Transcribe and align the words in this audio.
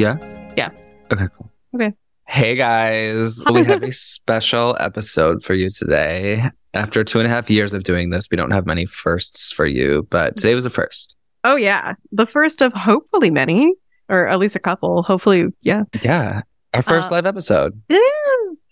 Yeah? 0.00 0.16
Yeah. 0.56 0.70
Okay, 1.12 1.26
cool. 1.36 1.52
Okay. 1.74 1.92
Hey 2.26 2.54
guys, 2.54 3.44
we 3.52 3.64
have 3.64 3.82
a 3.82 3.92
special 3.92 4.74
episode 4.80 5.44
for 5.44 5.52
you 5.52 5.68
today. 5.68 6.42
After 6.72 7.04
two 7.04 7.18
and 7.18 7.26
a 7.26 7.28
half 7.28 7.50
years 7.50 7.74
of 7.74 7.82
doing 7.82 8.08
this, 8.08 8.26
we 8.30 8.38
don't 8.38 8.50
have 8.52 8.64
many 8.64 8.86
firsts 8.86 9.52
for 9.52 9.66
you, 9.66 10.06
but 10.08 10.36
today 10.36 10.54
was 10.54 10.64
a 10.64 10.70
first. 10.70 11.16
Oh 11.44 11.54
yeah, 11.54 11.96
the 12.12 12.24
first 12.24 12.62
of 12.62 12.72
hopefully 12.72 13.30
many, 13.30 13.74
or 14.08 14.26
at 14.26 14.38
least 14.38 14.56
a 14.56 14.58
couple. 14.58 15.02
Hopefully, 15.02 15.48
yeah. 15.60 15.82
Yeah. 16.00 16.42
Our 16.72 16.80
first 16.80 17.08
Uh, 17.08 17.16
live 17.16 17.26
episode. 17.26 17.78
Is. 17.90 18.00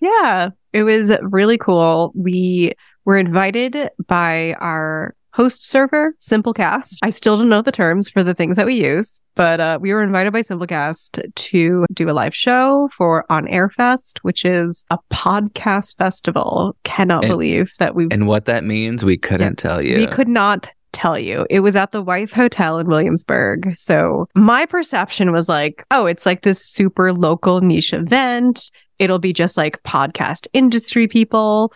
Yeah, 0.01 0.49
it 0.73 0.85
was 0.85 1.13
really 1.21 1.59
cool. 1.59 2.11
We 2.15 2.73
were 3.05 3.19
invited 3.19 3.77
by 4.07 4.55
our 4.61 5.15
host 5.39 5.65
server, 5.65 6.15
Simplecast. 6.21 6.97
I 7.03 7.11
still 7.11 7.37
don't 7.37 7.49
know 7.49 7.63
the 7.63 7.71
terms 7.71 8.11
for 8.11 8.25
the 8.25 8.35
things 8.35 8.57
that 8.57 8.67
we 8.67 8.75
use, 8.75 9.21
but 9.37 9.61
uh, 9.61 9.79
we 9.81 9.93
were 9.93 10.03
invited 10.03 10.33
by 10.33 10.43
Simplecast 10.43 11.23
to 11.33 11.87
do 11.95 12.11
a 12.11 12.13
live 12.13 12.35
show 12.35 12.89
for 12.93 13.25
On 13.31 13.47
Air 13.47 13.71
Fest, 13.71 14.19
which 14.23 14.45
is 14.45 14.85
a 14.91 14.99
podcast 15.13 15.97
festival. 15.97 16.77
Cannot 16.83 17.25
And- 17.25 17.31
believe 17.31 17.73
that 17.79 17.95
we 17.95 18.09
And 18.11 18.27
what 18.27 18.47
that 18.47 18.65
means, 18.65 19.05
we 19.05 19.17
couldn't 19.17 19.57
tell 19.59 19.81
you. 19.81 19.97
we 19.99 20.09
could 20.09 20.27
not 20.27 20.73
tell 20.91 21.17
you. 21.17 21.47
It 21.51 21.61
was 21.61 21.77
at 21.77 21.93
the 21.93 22.03
Wythe 22.03 22.33
Hotel 22.33 22.79
in 22.79 22.89
Williamsburg. 22.89 23.77
So 23.77 24.27
my 24.35 24.67
perception 24.67 25.31
was 25.31 25.49
like, 25.49 25.85
oh, 25.93 26.07
it's 26.07 26.27
like 26.27 26.43
this 26.43 26.61
super 26.65 27.13
local 27.13 27.61
niche 27.61 27.93
event. 27.93 28.73
It'll 28.99 29.21
be 29.21 29.33
just 29.33 29.57
like 29.57 29.81
podcast 29.85 30.49
industry 30.53 31.07
people. 31.07 31.73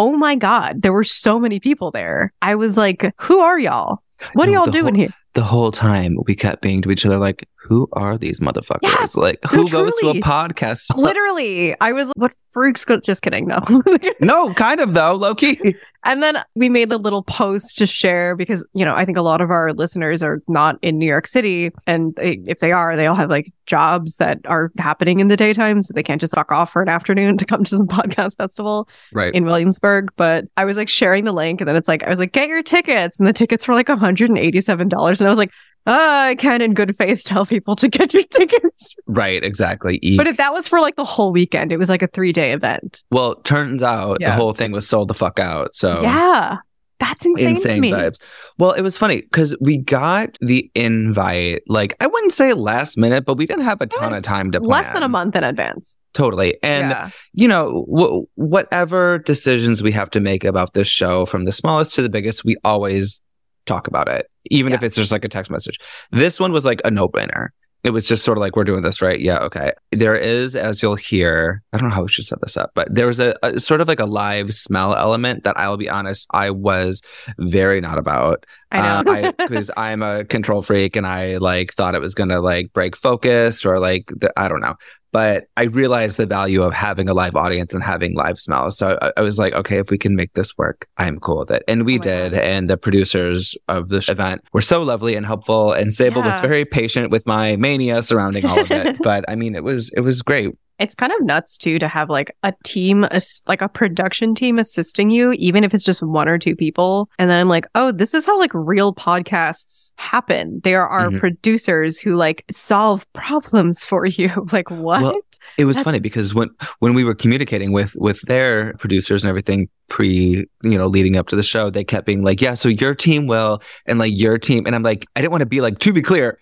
Oh 0.00 0.16
my 0.16 0.34
God, 0.34 0.80
there 0.80 0.94
were 0.94 1.04
so 1.04 1.38
many 1.38 1.60
people 1.60 1.90
there. 1.90 2.32
I 2.40 2.54
was 2.54 2.78
like, 2.78 3.12
who 3.18 3.40
are 3.40 3.58
y'all? 3.58 4.02
What 4.32 4.48
are 4.48 4.52
No, 4.52 4.64
y'all 4.64 4.72
doing 4.72 4.94
whole- 4.94 5.00
here? 5.02 5.14
the 5.34 5.42
whole 5.42 5.70
time 5.70 6.16
we 6.26 6.34
kept 6.34 6.62
being 6.62 6.80
to 6.82 6.90
each 6.90 7.04
other 7.04 7.18
like, 7.18 7.46
who 7.62 7.88
are 7.92 8.16
these 8.18 8.40
motherfuckers? 8.40 8.78
Yes, 8.82 9.16
like, 9.16 9.38
no, 9.44 9.50
who 9.50 9.68
goes 9.68 9.92
to 10.00 10.08
a 10.10 10.14
podcast? 10.14 10.96
Literally, 10.96 11.76
I 11.80 11.92
was 11.92 12.08
like, 12.08 12.16
what 12.16 12.32
freaks? 12.50 12.84
Go-? 12.84 12.98
Just 13.00 13.22
kidding. 13.22 13.46
No. 13.46 13.60
no, 14.20 14.52
kind 14.54 14.80
of 14.80 14.94
though, 14.94 15.14
Loki. 15.14 15.76
And 16.04 16.22
then 16.22 16.38
we 16.54 16.70
made 16.70 16.90
a 16.90 16.96
little 16.96 17.22
post 17.22 17.76
to 17.76 17.86
share 17.86 18.34
because, 18.34 18.66
you 18.72 18.86
know, 18.86 18.94
I 18.94 19.04
think 19.04 19.18
a 19.18 19.22
lot 19.22 19.42
of 19.42 19.50
our 19.50 19.74
listeners 19.74 20.22
are 20.22 20.42
not 20.48 20.78
in 20.80 20.96
New 20.96 21.04
York 21.06 21.26
City. 21.26 21.70
And 21.86 22.14
they, 22.16 22.40
if 22.46 22.60
they 22.60 22.72
are, 22.72 22.96
they 22.96 23.06
all 23.06 23.14
have 23.14 23.28
like 23.28 23.52
jobs 23.66 24.16
that 24.16 24.38
are 24.46 24.72
happening 24.78 25.20
in 25.20 25.28
the 25.28 25.36
daytime. 25.36 25.82
So 25.82 25.92
they 25.92 26.02
can't 26.02 26.18
just 26.20 26.34
fuck 26.34 26.50
off 26.50 26.72
for 26.72 26.80
an 26.80 26.88
afternoon 26.88 27.36
to 27.38 27.44
come 27.44 27.64
to 27.64 27.76
some 27.76 27.86
podcast 27.86 28.38
festival 28.38 28.88
Right. 29.12 29.34
in 29.34 29.44
Williamsburg. 29.44 30.10
But 30.16 30.46
I 30.56 30.64
was 30.64 30.78
like 30.78 30.88
sharing 30.88 31.24
the 31.24 31.32
link 31.32 31.60
and 31.60 31.68
then 31.68 31.76
it's 31.76 31.86
like, 31.88 32.02
I 32.02 32.08
was 32.08 32.18
like, 32.18 32.32
get 32.32 32.48
your 32.48 32.62
tickets. 32.62 33.18
And 33.18 33.28
the 33.28 33.34
tickets 33.34 33.68
were 33.68 33.74
like 33.74 33.88
$187. 33.88 34.80
And 34.80 34.94
I 34.94 35.28
was 35.28 35.38
like, 35.38 35.50
oh, 35.90 36.18
I 36.28 36.34
can 36.36 36.62
in 36.62 36.74
good 36.74 36.94
faith 36.96 37.24
tell 37.24 37.44
people 37.44 37.74
to 37.76 37.88
get 37.88 38.14
your 38.14 38.22
tickets. 38.30 38.96
right, 39.06 39.42
exactly. 39.44 39.98
Eek. 40.02 40.16
But 40.18 40.26
if 40.28 40.36
that 40.36 40.52
was 40.52 40.68
for 40.68 40.80
like 40.80 40.96
the 40.96 41.04
whole 41.04 41.32
weekend. 41.32 41.72
It 41.72 41.76
was 41.78 41.88
like 41.88 42.02
a 42.02 42.06
three 42.06 42.32
day 42.32 42.52
event. 42.52 43.02
well, 43.10 43.34
turns 43.36 43.82
out 43.82 44.18
Yeah. 44.20 44.30
the 44.30 44.36
whole 44.36 44.52
thing 44.54 44.72
was 44.72 44.88
sold 44.88 45.08
the 45.08 45.14
fuck 45.14 45.38
out. 45.38 45.74
So 45.74 46.00
Yeah. 46.00 46.58
That's 47.00 47.24
insane, 47.24 47.44
to 47.46 47.50
insane 47.52 47.80
me. 47.80 47.92
vibes. 47.92 48.20
Well, 48.58 48.72
it 48.72 48.82
was 48.82 48.98
funny 48.98 49.22
because 49.22 49.56
we 49.58 49.78
got 49.78 50.36
the 50.42 50.70
invite, 50.74 51.62
like 51.66 51.96
I 51.98 52.06
wouldn't 52.06 52.34
say 52.34 52.52
last 52.52 52.98
minute, 52.98 53.24
but 53.24 53.38
we 53.38 53.46
didn't 53.46 53.64
have 53.64 53.80
a 53.80 53.86
ton 53.86 54.12
of 54.12 54.22
time 54.22 54.52
to 54.52 54.60
plan. 54.60 54.68
Less 54.68 54.92
than 54.92 55.02
a 55.02 55.08
month 55.08 55.34
in 55.34 55.42
advance. 55.42 55.96
Totally. 56.12 56.58
And 56.62 56.90
yeah. 56.90 57.10
you 57.32 57.48
know, 57.48 57.86
w- 57.90 58.26
whatever 58.34 59.18
decisions 59.20 59.82
we 59.82 59.92
have 59.92 60.10
to 60.10 60.20
make 60.20 60.44
about 60.44 60.74
this 60.74 60.88
show, 60.88 61.24
from 61.24 61.46
the 61.46 61.52
smallest 61.52 61.94
to 61.94 62.02
the 62.02 62.10
biggest, 62.10 62.44
we 62.44 62.56
always 62.64 63.22
talk 63.66 63.86
about 63.86 64.08
it, 64.08 64.30
even 64.50 64.72
if 64.72 64.82
it's 64.82 64.96
just 64.96 65.12
like 65.12 65.24
a 65.24 65.28
text 65.28 65.50
message. 65.50 65.78
This 66.10 66.40
one 66.40 66.52
was 66.52 66.64
like 66.64 66.80
a 66.84 66.90
no 66.90 67.08
brainer. 67.08 67.48
It 67.82 67.90
was 67.90 68.06
just 68.06 68.24
sort 68.24 68.36
of 68.36 68.40
like, 68.42 68.56
we're 68.56 68.64
doing 68.64 68.82
this, 68.82 69.00
right? 69.00 69.18
Yeah, 69.18 69.38
okay. 69.38 69.72
There 69.90 70.14
is, 70.14 70.54
as 70.54 70.82
you'll 70.82 70.96
hear, 70.96 71.62
I 71.72 71.78
don't 71.78 71.88
know 71.88 71.94
how 71.94 72.02
we 72.02 72.08
should 72.08 72.26
set 72.26 72.38
this 72.42 72.58
up, 72.58 72.72
but 72.74 72.94
there 72.94 73.06
was 73.06 73.20
a, 73.20 73.34
a 73.42 73.58
sort 73.58 73.80
of 73.80 73.88
like 73.88 74.00
a 74.00 74.04
live 74.04 74.52
smell 74.52 74.94
element 74.94 75.44
that 75.44 75.58
I'll 75.58 75.78
be 75.78 75.88
honest, 75.88 76.26
I 76.30 76.50
was 76.50 77.00
very 77.38 77.80
not 77.80 77.96
about 77.96 78.44
I 78.70 79.02
know. 79.02 79.12
uh, 79.12 79.32
because 79.38 79.70
I'm 79.78 80.02
a 80.02 80.26
control 80.26 80.60
freak 80.60 80.94
and 80.94 81.06
I 81.06 81.38
like 81.38 81.72
thought 81.72 81.94
it 81.94 82.02
was 82.02 82.14
gonna 82.14 82.42
like 82.42 82.70
break 82.74 82.96
focus 82.96 83.64
or 83.64 83.80
like 83.80 84.12
the, 84.14 84.30
I 84.36 84.48
don't 84.48 84.60
know. 84.60 84.74
But 85.12 85.44
I 85.56 85.64
realized 85.64 86.16
the 86.16 86.26
value 86.26 86.62
of 86.62 86.72
having 86.72 87.08
a 87.08 87.14
live 87.14 87.36
audience 87.36 87.74
and 87.74 87.82
having 87.82 88.14
live 88.14 88.38
smells. 88.38 88.78
So 88.78 88.98
I, 89.02 89.12
I 89.16 89.20
was 89.22 89.38
like, 89.38 89.52
okay, 89.54 89.78
if 89.78 89.90
we 89.90 89.98
can 89.98 90.14
make 90.14 90.32
this 90.34 90.56
work, 90.56 90.86
I'm 90.96 91.18
cool 91.18 91.40
with 91.40 91.50
it. 91.50 91.62
And 91.66 91.84
we 91.84 91.96
Oh 91.98 92.02
did. 92.02 92.32
God. 92.32 92.40
And 92.40 92.70
the 92.70 92.76
producers 92.76 93.56
of 93.68 93.88
this 93.88 94.08
event 94.08 94.42
were 94.52 94.62
so 94.62 94.82
lovely 94.82 95.16
and 95.16 95.26
helpful. 95.26 95.72
And 95.72 95.92
Sable 95.92 96.22
was 96.22 96.40
very 96.40 96.64
patient 96.64 97.10
with 97.10 97.26
my 97.26 97.56
mania 97.56 98.02
surrounding 98.02 98.44
all 98.46 98.60
of 98.60 98.70
it. 98.70 98.96
but 99.02 99.24
I 99.28 99.34
mean, 99.34 99.54
it 99.54 99.64
was 99.64 99.90
it 99.96 100.00
was 100.00 100.22
great. 100.22 100.50
It's 100.80 100.94
kind 100.94 101.12
of 101.12 101.22
nuts 101.22 101.56
too 101.58 101.78
to 101.78 101.86
have 101.88 102.08
like 102.08 102.34
a 102.42 102.52
team, 102.64 103.06
like 103.46 103.60
a 103.60 103.68
production 103.68 104.34
team 104.34 104.58
assisting 104.58 105.10
you, 105.10 105.32
even 105.32 105.62
if 105.62 105.74
it's 105.74 105.84
just 105.84 106.02
one 106.02 106.28
or 106.28 106.38
two 106.38 106.56
people. 106.56 107.08
And 107.18 107.28
then 107.30 107.38
I'm 107.38 107.48
like, 107.48 107.66
oh, 107.74 107.92
this 107.92 108.14
is 108.14 108.24
how 108.26 108.38
like 108.38 108.50
real 108.54 108.94
podcasts 108.94 109.92
happen. 109.96 110.60
There 110.64 110.86
are 110.86 111.10
Mhm. 111.10 111.20
producers 111.20 111.98
who 112.00 112.16
like 112.16 112.44
solve 112.50 113.06
problems 113.12 113.84
for 113.84 114.06
you. 114.06 114.30
like, 114.52 114.70
what? 114.70 115.02
Well, 115.02 115.20
It 115.56 115.64
was 115.66 115.80
funny 115.80 116.00
because 116.00 116.34
when 116.34 116.48
when 116.80 116.94
we 116.94 117.04
were 117.04 117.14
communicating 117.14 117.72
with 117.72 117.94
with 117.96 118.20
their 118.22 118.74
producers 118.78 119.24
and 119.24 119.28
everything 119.28 119.68
pre 119.88 120.46
you 120.62 120.78
know 120.78 120.86
leading 120.86 121.16
up 121.16 121.26
to 121.28 121.36
the 121.36 121.42
show, 121.42 121.70
they 121.70 121.84
kept 121.84 122.06
being 122.06 122.22
like, 122.22 122.40
"Yeah, 122.40 122.54
so 122.54 122.68
your 122.68 122.94
team 122.94 123.26
will," 123.26 123.60
and 123.86 123.98
like 123.98 124.12
your 124.16 124.38
team, 124.38 124.66
and 124.66 124.74
I'm 124.74 124.82
like, 124.82 125.06
I 125.16 125.20
didn't 125.20 125.32
want 125.32 125.40
to 125.40 125.46
be 125.46 125.60
like, 125.60 125.78
to 125.80 125.92
be 125.92 126.02
clear, 126.02 126.38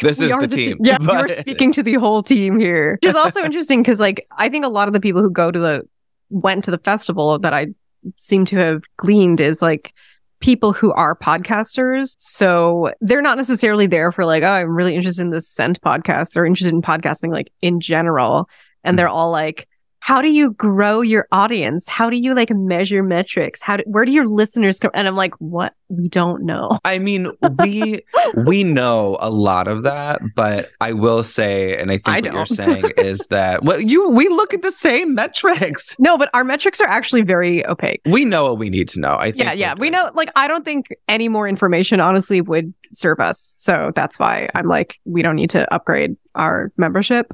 this 0.00 0.18
We 0.18 0.32
is 0.32 0.38
the 0.38 0.48
team. 0.48 0.78
Yeah, 0.80 0.98
But- 1.00 1.18
you're 1.18 1.28
speaking 1.28 1.72
to 1.72 1.82
the 1.82 1.94
whole 1.94 2.22
team 2.22 2.58
here, 2.58 2.98
which 3.02 3.10
is 3.10 3.16
also 3.16 3.40
interesting 3.44 3.82
because, 3.82 4.00
like, 4.00 4.26
I 4.36 4.48
think 4.48 4.64
a 4.64 4.68
lot 4.68 4.88
of 4.88 4.94
the 4.94 5.00
people 5.00 5.22
who 5.22 5.30
go 5.30 5.50
to 5.50 5.58
the 5.58 5.82
went 6.30 6.64
to 6.64 6.70
the 6.70 6.78
festival 6.78 7.38
that 7.40 7.52
I 7.52 7.68
seem 8.16 8.44
to 8.46 8.56
have 8.56 8.82
gleaned 8.96 9.40
is 9.40 9.60
like 9.60 9.92
people 10.40 10.72
who 10.72 10.92
are 10.92 11.14
podcasters. 11.14 12.16
So 12.18 12.90
they're 13.00 13.22
not 13.22 13.36
necessarily 13.36 13.86
there 13.86 14.10
for 14.10 14.24
like, 14.24 14.42
oh, 14.42 14.48
I'm 14.48 14.74
really 14.74 14.94
interested 14.94 15.22
in 15.22 15.30
this 15.30 15.48
scent 15.48 15.80
podcast. 15.82 16.30
They're 16.30 16.46
interested 16.46 16.74
in 16.74 16.82
podcasting 16.82 17.30
like 17.30 17.52
in 17.60 17.80
general, 17.80 18.48
and 18.84 18.94
hmm. 18.94 18.96
they're 18.96 19.08
all 19.08 19.30
like. 19.30 19.68
How 20.02 20.20
do 20.20 20.28
you 20.28 20.50
grow 20.54 21.00
your 21.00 21.28
audience? 21.30 21.88
How 21.88 22.10
do 22.10 22.16
you 22.16 22.34
like 22.34 22.50
measure 22.50 23.04
metrics? 23.04 23.62
How 23.62 23.76
do, 23.76 23.84
where 23.86 24.04
do 24.04 24.10
your 24.10 24.26
listeners 24.26 24.80
come? 24.80 24.90
And 24.94 25.06
I'm 25.06 25.14
like, 25.14 25.32
what? 25.36 25.74
We 25.90 26.08
don't 26.08 26.42
know. 26.42 26.76
I 26.84 26.98
mean, 26.98 27.30
we 27.60 28.04
we 28.34 28.64
know 28.64 29.16
a 29.20 29.30
lot 29.30 29.68
of 29.68 29.84
that, 29.84 30.20
but 30.34 30.66
I 30.80 30.92
will 30.92 31.22
say, 31.22 31.76
and 31.76 31.92
I 31.92 31.98
think 31.98 32.08
I 32.08 32.14
what 32.16 32.32
you're 32.32 32.46
saying 32.46 32.84
is 32.96 33.20
that 33.30 33.62
well, 33.62 33.80
you 33.80 34.08
we 34.08 34.28
look 34.28 34.52
at 34.52 34.62
the 34.62 34.72
same 34.72 35.14
metrics. 35.14 35.94
No, 36.00 36.18
but 36.18 36.30
our 36.34 36.42
metrics 36.42 36.80
are 36.80 36.88
actually 36.88 37.22
very 37.22 37.64
opaque. 37.64 38.00
We 38.04 38.24
know 38.24 38.48
what 38.48 38.58
we 38.58 38.70
need 38.70 38.88
to 38.90 39.00
know. 39.00 39.16
I 39.16 39.30
think. 39.30 39.44
Yeah, 39.44 39.52
yeah. 39.52 39.74
We 39.78 39.88
know, 39.88 40.10
like, 40.14 40.32
I 40.34 40.48
don't 40.48 40.64
think 40.64 40.88
any 41.08 41.28
more 41.28 41.46
information 41.46 42.00
honestly 42.00 42.40
would 42.40 42.74
serve 42.92 43.20
us. 43.20 43.54
So 43.56 43.92
that's 43.94 44.18
why 44.18 44.48
I'm 44.54 44.66
like, 44.66 44.98
we 45.04 45.22
don't 45.22 45.36
need 45.36 45.50
to 45.50 45.72
upgrade 45.72 46.16
our 46.34 46.72
membership. 46.76 47.32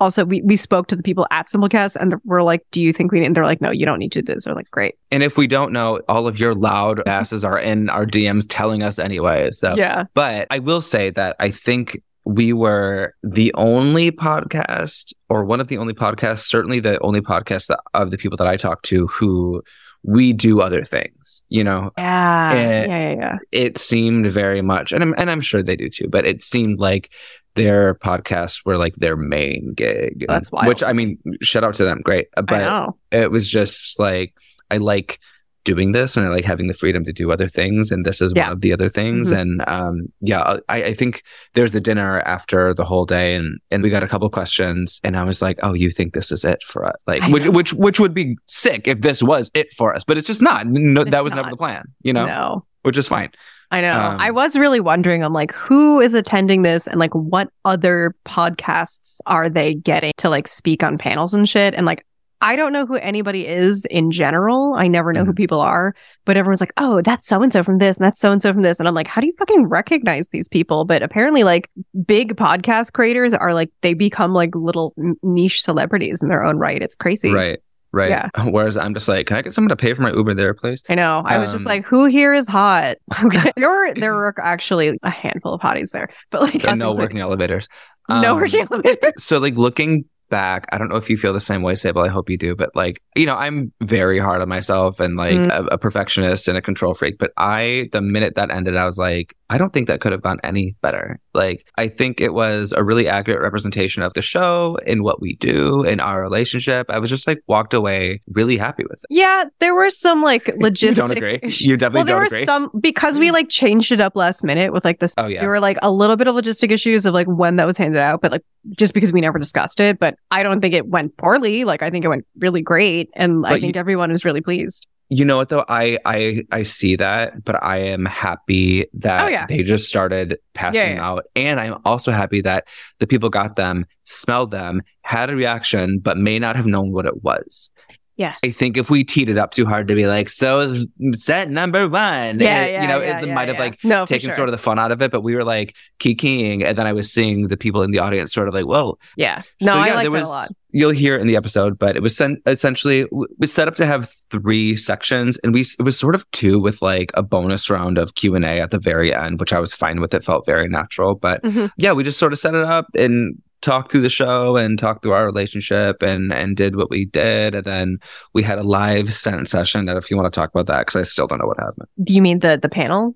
Also, 0.00 0.24
we, 0.24 0.40
we 0.42 0.56
spoke 0.56 0.86
to 0.88 0.96
the 0.96 1.02
people 1.02 1.26
at 1.30 1.48
Simplecast 1.48 1.96
and 1.96 2.14
we're 2.24 2.42
like, 2.42 2.64
do 2.70 2.80
you 2.80 2.92
think 2.92 3.10
we 3.10 3.20
need? 3.20 3.26
And 3.26 3.36
they're 3.36 3.44
like, 3.44 3.60
no, 3.60 3.70
you 3.70 3.84
don't 3.84 3.98
need 3.98 4.12
to 4.12 4.22
do 4.22 4.32
this. 4.32 4.44
They're 4.44 4.54
like, 4.54 4.70
great. 4.70 4.96
And 5.10 5.22
if 5.22 5.36
we 5.36 5.46
don't 5.46 5.72
know, 5.72 6.00
all 6.08 6.26
of 6.28 6.38
your 6.38 6.54
loud 6.54 7.02
asses 7.06 7.44
are 7.44 7.58
in 7.58 7.88
our 7.90 8.06
DMs 8.06 8.46
telling 8.48 8.82
us 8.82 8.98
anyway. 8.98 9.50
So 9.50 9.74
Yeah. 9.76 10.04
But 10.14 10.46
I 10.50 10.60
will 10.60 10.80
say 10.80 11.10
that 11.10 11.36
I 11.40 11.50
think 11.50 12.00
we 12.24 12.52
were 12.52 13.14
the 13.22 13.52
only 13.54 14.10
podcast, 14.10 15.14
or 15.30 15.44
one 15.44 15.60
of 15.60 15.68
the 15.68 15.78
only 15.78 15.94
podcasts, 15.94 16.46
certainly 16.46 16.78
the 16.78 17.00
only 17.00 17.22
podcast 17.22 17.68
that, 17.68 17.80
of 17.94 18.10
the 18.10 18.18
people 18.18 18.36
that 18.36 18.46
I 18.46 18.56
talk 18.56 18.82
to 18.82 19.06
who 19.06 19.62
we 20.02 20.34
do 20.34 20.60
other 20.60 20.84
things. 20.84 21.42
You 21.48 21.64
know, 21.64 21.90
Yeah. 21.96 22.52
Eh, 22.54 22.86
yeah. 22.86 22.86
Yeah. 22.86 23.14
Yeah. 23.14 23.38
it 23.50 23.78
seemed 23.78 24.26
very 24.26 24.60
much, 24.60 24.92
and 24.92 25.02
I'm, 25.02 25.14
and 25.16 25.30
I'm 25.30 25.40
sure 25.40 25.62
they 25.62 25.74
do 25.74 25.88
too, 25.88 26.08
but 26.08 26.26
it 26.26 26.42
seemed 26.42 26.78
like 26.78 27.10
their 27.58 27.94
podcasts 27.96 28.64
were 28.64 28.76
like 28.78 28.94
their 28.96 29.16
main 29.16 29.74
gig. 29.74 30.24
That's 30.28 30.50
wild. 30.52 30.68
Which 30.68 30.82
I 30.82 30.92
mean, 30.92 31.18
shout 31.42 31.64
out 31.64 31.74
to 31.74 31.84
them, 31.84 32.00
great. 32.02 32.28
I 32.36 32.42
But 32.42 32.58
know. 32.64 32.96
it 33.10 33.30
was 33.30 33.48
just 33.48 33.98
like 33.98 34.34
I 34.70 34.76
like 34.78 35.18
doing 35.64 35.92
this 35.92 36.16
and 36.16 36.24
I 36.24 36.30
like 36.30 36.46
having 36.46 36.66
the 36.68 36.72
freedom 36.72 37.04
to 37.04 37.12
do 37.12 37.30
other 37.30 37.46
things 37.46 37.90
and 37.90 38.06
this 38.06 38.22
is 38.22 38.32
Yeah. 38.34 38.44
one 38.46 38.52
of 38.52 38.60
the 38.62 38.72
other 38.72 38.88
things 38.88 39.30
Mhm. 39.30 39.38
and 39.40 39.64
um 39.68 39.96
yeah 40.22 40.56
I, 40.68 40.82
I 40.90 40.94
think 40.94 41.22
there's 41.54 41.74
a 41.74 41.80
dinner 41.80 42.20
after 42.20 42.72
the 42.72 42.84
whole 42.86 43.04
day 43.04 43.34
and 43.34 43.58
and 43.70 43.82
we 43.82 43.90
got 43.90 44.02
a 44.02 44.08
couple 44.08 44.30
questions 44.30 44.98
and 45.04 45.14
I 45.14 45.24
was 45.24 45.42
like 45.42 45.58
oh 45.62 45.74
you 45.74 45.90
think 45.90 46.14
this 46.14 46.32
is 46.32 46.42
it 46.42 46.62
for 46.62 46.86
us 46.86 46.94
like 47.06 47.22
I 47.22 47.28
which 47.28 47.44
know. 47.44 47.50
which 47.50 47.74
which 47.74 48.00
would 48.00 48.14
be 48.14 48.36
sick 48.46 48.88
if 48.88 49.02
this 49.02 49.22
was 49.22 49.50
it 49.52 49.70
for 49.74 49.94
us 49.94 50.04
but 50.04 50.16
it's 50.16 50.26
just 50.26 50.40
not 50.40 50.66
no, 50.66 51.02
It's 51.02 51.10
that 51.10 51.22
was 51.24 51.34
never 51.34 51.50
the 51.50 51.56
plan 51.56 51.84
you 52.02 52.14
know 52.14 52.24
No. 52.24 52.64
which 52.84 52.96
is 52.96 53.06
fine 53.06 53.30
I 53.70 53.80
know. 53.82 53.92
Um, 53.92 54.16
I 54.18 54.30
was 54.30 54.56
really 54.56 54.80
wondering, 54.80 55.22
I'm 55.22 55.32
like, 55.32 55.52
who 55.52 56.00
is 56.00 56.14
attending 56.14 56.62
this 56.62 56.86
and 56.86 56.98
like 56.98 57.14
what 57.14 57.48
other 57.64 58.14
podcasts 58.24 59.18
are 59.26 59.50
they 59.50 59.74
getting 59.74 60.12
to 60.18 60.28
like 60.30 60.48
speak 60.48 60.82
on 60.82 60.96
panels 60.98 61.34
and 61.34 61.48
shit? 61.48 61.74
And 61.74 61.84
like, 61.84 62.04
I 62.40 62.54
don't 62.54 62.72
know 62.72 62.86
who 62.86 62.94
anybody 62.96 63.46
is 63.48 63.84
in 63.86 64.12
general. 64.12 64.74
I 64.78 64.86
never 64.86 65.12
know 65.12 65.24
who 65.24 65.32
Mhm. 65.32 65.36
people 65.36 65.60
are, 65.60 65.92
but 66.24 66.36
everyone's 66.36 66.60
like, 66.60 66.72
oh, 66.76 67.02
that's 67.02 67.26
so 67.26 67.42
and 67.42 67.52
so 67.52 67.64
from 67.64 67.78
this 67.78 67.96
and 67.96 68.04
that's 68.04 68.20
so 68.20 68.30
and 68.30 68.40
so 68.40 68.52
from 68.52 68.62
this. 68.62 68.78
And 68.78 68.86
I'm 68.86 68.94
like, 68.94 69.08
how 69.08 69.20
do 69.20 69.26
you 69.26 69.32
fucking 69.40 69.66
recognize 69.66 70.28
these 70.28 70.48
people? 70.48 70.84
But 70.84 71.02
apparently, 71.02 71.42
like, 71.42 71.68
big 72.06 72.36
podcast 72.36 72.92
creators 72.92 73.34
are 73.34 73.54
like, 73.54 73.70
they 73.82 73.92
become 73.92 74.34
like 74.34 74.54
little 74.54 74.94
niche 75.24 75.60
celebrities 75.62 76.22
in 76.22 76.28
their 76.28 76.44
own 76.44 76.58
right. 76.58 76.80
It's 76.80 76.94
crazy. 76.94 77.32
Right. 77.32 77.58
Right. 77.92 78.10
Yeah. 78.10 78.28
Whereas 78.44 78.76
I'm 78.76 78.92
just 78.94 79.08
like, 79.08 79.26
can 79.26 79.36
I 79.38 79.42
get 79.42 79.54
someone 79.54 79.70
to 79.70 79.76
pay 79.76 79.94
for 79.94 80.02
my 80.02 80.12
Uber 80.12 80.34
there, 80.34 80.52
please? 80.54 80.84
I 80.88 80.94
know. 80.94 81.22
I 81.24 81.38
was 81.38 81.50
just 81.50 81.64
Um, 81.64 81.68
like, 81.68 81.84
who 81.84 82.04
here 82.06 82.34
is 82.34 82.46
hot? 82.46 82.96
There 83.56 83.68
were 83.68 83.94
there 83.94 84.14
were 84.14 84.34
actually 84.40 84.98
a 85.02 85.10
handful 85.10 85.54
of 85.54 85.60
hotties 85.60 85.90
there, 85.92 86.08
but 86.30 86.42
like 86.42 86.64
And 86.66 86.78
no 86.78 86.92
working 86.94 87.18
elevators. 87.20 87.68
no 88.08 88.32
Um, 88.32 88.40
working 88.40 88.66
elevators. 88.70 89.12
So 89.24 89.38
like 89.38 89.54
looking 89.56 90.04
back, 90.28 90.66
I 90.72 90.78
don't 90.78 90.88
know 90.88 90.96
if 90.96 91.08
you 91.10 91.16
feel 91.16 91.32
the 91.32 91.40
same 91.40 91.62
way, 91.62 91.74
Sable. 91.74 92.02
I 92.02 92.08
hope 92.08 92.28
you 92.30 92.36
do. 92.38 92.54
But 92.54 92.74
like, 92.74 93.00
you 93.16 93.26
know, 93.26 93.34
I'm 93.34 93.72
very 93.82 94.18
hard 94.18 94.40
on 94.42 94.48
myself 94.48 95.00
and 95.00 95.16
like 95.16 95.32
Mm. 95.34 95.50
a, 95.50 95.64
a 95.74 95.78
perfectionist 95.78 96.48
and 96.48 96.56
a 96.56 96.62
control 96.62 96.94
freak. 96.94 97.18
But 97.18 97.32
I, 97.36 97.88
the 97.92 98.00
minute 98.00 98.34
that 98.36 98.50
ended, 98.50 98.76
I 98.76 98.86
was 98.86 98.98
like, 98.98 99.34
I 99.50 99.56
don't 99.58 99.72
think 99.72 99.88
that 99.88 100.00
could 100.00 100.12
have 100.12 100.20
gone 100.22 100.38
any 100.44 100.76
better. 100.82 101.18
Like, 101.34 101.66
I 101.78 101.88
think 101.88 102.20
it 102.20 102.34
was 102.34 102.72
a 102.72 102.84
really 102.84 103.08
accurate 103.08 103.40
representation 103.40 104.02
of 104.02 104.12
the 104.14 104.20
show 104.20 104.76
and 104.86 105.02
what 105.02 105.20
we 105.22 105.36
do 105.36 105.82
in 105.84 106.00
our 106.00 106.20
relationship. 106.20 106.90
I 106.90 106.98
was 106.98 107.08
just 107.08 107.26
like 107.26 107.38
walked 107.46 107.72
away 107.72 108.20
really 108.32 108.58
happy 108.58 108.82
with 108.84 109.00
it. 109.04 109.06
Yeah, 109.14 109.44
there 109.60 109.74
were 109.74 109.88
some 109.90 110.20
like 110.22 110.46
You 110.48 110.54
logistic. 110.54 110.96
don't 110.96 111.10
agree? 111.12 111.40
You 111.42 111.76
definitely 111.78 111.78
don't 111.78 111.78
agree. 111.78 111.92
well, 111.92 112.04
there 112.04 112.16
were 112.16 112.24
agree. 112.24 112.44
some 112.44 112.70
because 112.80 113.18
we 113.18 113.30
like 113.30 113.48
changed 113.48 113.90
it 113.92 114.00
up 114.00 114.16
last 114.16 114.44
minute 114.44 114.72
with 114.72 114.84
like 114.84 114.98
this. 115.00 115.14
oh 115.16 115.26
yeah. 115.28 115.40
There 115.40 115.48
were 115.48 115.60
like 115.60 115.78
a 115.82 115.90
little 115.90 116.16
bit 116.16 116.26
of 116.26 116.34
logistic 116.34 116.70
issues 116.70 117.06
of 117.06 117.14
like 117.14 117.26
when 117.26 117.56
that 117.56 117.66
was 117.66 117.78
handed 117.78 118.00
out, 118.00 118.20
but 118.20 118.32
like 118.32 118.42
just 118.76 118.92
because 118.92 119.12
we 119.12 119.20
never 119.22 119.38
discussed 119.38 119.80
it. 119.80 119.98
But 119.98 120.16
I 120.30 120.42
don't 120.42 120.60
think 120.60 120.74
it 120.74 120.86
went 120.88 121.16
poorly. 121.16 121.64
Like 121.64 121.82
I 121.82 121.90
think 121.90 122.04
it 122.04 122.08
went 122.08 122.26
really 122.38 122.62
great, 122.62 123.10
and 123.14 123.46
I 123.46 123.50
But 123.50 123.60
think 123.60 123.76
everyone 123.76 124.10
is 124.10 124.24
really 124.24 124.40
pleased. 124.40 124.86
You 125.10 125.24
know 125.24 125.38
what 125.38 125.48
though? 125.48 125.64
I 125.70 125.98
I 126.04 126.44
I 126.52 126.64
see 126.64 126.94
that, 126.96 127.42
but 127.42 127.62
I 127.62 127.78
am 127.78 128.04
happy 128.04 128.86
that 128.92 129.24
Oh, 129.24 129.28
yeah. 129.28 129.46
they 129.46 129.62
just 129.62 129.88
started 129.88 130.38
passing 130.52 130.82
Yeah, 130.82 130.94
yeah. 130.96 131.08
out. 131.08 131.24
And 131.34 131.58
I'm 131.58 131.76
also 131.86 132.12
happy 132.12 132.42
that 132.42 132.68
the 132.98 133.06
people 133.06 133.30
got 133.30 133.56
them, 133.56 133.86
smelled 134.04 134.50
them, 134.50 134.82
had 135.02 135.30
a 135.30 135.34
reaction, 135.36 135.98
but 135.98 136.18
may 136.18 136.38
not 136.38 136.56
have 136.56 136.66
known 136.66 136.92
what 136.92 137.06
it 137.06 137.22
was. 137.24 137.70
Yes. 138.18 138.40
I 138.44 138.50
think 138.50 138.76
if 138.76 138.90
we 138.90 139.04
teed 139.04 139.28
it 139.30 139.38
up 139.38 139.52
too 139.52 139.64
hard 139.64 139.88
to 139.88 139.94
be 139.94 140.06
like, 140.06 140.28
so 140.28 140.74
set 141.12 141.48
number 141.50 141.88
one, 141.88 142.40
Yeah, 142.40 142.64
it- 142.64 142.72
yeah, 142.72 142.82
you 142.82 142.88
know, 142.88 143.00
yeah, 143.00 143.20
it 143.20 143.28
yeah, 143.28 143.34
might 143.34 143.48
have 143.48 143.58
like 143.58 143.78
no, 143.84 144.04
taken 144.04 144.28
sure. 144.28 144.36
sort 144.36 144.48
of 144.48 144.52
the 144.52 144.58
fun 144.58 144.78
out 144.78 144.90
of 144.92 145.00
it, 145.00 145.10
but 145.10 145.22
we 145.22 145.34
were 145.36 145.44
like 145.44 145.74
kikiing, 146.00 146.64
and 146.66 146.76
then 146.76 146.86
I 146.86 146.92
was 146.92 147.10
seeing 147.12 147.48
the 147.48 147.56
people 147.56 147.82
in 147.82 147.92
the 147.92 148.00
audience 148.00 148.32
sort 148.34 148.48
of 148.48 148.54
like, 148.54 148.66
whoa, 148.66 148.98
yeah. 149.16 149.42
No, 149.62 149.72
so, 149.74 149.78
I 149.78 149.94
like 149.94 150.02
there 150.02 150.10
was, 150.10 150.24
a 150.24 150.28
lot. 150.28 150.48
You'll 150.70 150.90
hear 150.90 151.16
it 151.16 151.20
in 151.22 151.26
the 151.28 151.36
episode, 151.36 151.78
but 151.78 151.96
it 151.96 152.02
was 152.02 152.14
sen- 152.14 152.42
essentially 152.46 153.06
was 153.38 153.50
set 153.52 153.68
up 153.68 153.74
to 153.76 153.86
have 153.86 154.12
three 154.30 154.76
sections, 154.76 155.38
and 155.44 155.54
we 155.54 155.60
it 155.62 155.82
was 155.82 155.98
sort 155.98 156.14
of 156.14 156.30
two 156.32 156.60
with 156.60 156.82
like 156.82 157.10
a 157.14 157.22
bonus 157.22 157.70
round 157.70 157.96
of 157.98 158.16
Q 158.16 158.34
and 158.34 158.44
A 158.44 158.60
at 158.60 158.70
the 158.70 158.78
very 158.78 159.14
end, 159.14 159.40
which 159.40 159.52
I 159.52 159.60
was 159.60 159.72
fine 159.72 160.00
with. 160.00 160.12
It 160.12 160.24
felt 160.24 160.44
very 160.44 160.68
natural, 160.68 161.14
but 161.14 161.42
Mhm. 161.42 161.70
yeah, 161.78 161.92
we 161.92 162.04
just 162.04 162.18
sort 162.18 162.32
of 162.32 162.38
set 162.38 162.54
it 162.54 162.64
up 162.64 162.86
and 162.94 163.36
talked 163.60 163.90
through 163.90 164.02
the 164.02 164.08
show 164.08 164.56
and 164.56 164.78
talked 164.78 165.02
through 165.02 165.12
our 165.12 165.26
relationship 165.26 166.02
and 166.02 166.32
and 166.32 166.56
did 166.56 166.76
what 166.76 166.90
we 166.90 167.06
did, 167.06 167.54
and 167.54 167.64
then 167.64 167.98
we 168.34 168.42
had 168.42 168.58
a 168.58 168.62
live 168.62 169.12
sentence 169.12 169.50
session. 169.50 169.86
That 169.86 169.96
if 169.96 170.10
you 170.10 170.16
want 170.16 170.32
to 170.32 170.40
talk 170.40 170.50
about 170.50 170.66
that, 170.66 170.86
because 170.86 170.96
I 170.96 171.02
still 171.04 171.26
don't 171.26 171.38
know 171.38 171.46
what 171.46 171.58
happened. 171.58 171.88
Do 172.02 172.14
you 172.14 172.22
mean 172.22 172.40
the 172.40 172.58
the 172.60 172.68
panel? 172.68 173.14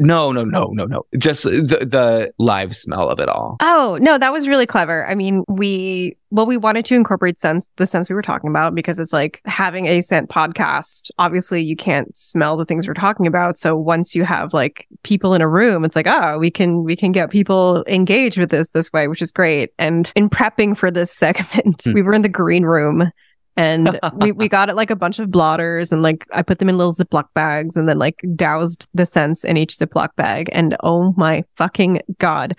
No, 0.00 0.32
no, 0.32 0.44
no, 0.44 0.70
no, 0.72 0.86
no. 0.86 1.02
Just 1.18 1.44
the 1.44 1.60
the 1.86 2.32
live 2.38 2.74
smell 2.74 3.08
of 3.08 3.20
it 3.20 3.28
all. 3.28 3.58
Oh, 3.60 3.98
no, 4.00 4.16
that 4.18 4.32
was 4.32 4.48
really 4.48 4.66
clever. 4.66 5.06
I 5.06 5.14
mean, 5.14 5.44
we 5.46 6.16
well, 6.30 6.46
we 6.46 6.56
wanted 6.56 6.84
to 6.86 6.94
incorporate 6.94 7.38
sense 7.38 7.68
the 7.76 7.86
sense 7.86 8.08
we 8.08 8.14
were 8.14 8.22
talking 8.22 8.48
about 8.48 8.74
because 8.74 8.98
it's 8.98 9.12
like 9.12 9.40
having 9.44 9.86
a 9.86 10.00
scent 10.00 10.30
podcast. 10.30 11.10
Obviously, 11.18 11.62
you 11.62 11.76
can't 11.76 12.16
smell 12.16 12.56
the 12.56 12.64
things 12.64 12.88
we're 12.88 12.94
talking 12.94 13.26
about. 13.26 13.56
So 13.58 13.76
once 13.76 14.14
you 14.14 14.24
have 14.24 14.54
like 14.54 14.86
people 15.02 15.34
in 15.34 15.42
a 15.42 15.48
room, 15.48 15.84
it's 15.84 15.96
like, 15.96 16.06
oh, 16.08 16.38
we 16.38 16.50
can 16.50 16.82
we 16.82 16.96
can 16.96 17.12
get 17.12 17.30
people 17.30 17.84
engaged 17.86 18.38
with 18.38 18.50
this 18.50 18.70
this 18.70 18.92
way, 18.92 19.06
which 19.06 19.20
is 19.22 19.32
great. 19.32 19.70
And 19.78 20.10
in 20.16 20.30
prepping 20.30 20.76
for 20.76 20.90
this 20.90 21.10
segment, 21.14 21.82
Hmm. 21.84 21.92
we 21.92 22.02
were 22.02 22.14
in 22.14 22.22
the 22.22 22.28
green 22.28 22.64
room. 22.64 23.10
And 23.56 23.98
we, 24.16 24.32
we 24.32 24.48
got 24.48 24.68
it 24.68 24.76
like 24.76 24.90
a 24.90 24.96
bunch 24.96 25.18
of 25.18 25.30
blotters 25.30 25.92
and 25.92 26.02
like 26.02 26.26
I 26.32 26.42
put 26.42 26.58
them 26.58 26.68
in 26.68 26.78
little 26.78 26.94
Ziploc 26.94 27.26
bags 27.34 27.76
and 27.76 27.88
then 27.88 27.98
like 27.98 28.24
doused 28.34 28.88
the 28.94 29.06
scents 29.06 29.44
in 29.44 29.56
each 29.56 29.76
Ziploc 29.76 30.10
bag. 30.16 30.48
And 30.52 30.76
oh 30.82 31.14
my 31.16 31.44
fucking 31.56 32.00
God, 32.18 32.56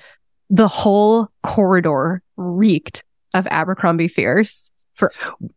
the 0.49 0.67
whole 0.67 1.29
corridor 1.43 2.21
reeked 2.37 3.03
of 3.33 3.47
Abercrombie 3.47 4.09
Fierce 4.09 4.71
for 4.93 5.13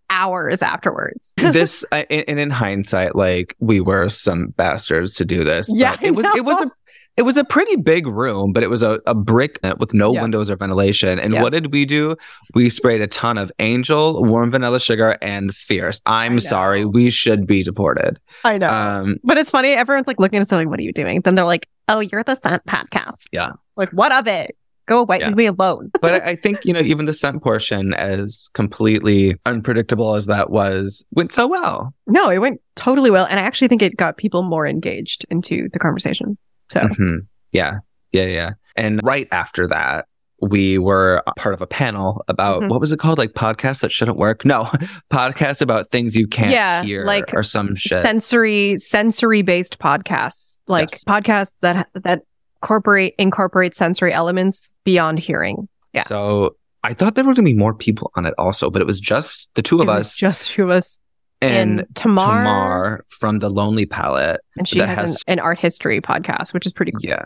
hours 0.08 0.62
afterwards. 0.62 1.32
this 1.36 1.84
I- 1.92 2.06
and 2.08 2.38
in 2.38 2.50
hindsight 2.50 3.16
like 3.16 3.54
we 3.58 3.80
were 3.80 4.08
some 4.08 4.48
bastards 4.56 5.14
to 5.16 5.24
do 5.24 5.44
this 5.44 5.68
Yeah, 5.74 5.96
it 6.00 6.12
was 6.12 6.24
it 6.36 6.44
was 6.44 6.62
a 6.62 6.70
it 7.16 7.22
was 7.22 7.36
a 7.36 7.44
pretty 7.44 7.76
big 7.76 8.06
room 8.06 8.52
but 8.52 8.62
it 8.62 8.68
was 8.68 8.82
a, 8.82 9.00
a 9.06 9.14
brick 9.14 9.58
with 9.78 9.94
no 9.94 10.12
Yeah. 10.12 10.22
windows 10.22 10.50
or 10.50 10.56
ventilation 10.56 11.18
and 11.18 11.32
Yeah. 11.34 11.42
what 11.42 11.52
did 11.52 11.72
we 11.72 11.84
do 11.84 12.16
we 12.54 12.68
sprayed 12.70 13.00
a 13.00 13.06
ton 13.06 13.38
of 13.38 13.52
angel 13.58 14.24
warm 14.24 14.50
vanilla 14.50 14.80
sugar 14.80 15.16
and 15.22 15.54
fierce 15.54 16.00
i'm 16.06 16.40
sorry 16.40 16.84
we 16.84 17.10
should 17.10 17.46
be 17.46 17.62
deported 17.62 18.18
I 18.44 18.58
know. 18.58 18.68
um 18.70 19.16
but 19.24 19.38
it's 19.38 19.50
funny. 19.50 19.70
Everyone's 19.72 20.06
like 20.06 20.18
looking 20.20 20.38
at 20.38 20.42
us 20.42 20.52
like, 20.52 20.68
what 20.68 20.78
are 20.78 20.82
you 20.82 20.92
doing? 20.92 21.20
Then 21.22 21.34
they're 21.34 21.44
like, 21.44 21.66
oh, 21.88 22.00
you're 22.00 22.22
the 22.24 22.34
scent 22.34 22.64
podcast. 22.66 23.20
Yeah. 23.32 23.52
Like, 23.76 23.90
what 23.90 24.12
of 24.12 24.26
it? 24.26 24.56
Go 24.86 25.00
away. 25.00 25.20
Yeah. 25.20 25.28
Leave 25.28 25.36
me 25.36 25.46
alone. 25.46 25.90
but 26.02 26.14
I 26.26 26.36
think 26.36 26.64
you 26.64 26.72
know 26.74 26.80
even 26.80 27.06
the 27.06 27.14
scent 27.14 27.42
portion 27.42 27.94
as 27.94 28.50
completely 28.52 29.36
unpredictable 29.46 30.14
as 30.14 30.26
that 30.26 30.50
was 30.50 31.04
went 31.12 31.32
so 31.32 31.46
well 31.46 31.94
no, 32.06 32.28
it 32.28 32.38
went 32.38 32.60
totally 32.76 33.10
well. 33.10 33.26
And 33.30 33.38
I 33.40 33.42
actually 33.44 33.68
think 33.68 33.80
it 33.82 33.96
got 33.96 34.16
people 34.18 34.42
more 34.42 34.66
engaged 34.66 35.24
into 35.30 35.68
the 35.72 35.78
conversation. 35.78 36.36
So, 36.70 36.80
Mhm. 36.80 37.26
Yeah, 37.52 37.78
yeah, 38.12 38.26
yeah. 38.26 38.50
And 38.76 39.00
right 39.04 39.28
after 39.32 39.66
that, 39.68 40.06
we 40.40 40.78
were 40.78 41.22
part 41.38 41.54
of 41.54 41.62
a 41.62 41.66
panel 41.66 42.24
about 42.28 42.62
Mhm. 42.62 42.68
what 42.68 42.80
was 42.80 42.92
it 42.92 42.98
called? 42.98 43.18
Like 43.18 43.32
podcasts 43.32 43.80
that 43.80 43.92
shouldn't 43.92 44.16
work? 44.18 44.44
No, 44.44 44.64
podcasts 45.12 45.62
about 45.62 45.90
things 45.90 46.16
you 46.16 46.26
can't 46.26 46.50
Yeah, 46.50 46.82
hear 46.82 47.04
like 47.04 47.32
or 47.32 47.42
some 47.42 47.74
shit. 47.76 48.02
sensory 48.02 48.76
sensory 48.78 49.42
based 49.42 49.78
podcasts 49.78 50.58
like 50.66 50.90
Yes. 50.90 51.04
podcasts 51.04 51.52
that 51.62 51.88
that 51.94 52.22
incorporate 52.62 53.14
incorporate 53.18 53.74
sensory 53.74 54.12
elements 54.12 54.70
beyond 54.84 55.18
hearing 55.18 55.68
yeah. 55.92 56.02
So 56.02 56.56
I 56.82 56.92
thought 56.94 57.14
there 57.14 57.24
were 57.24 57.34
going 57.34 57.44
to 57.46 57.50
be 57.50 57.54
more 57.56 57.72
people 57.72 58.10
on 58.16 58.26
it 58.26 58.34
also, 58.36 58.68
but 58.70 58.82
it 58.82 58.86
was 58.86 58.98
just 59.00 59.48
the 59.54 59.62
two 59.62 59.76
of 59.80 59.82
It 59.82 59.92
was 59.92 60.06
us 60.08 60.16
just 60.18 60.48
two 60.50 60.64
of 60.64 60.70
us 60.70 60.98
and, 61.40 61.84
Tamar, 61.94 62.20
Tamar 62.20 63.04
from 63.08 63.38
the 63.40 63.50
Lonely 63.50 63.86
Palette. 63.86 64.40
and 64.56 64.66
she 64.66 64.78
has, 64.78 64.98
has- 64.98 65.24
an, 65.26 65.34
an 65.34 65.40
art 65.40 65.58
history 65.58 66.00
podcast 66.00 66.54
which 66.54 66.66
is 66.66 66.72
pretty 66.72 66.92
cool 66.92 67.00
Yeah. 67.02 67.24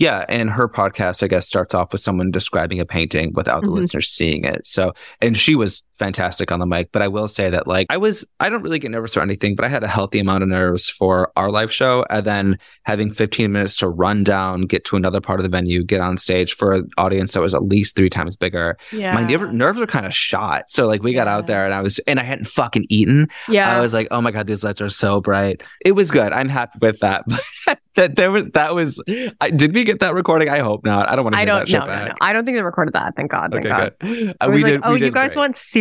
Yeah, 0.00 0.24
and 0.28 0.48
her 0.50 0.68
podcast, 0.68 1.24
I 1.24 1.26
guess, 1.26 1.48
starts 1.48 1.74
off 1.74 1.90
with 1.90 2.00
someone 2.00 2.30
describing 2.30 2.78
a 2.78 2.84
painting 2.86 3.32
without 3.34 3.64
the 3.64 3.68
Mhm. 3.70 3.74
listeners 3.80 4.08
seeing 4.08 4.44
it. 4.44 4.64
So, 4.64 4.92
and 5.20 5.36
she 5.36 5.56
was 5.56 5.82
fantastic 5.98 6.50
on 6.52 6.60
the 6.60 6.66
mic. 6.66 6.90
But 6.92 7.02
I 7.02 7.08
will 7.08 7.28
say 7.28 7.50
that, 7.50 7.66
like, 7.66 7.86
I 7.90 7.96
was, 7.96 8.26
I 8.40 8.48
don't 8.48 8.62
really 8.62 8.78
get 8.78 8.90
nervous 8.90 9.16
or 9.16 9.20
anything, 9.20 9.54
but 9.56 9.64
I 9.64 9.68
had 9.68 9.82
a 9.84 9.88
healthy 9.88 10.18
amount 10.20 10.42
of 10.42 10.48
nerves 10.48 10.88
for 10.88 11.30
our 11.36 11.50
live 11.50 11.72
show. 11.72 12.04
And 12.10 12.24
then 12.24 12.58
having 12.84 13.12
15 13.12 13.50
minutes 13.52 13.76
to 13.78 13.88
run 13.88 14.24
down, 14.24 14.62
get 14.62 14.84
to 14.86 14.96
another 14.96 15.20
part 15.20 15.38
of 15.40 15.42
the 15.42 15.48
venue, 15.48 15.84
get 15.84 16.00
on 16.00 16.16
stage 16.16 16.54
for 16.54 16.72
an 16.72 16.88
audience 16.98 17.32
that 17.34 17.40
was 17.40 17.54
at 17.54 17.62
least 17.64 17.96
three 17.96 18.10
times 18.10 18.36
bigger. 18.36 18.76
yeah 18.92 19.14
My 19.14 19.22
nerve, 19.22 19.52
nerves 19.52 19.78
were 19.78 19.86
kind 19.86 20.06
of 20.06 20.14
shot. 20.14 20.70
So, 20.70 20.86
like, 20.86 21.02
we 21.02 21.12
got 21.14 21.28
out 21.28 21.46
there 21.46 21.64
and 21.64 21.74
I 21.74 21.80
was, 21.80 21.98
and 22.00 22.18
I 22.20 22.22
hadn't 22.22 22.46
fucking 22.46 22.84
eaten. 22.88 23.28
yeah 23.48 23.76
I 23.76 23.80
was 23.80 23.92
like, 23.92 24.08
oh 24.10 24.20
my 24.20 24.30
god, 24.30 24.46
these 24.46 24.64
lights 24.64 24.80
are 24.80 24.88
so 24.88 25.20
bright. 25.20 25.62
It 25.84 25.92
was 25.92 26.10
good. 26.10 26.32
I'm 26.32 26.48
happy 26.48 26.78
with 26.80 26.98
that. 27.00 27.24
that 27.96 28.16
there 28.16 28.30
was 28.30 28.44
that 28.54 28.74
was. 28.74 29.02
I, 29.40 29.50
did 29.50 29.74
we 29.74 29.84
get 29.84 30.00
that 30.00 30.14
recording? 30.14 30.48
I 30.48 30.58
hope 30.60 30.84
not. 30.84 31.08
I 31.08 31.16
don't 31.16 31.24
want 31.24 31.34
to 31.34 31.40
I 31.40 31.44
don't 31.44 31.58
that 31.60 31.68
shit 31.68 31.80
no, 31.80 31.86
no, 31.86 31.92
back. 31.92 32.08
no. 32.10 32.14
I 32.20 32.32
don't 32.32 32.44
think 32.44 32.56
they 32.56 32.62
recorded 32.62 32.94
that. 32.94 33.14
Thank 33.16 33.30
God. 33.30 33.52
Thank 33.52 33.66
Okay, 33.66 33.68
God. 33.68 33.94
good. 34.00 34.36
I 34.40 34.44
Uh, 34.46 34.50
was 34.50 34.56
we 34.56 34.62
like, 34.62 34.72
did. 34.74 34.80
oh, 34.84 34.92
we 34.94 35.00
you 35.04 35.10
guys 35.10 35.34
great. 35.34 35.40
want 35.40 35.56
serious, 35.56 35.78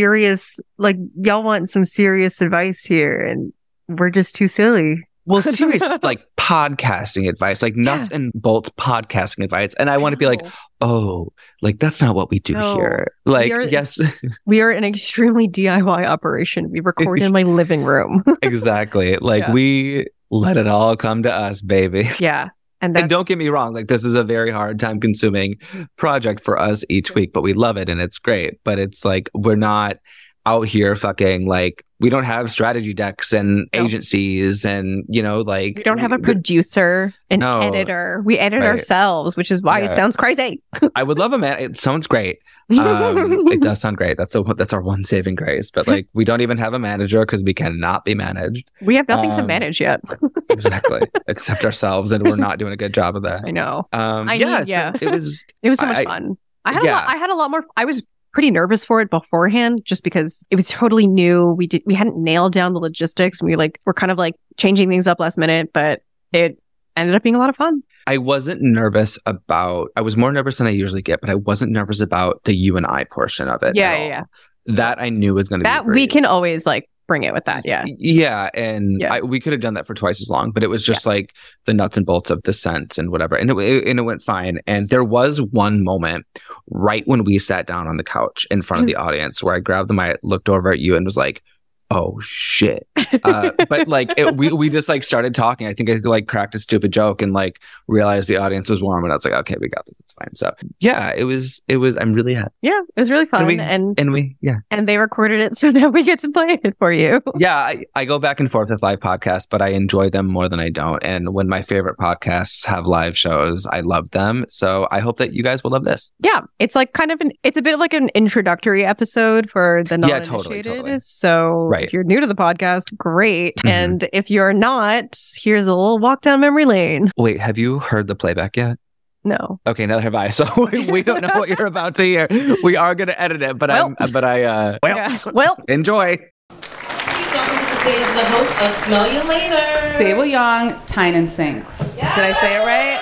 like, 0.78 0.96
y'all 1.22 1.44
want 1.44 1.70
some 1.70 1.86
serious 1.86 2.42
advice 2.42 2.84
here, 2.84 3.26
and 3.26 3.52
we're 3.88 4.10
just 4.10 4.36
too 4.36 4.48
silly. 4.48 5.04
well 5.26 5.42
serious 5.42 5.84
like 6.04 6.22
podcasting 6.38 7.28
advice, 7.30 7.62
like 7.62 7.76
nuts 7.76 8.08
and 8.12 8.32
bolts 8.34 8.70
podcasting 8.78 9.44
advice, 9.44 9.74
and 9.80 9.90
I 9.90 9.98
want 9.98 10.14
to 10.14 10.18
be 10.18 10.26
like, 10.26 10.42
oh, 10.82 11.34
like 11.62 11.80
that's 11.80 12.02
not 12.02 12.16
what 12.16 12.30
we 12.30 12.40
do 12.40 12.54
No. 12.54 12.76
here. 12.76 13.08
Like, 13.26 13.52
are- 13.52 13.62
yes, 13.64 14.00
we 14.46 14.62
are 14.62 14.70
an 14.72 14.84
extremely 14.84 15.48
DIY 15.48 16.06
operation. 16.08 16.70
We 16.72 16.80
record 16.80 17.20
in 17.22 17.34
my 17.34 17.44
living 17.44 17.84
room. 17.84 18.24
exactly. 18.42 19.18
Like 19.20 19.44
Yeah. 19.44 19.52
we 19.52 20.08
let 20.32 20.58
it 20.58 20.68
all 20.68 20.96
come 20.98 21.24
to 21.24 21.34
us, 21.34 21.62
baby. 21.62 22.10
yeah. 22.20 22.50
And, 22.80 22.96
and 22.96 23.10
don't 23.10 23.28
get 23.28 23.40
me 23.40 23.50
wrong, 23.50 23.74
like 23.74 23.88
this 23.88 24.04
is 24.04 24.14
a 24.14 24.24
very 24.24 24.52
hard, 24.52 24.80
time 24.80 25.00
consuming 25.00 25.56
project 25.96 26.44
for 26.44 26.60
us 26.60 26.84
each 26.90 27.16
week, 27.16 27.34
but 27.34 27.42
we 27.42 27.54
love 27.54 27.78
it 27.78 27.90
and 27.90 28.00
it's 28.00 28.20
great. 28.20 28.60
But 28.64 28.78
it's 28.78 29.04
like 29.04 29.30
we're 29.34 29.56
not 29.56 29.98
out 30.46 30.68
here 30.68 30.96
fucking 30.96 31.48
like 31.48 31.84
we 32.00 32.10
don't 32.10 32.24
have 32.26 32.52
strategy 32.52 32.94
decks 32.94 33.34
and 33.34 33.68
No. 33.74 33.84
agencies 33.86 34.64
and 34.66 35.04
you 35.10 35.22
know 35.24 35.42
like 35.42 35.78
We 35.78 35.84
don't 35.84 35.98
have 36.00 36.12
a 36.12 36.20
producer, 36.20 37.14
an 37.30 37.40
No. 37.40 37.60
editor. 37.62 38.22
We 38.26 38.38
edit 38.38 38.60
Right. 38.60 38.70
ourselves, 38.70 39.36
which 39.38 39.50
is 39.52 39.62
why 39.64 39.80
Yeah. 39.80 39.86
it 39.86 39.94
sounds 39.94 40.16
crazy. 40.16 40.62
I 40.96 41.04
would 41.04 41.18
love 41.18 41.34
a 41.34 41.38
man. 41.38 41.60
It 41.60 41.80
sounds 41.80 42.08
great. 42.08 42.40
Um, 42.70 43.48
it 43.48 43.62
does 43.62 43.80
sound 43.80 43.96
great. 43.96 44.18
That's 44.18 44.34
the 44.34 44.44
that's 44.58 44.74
our 44.74 44.82
one 44.82 45.06
saving 45.06 45.36
grace. 45.36 45.72
But 45.72 45.88
like, 45.88 46.06
we 46.14 46.26
don't 46.26 46.42
even 46.42 46.58
have 46.58 46.74
a 46.74 46.80
manager 46.80 47.22
because 47.22 47.42
we 47.42 47.54
cannot 47.54 48.04
be 48.04 48.14
managed 48.14 48.70
we 48.82 48.98
have 48.98 49.08
nothing 49.08 49.32
to 49.32 49.40
Um, 49.40 49.48
manage 49.48 49.80
yet. 49.80 50.02
exactly, 50.50 51.00
except 51.28 51.64
ourselves, 51.64 52.12
and 52.12 52.24
we're 52.24 52.36
not 52.36 52.60
doing 52.60 52.74
a 52.74 52.78
good 52.78 52.94
job 52.94 53.16
of 53.16 53.24
that. 53.24 53.44
I 53.46 53.52
know. 53.52 53.88
Um, 53.94 54.28
I 54.30 54.34
yeah, 54.34 54.58
need- 54.60 54.66
so 54.68 54.70
yeah. 54.72 54.92
it 55.00 55.10
was. 55.10 55.46
It 55.64 55.70
was 55.70 55.80
so 55.80 55.86
much 55.86 56.00
I- 56.00 56.04
fun. 56.04 56.38
I 56.66 56.74
had 56.74 56.84
a 56.84 56.86
lot, 56.92 57.08
I 57.08 57.16
had 57.16 57.30
a 57.30 57.36
lot 57.36 57.52
more. 57.52 57.64
I 57.78 57.86
was 57.86 58.04
pretty 58.38 58.52
nervous 58.52 58.86
for 58.86 59.02
it 59.02 59.10
beforehand, 59.10 59.82
just 59.84 60.04
because 60.04 60.46
it 60.52 60.56
was 60.56 60.68
totally 60.68 61.08
new. 61.08 61.54
We 61.54 61.66
did 61.66 61.82
we 61.88 61.96
hadn't 61.96 62.22
nailed 62.22 62.54
down 62.54 62.74
the 62.74 62.80
logistics. 62.80 63.42
We 63.42 63.56
like 63.56 63.82
were 63.84 63.96
kind 63.96 64.12
of 64.12 64.20
like 64.20 64.36
changing 64.58 64.90
things 64.90 65.08
up 65.08 65.20
last 65.20 65.40
minute, 65.40 65.74
but 65.74 66.04
it 66.32 66.62
ended 66.96 67.16
up 67.16 67.24
being 67.24 67.34
a 67.34 67.40
lot 67.40 67.50
of 67.50 67.56
fun. 67.56 67.82
I 68.06 68.20
wasn't 68.20 68.62
nervous 68.62 69.18
about. 69.26 69.90
I 69.96 70.02
was 70.02 70.16
more 70.16 70.32
nervous 70.32 70.60
than 70.60 70.68
I 70.68 70.70
usually 70.70 71.02
get, 71.02 71.20
but 71.20 71.32
I 71.32 71.34
wasn't 71.36 71.72
nervous 71.72 72.00
about 72.00 72.44
the 72.44 72.56
you 72.56 72.78
and 72.78 72.86
I 72.86 73.06
portion 73.06 73.48
of 73.48 73.64
it. 73.64 73.76
Yeah, 73.76 73.90
at 73.90 73.98
yeah, 73.98 74.04
all. 74.04 74.08
yeah. 74.08 74.24
That 74.68 75.02
I 75.02 75.10
knew 75.10 75.34
was 75.34 75.50
going 75.50 75.62
to 75.62 75.64
be 75.64 75.70
That 75.70 75.88
we 75.88 76.06
can 76.06 76.24
always 76.24 76.68
like 76.68 76.88
bring 77.08 77.24
it 77.24 77.34
with 77.34 77.46
that. 77.46 77.66
Yeah. 77.66 77.86
Yeah, 77.86 78.50
and 78.54 79.00
Yeah. 79.02 79.14
I, 79.16 79.22
we 79.22 79.40
could 79.40 79.54
have 79.54 79.62
done 79.62 79.74
that 79.76 79.88
for 79.88 79.94
twice 79.94 80.22
as 80.22 80.30
long, 80.30 80.52
but 80.52 80.64
it 80.64 80.68
was 80.68 80.86
just 80.86 81.06
like 81.06 81.34
the 81.66 81.74
nuts 81.74 81.98
and 81.98 82.06
bolts 82.06 82.30
of 82.30 82.44
the 82.44 82.54
scent 82.54 82.98
and 82.98 83.10
whatever, 83.12 83.36
and 83.36 83.50
it, 83.50 83.58
it 83.58 83.88
and 83.88 84.00
it 84.00 84.04
went 84.04 84.22
fine. 84.22 84.60
And 84.68 84.90
there 84.90 85.04
was 85.04 85.42
one 85.42 85.84
moment 85.84 86.26
right 86.70 87.08
when 87.08 87.24
we 87.24 87.40
sat 87.40 87.66
down 87.66 87.88
on 87.88 87.98
the 87.98 88.04
couch 88.04 88.46
in 88.52 88.62
front 88.62 88.82
of 88.82 88.88
the 88.88 88.96
audience 88.96 89.42
where 89.42 89.56
I 89.56 89.60
grabbed 89.60 89.90
the 89.90 89.94
mic, 89.94 90.20
looked 90.22 90.50
over 90.50 90.72
at 90.72 90.80
you, 90.80 90.96
and 90.96 91.06
was 91.06 91.18
like, 91.18 91.42
"Oh 91.92 92.20
shit!" 92.22 92.88
Uh, 93.24 93.52
but 93.70 93.88
like 93.88 94.14
it, 94.18 94.36
we 94.36 94.52
we 94.52 94.70
just 94.70 94.90
like 94.90 95.04
started 95.04 95.34
talking. 95.34 95.66
I 95.68 95.74
think 95.74 95.90
I 95.90 95.94
like 96.04 96.28
cracked 96.28 96.54
a 96.56 96.60
stupid 96.60 96.92
joke 96.92 97.22
and 97.22 97.32
like 97.34 97.60
realized 97.88 98.28
the 98.30 98.36
audience 98.38 98.70
was 98.70 98.82
warm, 98.82 99.04
and 99.06 99.14
I 99.14 99.16
was 99.16 99.24
like, 99.26 99.34
"Okay, 99.34 99.56
we 99.62 99.70
got 99.70 99.86
this. 99.86 100.00
It's 100.00 100.14
fine." 100.14 100.36
So 100.36 100.54
yeah, 100.80 101.14
it 101.16 101.24
was 101.24 101.62
it 101.68 101.78
was. 101.78 101.96
I'm 101.96 102.14
really 102.14 102.34
happy, 102.34 102.52
Yeah. 102.62 102.82
It 102.96 103.00
was 103.00 103.10
really 103.10 103.26
fun. 103.26 103.46
we- 103.46 103.60
and 103.60 103.98
and 104.00 104.12
we 104.12 104.36
yeah. 104.42 104.58
and 104.72 104.88
they 104.88 104.98
recorded 104.98 105.42
it, 105.42 105.58
so 105.62 105.72
now 105.72 105.90
we 105.90 106.04
get 106.04 106.20
to 106.20 106.32
play 106.32 106.60
it 106.64 106.76
for 106.80 106.92
you. 106.92 107.22
yeah, 107.38 107.56
I, 107.58 107.86
I 107.96 108.06
go 108.06 108.20
back 108.20 108.40
and 108.40 108.52
forth 108.52 108.70
with 108.70 108.82
live 108.84 109.00
podcasts, 109.00 109.48
but 109.50 109.62
I 109.62 109.70
enjoy 109.70 110.10
them 110.10 110.28
more 110.28 110.50
than 110.50 110.60
I 110.60 110.70
don't. 110.70 111.02
And 111.04 111.34
when 111.34 111.48
my 111.48 111.62
favorite 111.62 111.98
podcasts 111.98 112.66
have 112.66 112.86
live 112.86 113.18
shows, 113.18 113.66
I 113.68 113.80
love 113.82 114.12
them. 114.12 114.46
So 114.50 114.88
I 114.92 115.00
hope 115.00 115.18
that 115.18 115.32
you 115.34 115.44
guys 115.44 115.64
will 115.64 115.72
love 115.72 115.86
this. 115.86 116.12
Yeah, 116.20 116.42
it's 116.60 116.76
like 116.76 116.94
kind 116.94 117.12
of 117.12 117.22
an 117.22 117.32
it's 117.44 117.58
a 117.58 117.62
bit 117.62 117.74
of 117.74 117.80
like 117.80 117.94
an 117.94 118.10
introductory 118.16 118.84
episode 118.86 119.50
for 119.50 119.84
the 119.86 119.96
Yeah, 119.96 120.20
non-initiated. 120.20 120.32
totally, 120.32 120.64
totally. 120.64 121.00
So 121.00 121.52
Right. 121.68 121.77
If 121.86 121.94
you're 121.94 122.04
new 122.04 122.20
to 122.20 122.28
the 122.28 122.36
podcast, 122.36 122.96
great. 122.98 123.56
Mhm. 123.58 123.70
And 123.70 124.10
if 124.14 124.30
you're 124.32 124.54
not, 124.54 125.18
here's 125.42 125.66
a 125.68 125.74
little 125.76 126.00
walk 126.00 126.22
down 126.22 126.40
memory 126.40 126.66
lane. 126.66 127.12
Wait, 127.18 127.40
have 127.40 127.58
you 127.58 127.80
heard 127.80 128.08
the 128.08 128.16
playback 128.16 128.58
yet? 128.58 128.78
No. 129.24 129.60
Okay, 129.68 129.86
neither 129.86 130.02
have 130.02 130.16
I. 130.16 130.30
So 130.32 130.46
we, 130.72 130.88
we 130.90 131.04
don't 131.04 131.22
know 131.22 131.34
what 131.40 131.50
you're 131.50 131.66
about 131.68 131.96
to 131.96 132.04
hear. 132.04 132.28
We 132.64 132.76
are 132.76 132.96
going 132.96 133.08
to 133.10 133.22
edit 133.22 133.42
it, 133.42 133.58
but 133.58 133.70
Well. 133.70 133.94
I'm 134.00 134.12
but 134.12 134.24
I 134.24 134.44
uh 134.44 134.78
well, 134.84 134.98
Yeah. 134.98 135.18
Well, 135.34 135.58
enjoy. 135.68 136.18
Welcome 136.50 138.16
the 138.18 138.26
host 138.26 138.62
of 138.62 138.86
Smell 138.86 139.12
You 139.14 139.24
Later. 139.30 139.82
Sable 139.98 140.26
Yong, 140.26 140.74
Tynan 140.88 141.28
Sinks. 141.28 141.96
Did 141.96 142.04
I 142.04 142.34
say 142.34 142.56
it 142.56 142.66
right? 142.66 143.00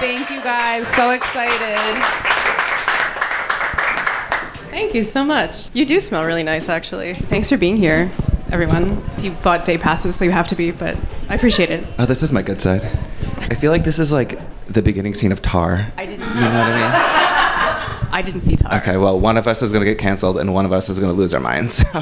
Thank 0.00 0.28
you 0.30 0.42
guys. 0.42 0.86
So 0.88 1.10
excited. 1.10 2.33
Thank 4.74 4.92
you 4.92 5.04
so 5.04 5.24
much. 5.24 5.70
You 5.72 5.84
do 5.86 6.00
smell 6.00 6.24
really 6.24 6.42
nice, 6.42 6.68
actually. 6.68 7.14
Thanks 7.14 7.48
for 7.48 7.56
being 7.56 7.76
here, 7.76 8.10
everyone. 8.50 9.00
You 9.22 9.30
bought 9.30 9.64
day 9.64 9.78
passes, 9.78 10.16
so 10.16 10.24
you 10.24 10.32
have 10.32 10.48
to 10.48 10.56
be, 10.56 10.72
but 10.72 10.96
I 11.28 11.36
appreciate 11.36 11.70
it. 11.70 11.86
Oh, 11.96 12.06
this 12.06 12.24
is 12.24 12.32
my 12.32 12.42
good 12.42 12.60
side. 12.60 12.82
I 13.38 13.54
feel 13.54 13.70
like 13.70 13.84
this 13.84 14.00
is 14.00 14.10
like 14.10 14.36
the 14.66 14.82
beginning 14.82 15.14
scene 15.14 15.30
of 15.30 15.40
Tar. 15.40 15.92
I 15.96 16.06
didn't. 16.06 16.22
You 16.22 16.40
know 16.40 16.40
what 16.40 16.66
I 16.66 18.00
mean? 18.02 18.10
I 18.14 18.22
didn't 18.22 18.40
see 18.40 18.56
Tar. 18.56 18.74
Okay, 18.78 18.96
well, 18.96 19.18
one 19.20 19.36
of 19.36 19.46
us 19.46 19.62
is 19.62 19.72
gonna 19.72 19.84
get 19.84 19.98
canceled 19.98 20.38
and 20.38 20.52
one 20.52 20.66
of 20.66 20.72
us 20.72 20.88
is 20.88 20.98
gonna 20.98 21.12
lose 21.12 21.32
our 21.34 21.40
minds. 21.40 21.84
So, 21.94 22.00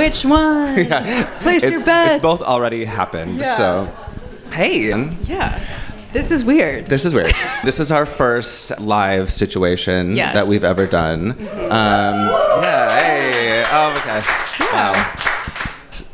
Which 0.00 0.24
one? 0.26 0.76
yeah. 0.76 1.38
Place 1.38 1.62
it's, 1.62 1.70
your 1.72 1.84
bets. 1.84 2.14
It's 2.14 2.22
both 2.22 2.42
already 2.42 2.84
happened. 2.84 3.36
Yeah. 3.38 3.56
So, 3.56 3.96
hey, 4.50 4.88
Yeah. 5.22 5.58
This 6.14 6.30
is 6.30 6.44
weird. 6.44 6.86
this 6.86 7.04
is 7.04 7.12
weird. 7.12 7.32
this 7.64 7.78
is 7.80 7.90
our 7.92 8.06
first 8.06 8.78
live 8.80 9.30
situation 9.32 10.14
Yes. 10.16 10.34
that 10.34 10.46
we've 10.46 10.64
ever 10.64 10.86
done. 10.86 11.32
Um, 11.32 11.36
yeah. 12.62 12.98
Hey. 13.00 13.64
Oh, 13.70 13.90
okay. 13.98 14.22
Wow. 14.72 15.10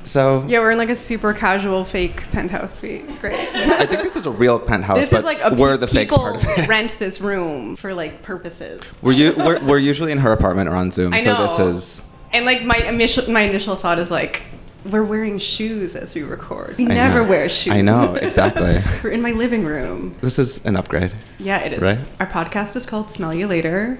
So 0.04 0.44
Yeah, 0.48 0.58
we're 0.60 0.70
in 0.72 0.78
like 0.78 0.88
a 0.88 0.96
super 0.96 1.32
casual 1.34 1.84
fake 1.84 2.22
penthouse 2.32 2.78
suite. 2.80 3.04
It's 3.08 3.18
great. 3.18 3.38
I 3.54 3.86
think 3.86 4.02
this 4.02 4.16
is 4.16 4.26
a 4.26 4.30
real 4.30 4.58
penthouse, 4.58 4.96
This 4.98 5.10
but 5.10 5.18
is 5.18 5.24
like 5.24 5.38
a 5.42 5.54
we're 5.54 5.76
the 5.76 5.86
fake 5.86 6.08
people 6.08 6.18
part 6.18 6.36
of 6.36 6.44
it. 6.46 6.66
rent 6.68 6.96
this 6.98 7.20
room 7.20 7.76
for 7.76 7.92
like 7.94 8.22
purposes. 8.22 8.80
We're, 9.02 9.12
u- 9.12 9.34
we're, 9.36 9.62
we're 9.64 9.78
usually 9.78 10.10
in 10.12 10.18
her 10.18 10.32
apartment 10.32 10.68
or 10.68 10.74
on 10.74 10.90
Zoom, 10.90 11.12
I 11.12 11.20
so 11.20 11.34
this 11.42 11.58
know. 11.58 11.68
is 11.68 12.08
And 12.32 12.44
like 12.46 12.64
my 12.64 12.76
initial 12.76 13.30
my 13.30 13.42
initial 13.42 13.76
thought 13.76 13.98
is 13.98 14.10
like 14.10 14.42
we're 14.84 15.02
wearing 15.04 15.38
shoes 15.38 15.94
as 15.96 16.14
we 16.14 16.22
record. 16.22 16.76
We 16.78 16.86
I 16.86 16.88
never 16.94 17.22
know. 17.22 17.28
wear 17.28 17.48
shoes. 17.48 17.72
I 17.74 17.80
know, 17.82 18.14
exactly. 18.20 18.80
we're 19.02 19.10
in 19.10 19.22
my 19.22 19.32
living 19.32 19.64
room. 19.64 20.14
This 20.20 20.38
is 20.38 20.64
an 20.64 20.76
upgrade. 20.76 21.12
Yeah, 21.38 21.58
it 21.58 21.72
is. 21.74 21.82
Right? 21.82 21.98
Our 22.18 22.26
podcast 22.26 22.76
is 22.76 22.86
called 22.86 23.10
Smell 23.10 23.34
You 23.34 23.46
Later. 23.46 23.98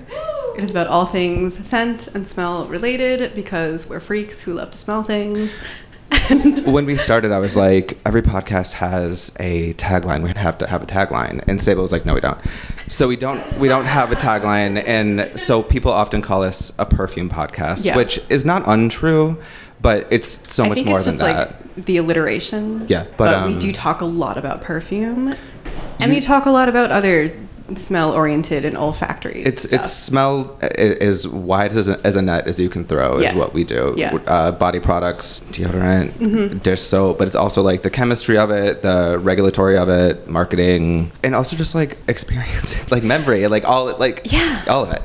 It 0.57 0.65
is 0.65 0.71
about 0.71 0.87
all 0.89 1.07
things 1.07 1.67
scent 1.67 2.09
and 2.09 2.29
smell 2.29 2.67
related 2.67 3.35
because 3.35 3.89
we're 3.89 4.01
freaks 4.01 4.41
who 4.41 4.55
love 4.55 4.71
to 4.73 4.79
smell 4.79 5.03
things. 5.03 5.63
And 6.29 6.59
When 6.73 6.87
we 6.87 6.97
started, 6.97 7.31
I 7.31 7.39
was 7.39 7.57
like, 7.57 7.99
every 8.05 8.21
podcast 8.23 8.73
has 8.75 9.33
a 9.39 9.75
tagline. 9.75 10.25
We 10.25 10.31
have 10.31 10.59
to 10.59 10.67
have 10.67 10.83
a 10.83 10.87
tagline. 10.87 11.45
And 11.47 11.61
Sable 11.61 11.83
was 11.83 11.93
like, 11.93 12.05
no, 12.05 12.15
we 12.15 12.21
don't. 12.21 12.39
So 12.89 13.07
we 13.07 13.17
don't 13.17 13.59
we 13.59 13.69
don't 13.69 13.85
have 13.85 14.11
a 14.11 14.17
tagline. 14.17 14.83
And 14.87 15.39
so 15.39 15.63
people 15.63 15.93
often 15.93 16.21
call 16.21 16.43
us 16.43 16.73
a 16.81 16.85
perfume 16.87 17.31
podcast, 17.31 17.85
Yeah. 17.85 17.97
which 17.97 18.19
is 18.29 18.45
not 18.45 18.65
untrue, 18.67 19.39
but 19.83 20.07
it's 20.11 20.41
so 20.53 20.65
I 20.65 20.69
much 20.69 20.77
think 20.77 20.89
more 20.89 20.97
it's 20.99 21.07
than 21.07 21.19
just 21.19 21.25
that. 21.25 21.65
like 21.77 21.85
the 21.87 21.97
alliteration. 21.99 22.87
Yeah, 22.89 23.05
but, 23.17 23.17
but, 23.19 23.47
we 23.49 23.55
um, 23.55 23.59
do 23.59 23.73
talk 23.73 24.01
a 24.01 24.05
lot 24.07 24.37
about 24.37 24.61
perfume, 24.61 25.35
and 25.99 26.13
we 26.13 26.21
talk 26.21 26.47
a 26.47 26.51
lot 26.51 26.69
about 26.69 26.91
other 26.91 27.37
smell-oriented 27.77 28.65
and 28.65 28.77
olfactory. 28.77 29.43
It's 29.45 29.63
stuff. 29.63 29.81
it's 29.81 29.93
smell 29.93 30.59
as 30.61 31.29
wide 31.29 31.71
as 31.77 31.89
a, 31.89 32.01
as 32.05 32.17
a 32.17 32.23
net 32.23 32.49
as 32.49 32.59
you 32.59 32.69
can 32.69 32.85
throw 32.85 33.19
is 33.19 33.33
Yeah. 33.33 33.37
what 33.39 33.55
we 33.55 33.63
do. 33.65 33.95
Yeah. 33.97 34.15
Uh, 34.27 34.51
body 34.51 34.81
products, 34.81 35.41
deodorant, 35.53 36.11
Mm-hmm. 36.15 36.59
dish 36.59 36.81
soap, 36.81 37.19
but 37.19 37.29
it's 37.29 37.37
also 37.37 37.63
like 37.63 37.83
the 37.83 37.91
chemistry 37.91 38.37
of 38.39 38.51
it, 38.51 38.83
the 38.83 39.19
regulatory 39.23 39.77
of 39.79 39.89
it, 39.89 40.29
marketing, 40.29 41.13
and 41.23 41.35
also 41.35 41.55
just 41.57 41.75
like 41.77 41.97
experience, 42.09 42.91
like 42.91 43.03
memory, 43.05 43.47
like 43.47 43.65
all 43.65 43.97
like 43.99 44.23
Yeah. 44.33 44.65
all 44.69 44.83
of 44.85 44.91
it. 44.93 45.03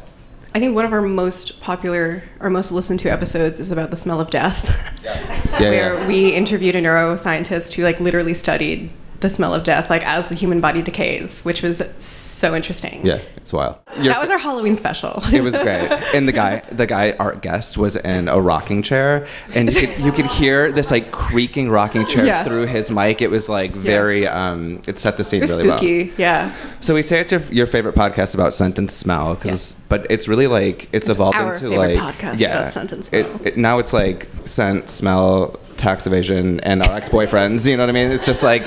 I 0.56 0.60
think 0.60 0.74
one 0.74 0.86
of 0.86 0.94
our 0.94 1.02
most 1.02 1.60
popular 1.60 2.24
or 2.40 2.50
most 2.50 2.72
listened 2.72 3.02
to 3.02 3.12
episodes 3.12 3.60
is 3.60 3.74
about 3.74 3.90
the 3.90 3.98
smell 3.98 4.22
of 4.22 4.30
death. 4.30 4.74
Yeah, 5.04 5.60
where 5.60 5.94
yeah. 5.96 6.08
we 6.08 6.30
interviewed 6.30 6.78
a 6.78 6.82
neuroscientist 6.82 7.74
who 7.74 7.84
like 7.84 8.00
literally 8.00 8.34
studied 8.34 8.94
the 9.26 9.30
smell 9.30 9.54
of 9.56 9.64
death 9.64 9.90
like 9.90 10.06
as 10.06 10.30
the 10.30 10.36
human 10.36 10.62
body 10.62 10.82
decays, 10.84 11.42
which 11.44 11.64
was 11.64 11.82
so 11.98 12.54
interesting. 12.56 13.04
Yeah, 13.06 13.20
it's 13.38 13.52
wild. 13.52 13.78
Your- 13.98 14.14
That 14.14 14.22
was 14.22 14.30
our 14.30 14.38
Halloween 14.38 14.76
special. 14.76 15.14
it 15.34 15.42
was 15.42 15.58
great. 15.58 15.90
And 16.14 16.28
the 16.28 16.32
guy, 16.32 16.62
the 16.72 16.86
guy, 16.86 17.12
our 17.20 17.34
guest 17.36 17.76
was 17.78 17.96
in 17.96 18.28
a 18.28 18.40
rocking 18.40 18.84
chair, 18.84 19.26
and 19.56 19.74
you 19.74 19.80
could, 19.88 20.00
you 20.06 20.12
could 20.12 20.28
hear 20.28 20.72
this 20.72 20.92
like 20.92 21.12
creaking 21.12 21.70
rocking 21.70 22.06
chair 22.06 22.26
Yeah. 22.26 22.44
through 22.44 22.68
his 22.68 22.92
mic. 22.92 23.22
It 23.22 23.32
was 23.32 23.50
like 23.50 23.74
very, 23.76 24.28
um, 24.28 24.82
it 24.88 25.00
set 25.00 25.18
the 25.18 25.24
scene 25.24 25.42
It 25.44 25.50
really 25.50 25.68
well. 25.70 25.78
spooky. 25.80 26.14
Yeah. 26.18 26.52
So 26.82 26.94
we 26.94 27.02
say 27.02 27.20
it's 27.22 27.32
your, 27.32 27.42
your 27.52 27.66
favorite 27.68 27.96
podcast 27.96 28.36
about 28.36 28.54
scent 28.54 28.78
and 28.78 28.92
smell, 28.92 29.34
because 29.36 29.74
but 29.90 30.06
it's 30.12 30.28
really 30.28 30.48
like 30.48 30.88
it's, 30.94 31.10
evolved 31.10 31.38
our 31.38 31.54
into 31.54 31.70
like 31.70 31.98
podcast 31.98 32.40
yeah, 32.40 32.54
about 32.60 32.68
scent 32.68 32.92
and 32.92 33.02
It- 33.02 33.06
smell. 33.26 33.42
it- 33.44 33.58
now 33.58 33.80
it's 33.80 33.94
like 33.94 34.28
scent, 34.44 34.90
smell, 34.90 35.60
tax 35.78 36.08
evasion, 36.08 36.60
and 36.62 36.82
our 36.82 36.96
ex 36.96 37.10
boyfriends. 37.10 37.68
You 37.68 37.78
know 37.78 37.84
what 37.84 37.90
I 37.90 37.94
mean? 37.94 38.12
It's 38.12 38.26
just 38.26 38.44
like 38.44 38.64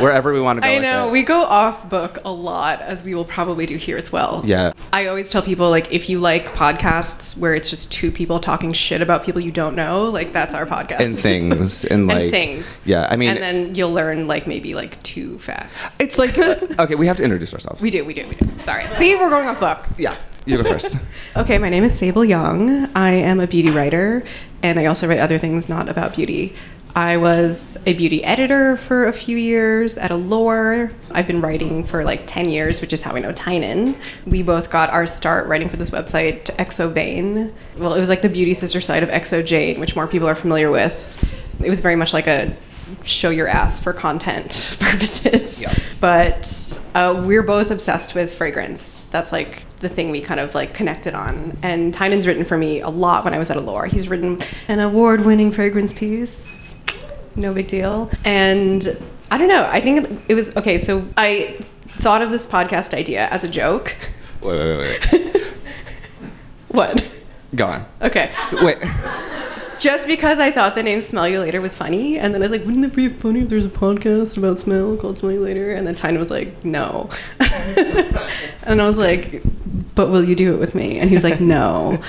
wherever 0.00 0.32
we 0.32 0.40
want 0.40 0.58
to 0.58 0.60
go. 0.66 0.72
I 0.72 0.78
know. 0.78 1.08
We 1.08 1.22
go 1.22 1.42
off 1.42 1.88
book 1.88 2.18
a 2.24 2.30
lot, 2.32 2.80
as 2.80 3.04
we 3.04 3.14
will 3.14 3.24
probably 3.24 3.66
do 3.66 3.76
here 3.76 3.96
as 3.96 4.12
well. 4.12 4.42
Yeah. 4.44 4.72
I 4.92 5.06
always 5.06 5.30
tell 5.30 5.42
people, 5.42 5.70
like, 5.70 5.92
if 5.92 6.08
you 6.08 6.18
like 6.18 6.48
podcasts 6.54 7.36
where 7.36 7.54
it's 7.54 7.70
just 7.70 7.92
two 7.92 8.10
people 8.10 8.38
talking 8.38 8.72
shit 8.72 9.00
about 9.02 9.24
people 9.24 9.40
you 9.40 9.50
don't 9.52 9.74
know, 9.74 10.04
like, 10.10 10.32
that's 10.32 10.54
our 10.54 10.66
podcast. 10.66 11.00
and 11.00 11.18
things 11.18 11.84
and 11.84 12.06
like 12.08 12.22
and 12.22 12.30
things. 12.30 12.80
Yeah, 12.84 13.08
I 13.10 13.16
mean, 13.16 13.30
and 13.30 13.38
then 13.42 13.74
you'll 13.74 13.92
learn, 13.92 14.26
like, 14.26 14.46
maybe, 14.46 14.74
like, 14.74 15.02
two 15.02 15.38
facts. 15.38 16.00
it's 16.00 16.18
like 16.18 16.38
okay, 16.78 16.94
we 16.94 17.06
have 17.06 17.16
to 17.16 17.24
introduce 17.24 17.52
ourselves. 17.52 17.82
We 17.82 17.90
do, 17.90 18.04
we 18.04 18.14
do, 18.14 18.26
we 18.28 18.34
do. 18.36 18.48
Sorry. 18.60 18.86
See, 18.94 19.14
we're 19.16 19.30
going 19.30 19.46
off 19.48 19.60
book. 19.60 19.84
yeah, 19.98 20.16
you 20.44 20.62
go 20.62 20.64
first. 20.64 20.98
Okay, 21.36 21.58
my 21.58 21.68
name 21.68 21.82
is 21.82 21.98
Sable 21.98 22.24
Yong. 22.24 22.88
I 22.94 23.10
am 23.10 23.40
a 23.40 23.48
beauty 23.48 23.70
writer, 23.70 24.22
and 24.62 24.78
I 24.78 24.86
also 24.86 25.08
write 25.08 25.18
other 25.18 25.36
things 25.36 25.68
not 25.68 25.88
about 25.88 26.14
beauty. 26.14 26.54
I 26.94 27.16
was 27.16 27.76
a 27.86 27.92
beauty 27.94 28.22
editor 28.22 28.76
for 28.76 29.06
a 29.06 29.12
few 29.12 29.36
years 29.36 29.98
at 29.98 30.12
Allure. 30.12 30.92
I've 31.10 31.26
been 31.26 31.40
writing 31.40 31.82
for 31.82 32.04
like 32.04 32.28
10 32.28 32.50
years, 32.50 32.80
which 32.80 32.92
is 32.92 33.02
how 33.02 33.16
I 33.16 33.18
know 33.18 33.32
Tynan. 33.32 33.96
We 34.26 34.44
both 34.44 34.70
got 34.70 34.90
our 34.90 35.08
start 35.08 35.48
writing 35.48 35.68
for 35.68 35.76
this 35.76 35.90
website, 35.90 36.44
xoVain. 36.44 37.52
Well, 37.76 37.94
it 37.94 37.98
was 37.98 38.08
like 38.08 38.22
the 38.22 38.28
beauty 38.28 38.54
sister 38.54 38.80
side 38.80 39.02
of 39.02 39.08
xoJane, 39.08 39.80
which 39.80 39.96
more 39.96 40.06
people 40.06 40.28
are 40.28 40.36
familiar 40.36 40.70
with. 40.70 41.18
It 41.60 41.68
was 41.68 41.80
very 41.80 41.96
much 41.96 42.12
like 42.12 42.28
a 42.28 42.56
show 43.02 43.30
your 43.30 43.48
ass 43.48 43.82
for 43.82 43.92
content 43.92 44.76
purposes. 44.80 45.66
But 46.00 46.78
uh, 46.94 47.22
we're 47.26 47.42
both 47.42 47.70
obsessed 47.70 48.14
with 48.14 48.34
fragrance. 48.34 49.06
That's 49.06 49.32
like 49.32 49.62
the 49.80 49.88
thing 49.88 50.10
we 50.10 50.20
kind 50.20 50.40
of 50.40 50.54
like 50.54 50.74
connected 50.74 51.14
on. 51.14 51.58
And 51.62 51.92
Tynan's 51.92 52.26
written 52.26 52.44
for 52.44 52.56
me 52.56 52.80
a 52.80 52.88
lot 52.88 53.24
when 53.24 53.34
I 53.34 53.38
was 53.38 53.50
at 53.50 53.56
Allure. 53.56 53.86
He's 53.86 54.08
written 54.08 54.40
an 54.68 54.80
award-winning 54.80 55.50
fragrance 55.52 55.92
piece. 55.92 56.74
No 57.36 57.52
big 57.52 57.66
deal. 57.66 58.10
And 58.24 58.86
I 59.30 59.38
don't 59.38 59.48
know. 59.48 59.66
I 59.70 59.80
think 59.80 60.22
it 60.28 60.34
was 60.34 60.56
okay. 60.56 60.78
So 60.78 61.06
I 61.16 61.56
thought 61.98 62.22
of 62.22 62.30
this 62.30 62.46
podcast 62.46 62.94
idea 62.94 63.28
as 63.28 63.44
a 63.44 63.48
joke. 63.48 63.96
Wait, 64.40 64.58
wait, 64.58 64.76
wait, 64.78 65.12
wait. 65.12 65.40
What? 66.68 67.08
Go 67.54 67.66
on. 67.68 67.86
Okay. 68.02 68.32
Wait. 68.62 68.78
Just 69.78 70.06
because 70.06 70.38
I 70.38 70.50
thought 70.50 70.74
the 70.74 70.82
name 70.82 71.00
Smell 71.00 71.28
You 71.28 71.40
Later 71.40 71.60
was 71.60 71.74
funny, 71.74 72.18
and 72.18 72.34
then 72.34 72.42
I 72.42 72.44
was 72.44 72.52
like, 72.52 72.64
wouldn't 72.64 72.84
it 72.84 72.94
be 72.94 73.08
funny 73.08 73.40
if 73.40 73.48
there's 73.48 73.64
a 73.64 73.70
podcast 73.70 74.36
about 74.36 74.58
smell 74.58 74.96
called 74.96 75.18
Smell 75.18 75.32
You 75.32 75.40
Later? 75.40 75.70
And 75.72 75.86
then 75.86 75.94
Tyne 75.94 76.18
was 76.18 76.30
like, 76.30 76.64
no. 76.64 77.08
and 78.62 78.80
I 78.80 78.86
was 78.86 78.96
like, 78.96 79.42
but 79.94 80.10
will 80.10 80.24
you 80.24 80.34
do 80.34 80.54
it 80.54 80.60
with 80.60 80.74
me? 80.74 80.98
And 80.98 81.08
he 81.08 81.14
was 81.14 81.24
like, 81.24 81.40
no. 81.40 82.02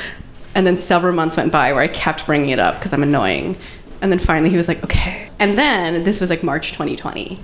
And 0.54 0.66
then 0.66 0.78
several 0.78 1.14
months 1.14 1.38
went 1.38 1.52
by 1.52 1.74
where 1.74 1.82
I 1.82 1.88
kept 1.88 2.26
bringing 2.26 2.50
it 2.50 2.60
up 2.60 2.76
because 2.76 2.94
I'm 2.94 3.04
annoying. 3.04 3.58
And 4.02 4.12
then 4.12 4.20
finally 4.20 4.50
he 4.50 4.58
was 4.58 4.68
like, 4.68 4.84
okay. 4.84 5.30
And 5.40 5.58
then 5.58 6.04
this 6.04 6.22
was 6.22 6.30
like 6.30 6.44
March 6.44 6.72
2020. 6.72 7.40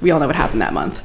We 0.00 0.10
all 0.10 0.20
know 0.20 0.26
what 0.26 0.36
happened 0.36 0.60
that 0.60 0.72
month. 0.72 1.00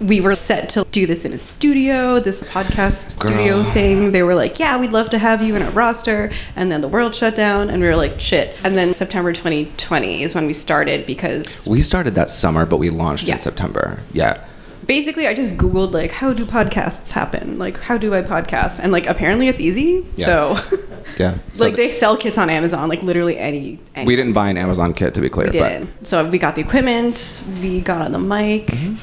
We 0.00 0.20
were 0.20 0.34
set 0.34 0.68
to 0.70 0.86
do 0.90 1.06
this 1.06 1.24
in 1.24 1.32
a 1.32 1.38
studio, 1.38 2.20
this 2.20 2.42
podcast 2.42 3.10
studio 3.12 3.62
thing. 3.62 4.12
They 4.12 4.22
were 4.22 4.34
like, 4.34 4.58
yeah, 4.58 4.78
we'd 4.78 4.92
love 4.92 5.10
to 5.10 5.18
have 5.18 5.42
you 5.42 5.56
in 5.56 5.62
our 5.62 5.70
roster. 5.70 6.30
And 6.54 6.70
then 6.70 6.80
the 6.82 6.88
world 6.88 7.14
shut 7.14 7.34
down, 7.34 7.70
and 7.70 7.80
we 7.80 7.88
were 7.88 7.96
like, 7.96 8.20
shit. 8.20 8.56
And 8.64 8.76
then 8.76 8.92
September 8.92 9.32
2020 9.32 10.22
is 10.22 10.34
when 10.34 10.46
we 10.46 10.52
started 10.52 11.06
because 11.06 11.66
We 11.68 11.80
started 11.82 12.14
that 12.16 12.28
summer, 12.30 12.66
but 12.66 12.76
we 12.76 12.90
launched 12.90 13.24
Yeah. 13.24 13.34
in 13.34 13.40
September. 13.40 14.00
Yeah. 14.12 14.42
basically 14.86 15.26
I 15.26 15.34
just 15.34 15.52
Googled, 15.56 15.92
like, 15.92 16.12
how 16.12 16.32
do 16.32 16.44
podcasts 16.46 17.10
happen? 17.10 17.58
Like, 17.58 17.76
how 17.80 17.96
do 17.98 18.14
I 18.14 18.22
podcast? 18.22 18.78
And 18.78 18.92
like, 18.92 19.06
apparently 19.08 19.48
it's 19.48 19.58
easy. 19.58 20.06
Yeah. 20.14 20.26
So, 20.26 20.56
Yeah. 21.18 21.38
So 21.54 21.64
like, 21.64 21.74
th- 21.74 21.90
they 21.90 21.90
sell 21.96 22.16
kits 22.16 22.38
on 22.38 22.50
Amazon, 22.50 22.88
like, 22.88 23.02
literally 23.02 23.36
any. 23.38 23.80
any 23.96 24.06
we 24.06 24.14
didn't 24.14 24.34
buy 24.34 24.48
an 24.48 24.56
Amazon 24.56 24.92
kit 24.94 25.14
to 25.14 25.20
be 25.20 25.28
clear, 25.28 25.50
We 25.52 25.58
but 25.58 25.68
did. 25.70 26.06
So 26.06 26.28
we 26.28 26.38
got 26.38 26.54
the 26.54 26.60
equipment, 26.60 27.42
we 27.60 27.80
got 27.80 28.02
on 28.02 28.12
the 28.12 28.18
mic. 28.20 28.66
Mm-hmm. 28.68 28.94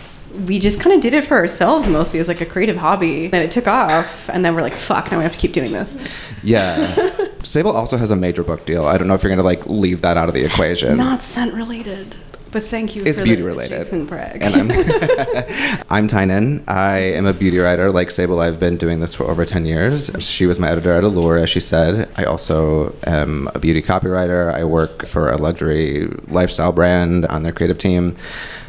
We 0.46 0.58
just 0.60 0.80
kind 0.80 0.96
of 0.96 1.02
did 1.02 1.14
it 1.14 1.24
for 1.24 1.36
ourselves 1.38 1.88
mostly 1.88 2.20
as 2.20 2.28
like 2.28 2.42
a 2.42 2.46
creative 2.46 2.78
hobby. 2.78 3.28
Then 3.28 3.42
it 3.44 3.52
took 3.52 3.68
off, 3.68 4.30
and 4.30 4.44
then 4.44 4.56
we're 4.56 4.62
like, 4.64 4.76
fuck, 4.76 5.12
now 5.12 5.18
we 5.18 5.24
have 5.24 5.34
to 5.34 5.38
keep 5.38 5.54
doing 5.54 5.72
this. 5.72 6.08
yeah. 6.44 7.16
Sable 7.44 7.72
also 7.76 7.98
has 7.98 8.10
a 8.10 8.16
major 8.16 8.44
book 8.44 8.66
deal. 8.66 8.86
I 8.86 8.98
don't 8.98 9.08
know 9.08 9.14
if 9.16 9.22
you're 9.24 9.30
going 9.30 9.38
to 9.38 9.44
like 9.44 9.66
leave 9.68 10.02
that 10.02 10.16
out 10.18 10.30
of 10.30 10.34
the 10.34 10.44
equation. 10.46 10.96
Not 10.98 11.22
scent 11.22 11.54
related, 11.54 12.16
but 12.52 12.64
thank 12.64 12.96
you 12.96 13.04
It's 13.04 13.20
for 13.20 13.26
beauty 13.26 13.42
the 13.42 13.48
related. 13.48 13.80
Jason 13.80 14.06
brag. 14.06 14.42
And 14.42 14.56
I'm 14.56 14.72
I'm 15.90 16.08
Tynan. 16.08 16.64
I 16.68 16.98
am 17.00 17.26
a 17.26 17.34
beauty 17.34 17.58
writer. 17.60 17.92
Like 17.92 18.12
Sable, 18.12 18.40
I've 18.40 18.60
been 18.62 18.78
doing 18.78 19.02
this 19.02 19.14
for 19.14 19.26
over 19.26 19.46
10 19.46 19.66
years. 19.66 20.10
She 20.20 20.46
was 20.46 20.58
my 20.58 20.70
editor 20.70 20.92
at 20.94 21.04
Allure, 21.04 21.38
as 21.38 21.50
she 21.50 21.60
said. 21.60 22.10
I 22.16 22.24
also 22.24 22.96
am 23.06 23.50
a 23.54 23.60
beauty 23.60 23.82
copywriter. 23.82 24.54
I 24.54 24.64
work 24.64 25.06
for 25.06 25.30
a 25.30 25.38
luxury 25.38 26.08
lifestyle 26.30 26.72
brand 26.72 27.26
on 27.26 27.44
their 27.44 27.52
creative 27.54 27.78
team. 27.78 28.16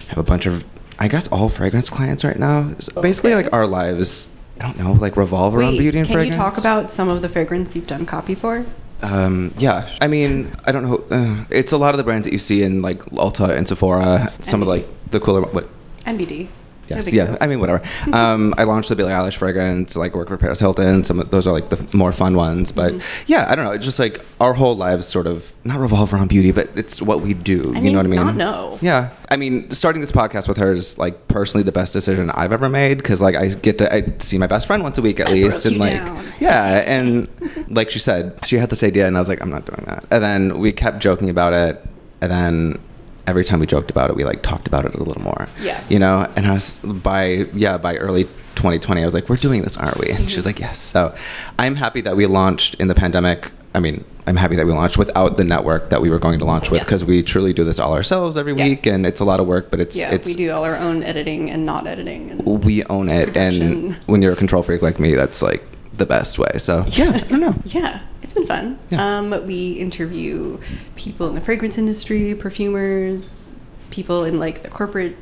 I 0.07 0.09
have 0.09 0.19
a 0.19 0.23
bunch 0.25 0.47
of, 0.47 0.65
I 0.99 1.09
guess, 1.09 1.29
all 1.29 1.49
fragrance 1.49 1.91
clients 1.91 2.25
right 2.25 2.39
now. 2.39 2.75
So 2.79 3.03
basically, 3.03 3.35
like 3.35 3.53
our 3.53 3.67
lives, 3.67 4.31
I 4.61 4.67
don't 4.67 4.79
know, 4.79 4.93
like 4.93 5.17
revolve 5.17 5.55
around 5.55 5.73
Wait, 5.73 5.79
beauty 5.81 5.99
and 5.99 6.07
can 6.07 6.15
fragrance. 6.15 6.37
Can 6.37 6.45
you 6.45 6.51
talk 6.51 6.59
about 6.59 6.91
some 6.91 7.09
of 7.09 7.23
the 7.23 7.29
fragrance 7.29 7.75
you've 7.75 7.87
done 7.87 8.07
copy 8.07 8.35
for? 8.35 8.65
Um, 9.03 9.53
yeah, 9.59 9.89
I 10.01 10.09
mean, 10.09 10.53
I 10.65 10.73
don't 10.73 10.83
know. 10.83 11.05
Uh, 11.11 11.45
it's 11.51 11.73
a 11.73 11.77
lot 11.77 11.91
of 11.91 11.99
the 11.99 12.05
brands 12.05 12.27
that 12.27 12.33
you 12.33 12.39
see 12.39 12.63
in 12.63 12.81
like 12.81 13.05
Ulta 13.07 13.51
and 13.55 13.69
Sephora. 13.69 14.33
Some 14.39 14.63
of 14.63 14.69
like 14.69 14.87
the 15.11 15.21
cooler. 15.21 15.43
What? 15.43 15.69
NBD. 16.05 16.49
Yes, 16.97 17.13
yeah. 17.13 17.27
deal. 17.27 17.39
I 17.41 17.47
mean, 17.47 17.61
whatever. 17.61 17.83
um, 18.13 18.55
I 18.59 18.65
launched 18.65 18.89
the 18.89 18.97
Billie 18.97 19.13
Eilish 19.13 19.37
fragrance. 19.37 19.97
Like, 19.97 20.15
work 20.15 20.29
for 20.29 20.37
Paris 20.37 20.61
Hilton. 20.61 21.05
Some 21.05 21.21
of 21.21 21.31
those 21.31 21.47
are 21.47 21.53
like 21.53 21.71
the 21.71 21.97
more 21.97 22.13
fun 22.13 22.35
ones. 22.37 22.73
But 22.73 22.93
Mm-hmm. 22.95 23.25
yeah, 23.27 23.47
I 23.49 23.55
don't 23.57 23.65
know. 23.65 23.73
It's 23.73 23.85
just 23.85 23.99
like 23.99 24.25
our 24.41 24.53
whole 24.55 24.77
lives 24.77 25.07
sort 25.07 25.27
of 25.27 25.53
not 25.65 25.79
revolve 25.81 26.13
around 26.13 26.29
beauty, 26.29 26.53
but 26.53 26.69
it's 26.77 27.01
what 27.03 27.21
we 27.23 27.35
do. 27.35 27.61
I 27.75 27.81
you 27.81 27.91
know 27.91 27.97
what 27.99 28.07
I 28.07 28.09
mean, 28.09 28.11
mean? 28.11 28.27
not 28.27 28.37
know. 28.37 28.79
Yeah. 28.83 29.13
I 29.31 29.37
mean, 29.37 29.71
starting 29.71 30.01
this 30.01 30.13
podcast 30.13 30.49
with 30.49 30.57
her 30.59 30.73
is 30.73 30.99
like 30.99 31.29
personally 31.29 31.63
the 31.65 31.73
best 31.73 31.93
decision 31.93 32.31
I've 32.31 32.53
ever 32.53 32.69
made 32.69 32.99
because 32.99 33.21
like 33.23 33.35
I 33.37 33.49
get 33.49 33.79
to 33.79 33.93
I 33.93 34.15
see 34.19 34.39
my 34.39 34.47
best 34.47 34.67
friend 34.67 34.83
once 34.83 34.99
a 34.99 35.03
week 35.03 35.19
at 35.21 35.31
least, 35.31 35.63
broke 35.63 35.73
and 35.73 35.81
like 35.81 35.93
down. 36.05 36.25
yeah, 36.41 36.83
and 36.87 37.29
like 37.69 37.91
she 37.91 37.99
said, 37.99 38.39
she 38.47 38.57
had 38.57 38.71
this 38.71 38.83
idea, 38.85 39.07
and 39.07 39.17
I 39.17 39.21
was 39.21 39.29
like, 39.29 39.41
I'm 39.41 39.51
not 39.51 39.65
doing 39.67 39.85
that. 39.87 40.05
And 40.11 40.23
then 40.23 40.59
we 40.59 40.73
kept 40.73 41.01
joking 41.01 41.31
about 41.31 41.53
it, 41.53 41.85
and 42.21 42.31
then 42.31 42.79
every 43.27 43.45
time 43.45 43.61
we 43.61 43.67
joked 43.67 43.91
about 43.91 44.11
it, 44.11 44.17
we 44.17 44.25
like 44.25 44.43
talked 44.43 44.67
about 44.69 44.85
it 44.85 44.95
a 44.95 45.03
little 45.03 45.23
more. 45.23 45.49
Yeah. 45.61 45.83
You 45.89 45.99
know, 45.99 46.31
and 46.37 46.47
I 46.47 46.55
was 46.55 46.79
by 46.79 47.47
yeah 47.55 47.79
by 47.79 47.97
early 47.97 48.25
2020, 48.55 49.03
I 49.03 49.05
was 49.05 49.15
like, 49.15 49.29
we're 49.29 49.37
doing 49.37 49.63
this, 49.63 49.77
aren't 49.77 49.99
we? 49.99 50.11
And 50.11 50.31
she 50.31 50.37
was 50.37 50.47
mm-hmm. 50.47 50.49
like, 50.49 50.61
yes. 50.61 50.79
So 50.79 51.15
I'm 51.59 51.75
happy 51.75 52.01
that 52.03 52.17
we 52.17 52.27
launched 52.27 52.75
in 52.77 52.89
the 52.89 52.95
pandemic. 52.95 53.51
I 53.75 53.81
mean, 53.81 54.05
I'm 54.27 54.37
happy 54.37 54.57
that 54.57 54.67
we 54.67 54.73
launched 54.73 54.97
without 54.97 55.37
the 55.37 55.45
network 55.45 55.91
that 55.91 56.01
we 56.01 56.09
were 56.09 56.19
going 56.19 56.39
to 56.39 56.45
launch 56.45 56.71
with 56.71 56.81
Yeah. 56.81 56.85
because 56.85 57.05
we 57.05 57.23
truly 57.23 57.53
do 57.53 57.65
this 57.65 57.79
all 57.79 57.93
ourselves 57.93 58.37
every 58.39 58.55
Yeah. 58.55 58.65
week, 58.65 58.87
and 58.87 59.05
it's 59.05 59.21
a 59.21 59.25
lot 59.25 59.41
of 59.41 59.47
work, 59.47 59.71
but 59.71 59.81
it's 59.81 59.97
Yeah, 59.97 60.13
it's 60.13 60.29
we 60.29 60.37
do 60.37 60.53
all 60.53 60.65
our 60.65 60.77
own 60.77 61.03
editing 61.03 61.51
and 61.51 61.67
not 61.67 61.87
editing. 61.87 62.31
And 62.31 62.65
we 62.65 62.85
own 62.85 63.09
it, 63.09 63.37
and 63.37 63.95
when 64.07 64.23
you're 64.23 64.33
a 64.33 64.37
control 64.37 64.63
freak 64.63 64.81
like 64.81 64.99
me, 65.01 65.15
that's 65.15 65.43
like 65.43 65.63
the 65.93 66.07
best 66.07 66.39
way. 66.39 66.53
So 66.59 66.85
yeah, 66.89 67.11
I 67.15 67.29
don't 67.29 67.41
know. 67.41 67.55
Yeah, 67.65 68.01
it's 68.37 68.47
been 68.47 68.47
fun. 68.47 68.79
Yeah. 68.91 69.19
Um, 69.19 69.47
we 69.47 69.73
interview 69.73 70.59
people 70.97 71.29
in 71.29 71.35
the 71.35 71.41
fragrance 71.41 71.79
industry, 71.79 72.35
perfumers, 72.35 73.47
people 73.91 74.25
in 74.25 74.39
like 74.39 74.63
the 74.63 74.69
corporate 74.69 75.17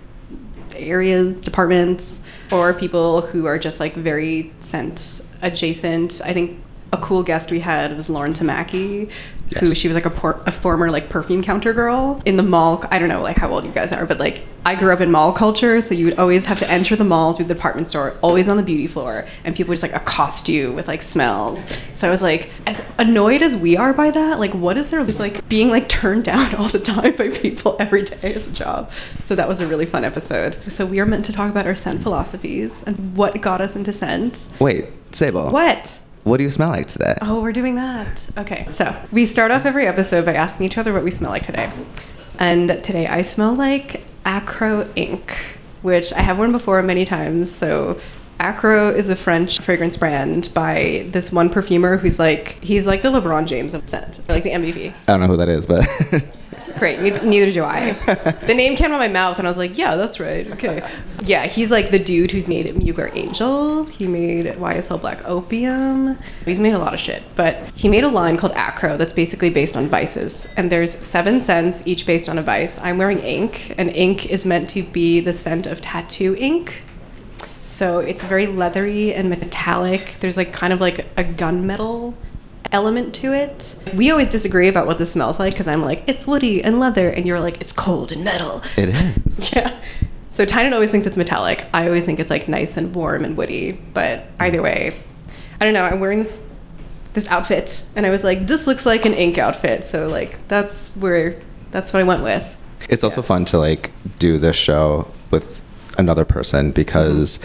areas, 0.75 1.42
departments, 1.42 2.22
or 2.51 2.72
people 2.72 3.20
who 3.20 3.46
are 3.46 3.59
just 3.59 3.81
like 3.81 3.94
very 3.94 4.53
scent 4.61 5.20
adjacent. 5.42 6.22
I 6.25 6.33
think 6.33 6.59
a 6.92 6.98
cool 6.98 7.22
guest 7.22 7.50
we 7.50 7.61
had 7.61 7.96
was 7.96 8.11
Lauren 8.11 8.35
Tamaki, 8.35 9.11
who 9.59 9.74
she 9.74 9.87
was 9.87 9.94
like 9.94 10.05
a, 10.05 10.11
por- 10.11 10.40
a 10.46 10.52
former 10.52 10.90
like 10.90 11.09
perfume 11.09 11.42
counter 11.42 11.72
girl 11.72 12.20
in 12.24 12.37
the 12.37 12.42
mall. 12.42 12.85
I 12.90 12.98
don't 12.98 13.09
know 13.09 13.22
like 13.22 13.37
how 13.37 13.50
old 13.50 13.64
you 13.64 13.72
guys 13.72 13.92
are, 13.92 14.05
but 14.05 14.18
like 14.18 14.42
I 14.64 14.74
grew 14.74 14.92
up 14.92 15.00
in 15.00 15.11
mall 15.11 15.33
culture, 15.33 15.81
so 15.81 15.94
you 15.94 16.05
would 16.05 16.18
always 16.18 16.44
have 16.46 16.59
to 16.59 16.70
enter 16.70 16.94
the 16.94 17.05
mall 17.05 17.33
through 17.33 17.46
the 17.46 17.55
department 17.55 17.87
store, 17.87 18.16
always 18.22 18.48
on 18.48 18.57
the 18.57 18.62
beauty 18.62 18.87
floor, 18.87 19.26
and 19.44 19.57
people 19.57 19.70
would 19.70 19.78
just 19.78 19.83
like 19.83 19.94
accost 20.00 20.48
you 20.48 20.72
with 20.72 20.87
like 20.87 21.02
smells. 21.02 21.66
So 21.94 22.07
I 22.07 22.11
was 22.11 22.22
like, 22.22 22.50
as 22.66 22.90
annoyed 22.98 23.42
as 23.42 23.57
we 23.57 23.76
are 23.76 23.94
by 23.94 24.11
that, 24.11 24.38
like 24.38 24.52
what 24.52 24.76
is 24.76 24.90
there 24.90 25.05
just 25.05 25.18
like 25.18 25.48
being 25.48 25.70
like 25.70 25.88
turned 25.88 26.24
down 26.24 26.55
all 26.57 26.68
the 26.68 26.78
time 26.78 27.16
by 27.16 27.31
people 27.31 27.76
every 27.78 28.02
day 28.02 28.35
as 28.35 28.46
a 28.46 28.52
job? 28.52 28.92
So 29.24 29.35
that 29.35 29.48
was 29.48 29.61
a 29.61 29.66
really 29.66 29.87
fun 29.87 30.05
episode. 30.05 30.59
So 30.70 30.85
we 30.85 31.00
are 31.00 31.07
meant 31.07 31.24
to 31.24 31.33
talk 31.33 31.50
about 31.50 31.66
our 31.66 31.74
scent 31.74 32.02
philosophies 32.02 32.83
and 32.87 33.16
what 33.16 33.40
got 33.40 33.61
us 33.62 33.76
into 33.76 33.92
scent. 33.92 34.50
Wait, 34.61 34.88
Sable. 35.12 35.50
What? 35.50 35.98
What 36.24 36.37
do 36.37 36.44
you 36.44 36.50
smell 36.50 36.70
like 36.70 36.87
today? 36.87 37.18
Oh, 37.20 37.42
we're 37.42 37.52
doing 37.52 37.74
that. 37.74 38.24
Okay, 38.38 38.66
so 38.70 38.96
we 39.11 39.24
start 39.24 39.50
off 39.50 39.66
every 39.66 39.87
episode 39.87 40.24
by 40.24 40.35
asking 40.35 40.66
each 40.66 40.78
other 40.78 40.92
what 40.92 41.02
we 41.02 41.11
smell 41.11 41.30
like 41.30 41.42
today. 41.42 41.70
And 42.38 42.68
today 42.85 43.08
I 43.08 43.22
smell 43.22 43.54
like 43.54 44.04
Akro 44.24 44.88
Ink, 44.94 45.32
which 45.82 46.12
I 46.12 46.20
have 46.20 46.38
worn 46.38 46.52
before 46.52 46.80
many 46.82 47.04
times. 47.04 47.52
So 47.52 47.98
Akro 48.38 48.94
is 48.94 49.08
a 49.08 49.16
French 49.16 49.61
fragrance 49.61 49.96
brand 49.96 50.50
by 50.54 51.06
this 51.11 51.32
one 51.32 51.50
perfumer 51.50 51.96
who's 51.96 52.20
like, 52.20 52.62
he's 52.62 52.87
like 52.87 53.02
the 53.02 53.11
LeBron 53.11 53.46
James 53.46 53.74
of 53.74 53.88
scent, 53.88 54.20
like 54.28 54.44
the 54.44 54.50
MVP. 54.50 54.94
I 55.08 55.12
don't 55.12 55.20
know 55.20 55.26
who 55.26 55.37
that 55.38 55.48
is, 55.48 55.66
but 55.66 55.88
Great. 56.78 57.00
Neither, 57.00 57.24
neither 57.24 57.52
do 57.52 57.64
I. 57.64 57.92
the 58.46 58.54
name 58.54 58.76
came 58.76 58.90
out 58.90 58.94
of 58.94 59.00
my 59.00 59.08
mouth, 59.08 59.38
and 59.38 59.46
I 59.46 59.50
was 59.50 59.58
like, 59.58 59.76
"Yeah, 59.76 59.96
that's 59.96 60.20
right. 60.20 60.50
Okay." 60.52 60.87
Yeah, 61.24 61.46
he's 61.46 61.70
like 61.70 61.90
the 61.90 61.98
dude 61.98 62.30
who's 62.30 62.48
made 62.48 62.66
Mugler 62.74 63.14
Angel. 63.14 63.85
He 63.85 64.06
made 64.06 64.46
YSL 64.46 65.00
Black 65.00 65.24
Opium. 65.28 66.18
He's 66.44 66.61
made 66.61 66.74
a 66.74 66.78
lot 66.78 66.94
of 66.94 67.00
shit, 67.00 67.22
but 67.37 67.56
he 67.74 67.88
made 67.88 68.04
a 68.04 68.08
line 68.08 68.37
called 68.37 68.52
Akro 68.54 68.98
that's 68.98 69.12
basically 69.12 69.50
based 69.50 69.76
on 69.76 69.88
vices. 69.88 70.52
And 70.56 70.70
there's 70.70 70.92
seven 70.92 71.40
scents, 71.40 71.87
each 71.87 72.06
based 72.06 72.28
on 72.28 72.38
a 72.38 72.42
vice. 72.42 72.78
I'm 72.78 72.98
wearing 72.98 73.20
ink, 73.20 73.74
and 73.78 73.90
ink 73.90 74.26
is 74.26 74.44
meant 74.44 74.68
to 74.70 74.82
be 74.82 75.20
the 75.20 75.32
scent 75.32 75.66
of 75.66 75.80
tattoo 75.80 76.35
ink. 76.38 76.82
So 77.62 78.00
it's 78.00 78.22
very 78.22 78.46
leathery 78.46 79.14
and 79.14 79.30
metallic. 79.30 80.16
There's 80.20 80.37
like 80.37 80.52
kind 80.52 80.72
of 80.72 80.80
like 80.80 81.00
a 81.16 81.24
gunmetal 81.24 82.14
element 82.72 83.14
to 83.16 83.32
it. 83.32 83.74
We 83.94 84.11
always 84.11 84.28
disagree 84.28 84.68
about 84.68 84.87
what 84.87 84.98
this 84.98 85.12
smells 85.12 85.38
like 85.38 85.52
because 85.54 85.68
I'm 85.68 85.82
like, 85.82 86.04
it's 86.06 86.26
woody 86.26 86.62
and 86.62 86.80
leather, 86.80 87.08
and 87.08 87.26
you're 87.26 87.40
like, 87.40 87.61
it's 87.61 87.72
cold 87.72 88.12
and 88.12 88.24
metal. 88.24 88.62
it 88.76 88.88
is. 88.90 89.50
Yeah. 89.54 89.78
So 90.30 90.46
Tynan 90.46 90.72
always 90.72 90.90
thinks 90.90 91.06
it's 91.06 91.18
metallic. 91.18 91.66
I 91.74 91.87
always 91.87 92.06
think 92.06 92.18
it's 92.18 92.30
like 92.30 92.48
nice 92.48 92.78
and 92.78 92.94
warm 92.94 93.22
and 93.22 93.37
woody. 93.37 93.72
But 93.72 94.24
either 94.40 94.62
way, 94.62 94.96
I 95.61 95.64
don't 95.64 95.74
know. 95.74 95.85
I'm 95.85 96.00
wearing 96.00 96.20
this 96.20 96.40
this 97.12 97.28
outfit, 97.28 97.82
and 97.94 98.06
I 98.06 98.11
was 98.11 98.24
like, 98.24 98.46
this 98.46 98.66
looks 98.66 98.87
like 98.87 99.04
an 99.04 99.12
ink 99.12 99.37
outfit. 99.37 99.85
So 99.85 100.06
like 100.06 100.48
that's 100.48 100.92
where 100.92 101.38
that's 101.70 101.92
what 101.92 102.00
I 102.00 102.04
went 102.04 102.22
with. 102.22 102.56
It's 102.88 103.04
also 103.04 103.20
fun 103.20 103.44
to 103.46 103.58
like 103.58 103.90
do 104.18 104.38
this 104.38 104.56
show 104.56 105.06
with 105.30 105.61
another 105.98 106.24
person 106.24 106.70
because 106.70 107.37
it, 107.37 107.44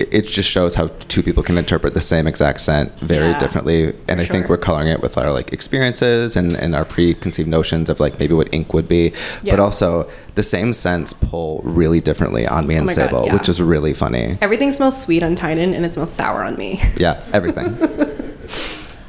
it 0.00 0.26
just 0.26 0.48
shows 0.50 0.74
how 0.74 0.88
two 1.08 1.22
people 1.22 1.42
can 1.42 1.58
interpret 1.58 1.94
the 1.94 2.00
same 2.00 2.26
exact 2.26 2.60
scent 2.60 2.98
very 3.00 3.30
Yeah, 3.30 3.38
differently. 3.38 3.94
And 4.08 4.20
I 4.20 4.24
think 4.24 4.48
we're 4.48 4.56
coloring 4.58 4.88
it 4.88 5.00
with 5.00 5.16
our 5.18 5.32
like 5.32 5.52
experiences 5.52 6.36
and, 6.36 6.56
and 6.56 6.74
our 6.74 6.84
preconceived 6.84 7.48
notions 7.48 7.88
of 7.90 8.00
like 8.00 8.18
maybe 8.18 8.34
what 8.34 8.52
ink 8.52 8.72
would 8.74 8.88
be. 8.88 9.12
Yeah. 9.42 9.52
But 9.54 9.60
also 9.60 10.10
the 10.34 10.42
same 10.42 10.72
scents 10.72 11.12
pull 11.12 11.60
really 11.64 12.00
differently 12.00 12.46
on 12.46 12.66
me 12.66 12.74
and 12.76 12.84
Oh 12.84 12.86
my 12.86 12.94
God, 12.94 13.06
Sable, 13.10 13.26
yeah. 13.26 13.34
which 13.34 13.48
is 13.48 13.60
really 13.60 13.94
funny. 13.94 14.38
Everything 14.40 14.72
smells 14.72 15.00
sweet 15.00 15.22
on 15.22 15.34
Tynan, 15.34 15.74
and 15.74 15.84
it 15.84 15.92
smells 15.94 16.12
sour 16.12 16.42
on 16.44 16.56
me. 16.56 16.80
Yeah, 16.96 17.22
everything. 17.32 17.76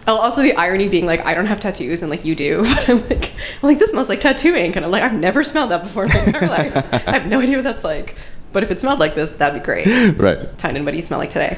Oh, 0.07 0.17
also 0.17 0.41
the 0.41 0.53
irony 0.55 0.87
being 0.89 1.05
like 1.05 1.23
I 1.25 1.35
don't 1.35 1.45
have 1.45 1.59
tattoos 1.59 2.01
and 2.01 2.09
like 2.09 2.25
you 2.25 2.35
do, 2.35 2.63
but 2.63 2.89
I'm 2.89 3.07
like 3.07 3.31
I'm 3.31 3.69
like 3.69 3.79
this 3.79 3.91
smells 3.91 4.09
like 4.09 4.19
tattoo 4.19 4.55
ink, 4.55 4.75
and 4.75 4.83
I'm 4.83 4.91
like 4.91 5.03
I've 5.03 5.13
never 5.13 5.43
smelled 5.43 5.69
that 5.71 5.83
before 5.83 6.05
in 6.05 6.09
my 6.09 6.23
entire 6.23 6.47
life. 6.49 6.93
I 7.07 7.11
have 7.11 7.27
no 7.27 7.39
idea 7.39 7.57
what 7.57 7.63
that's 7.63 7.83
like. 7.83 8.17
But 8.53 8.63
if 8.63 8.71
it 8.71 8.79
smelled 8.79 8.99
like 8.99 9.15
this, 9.15 9.29
that'd 9.31 9.61
be 9.61 9.63
great. 9.63 9.87
right. 10.17 10.57
Tynan, 10.57 10.85
what 10.85 10.91
do 10.91 10.97
you 10.97 11.01
smell 11.01 11.19
like 11.19 11.29
today? 11.29 11.57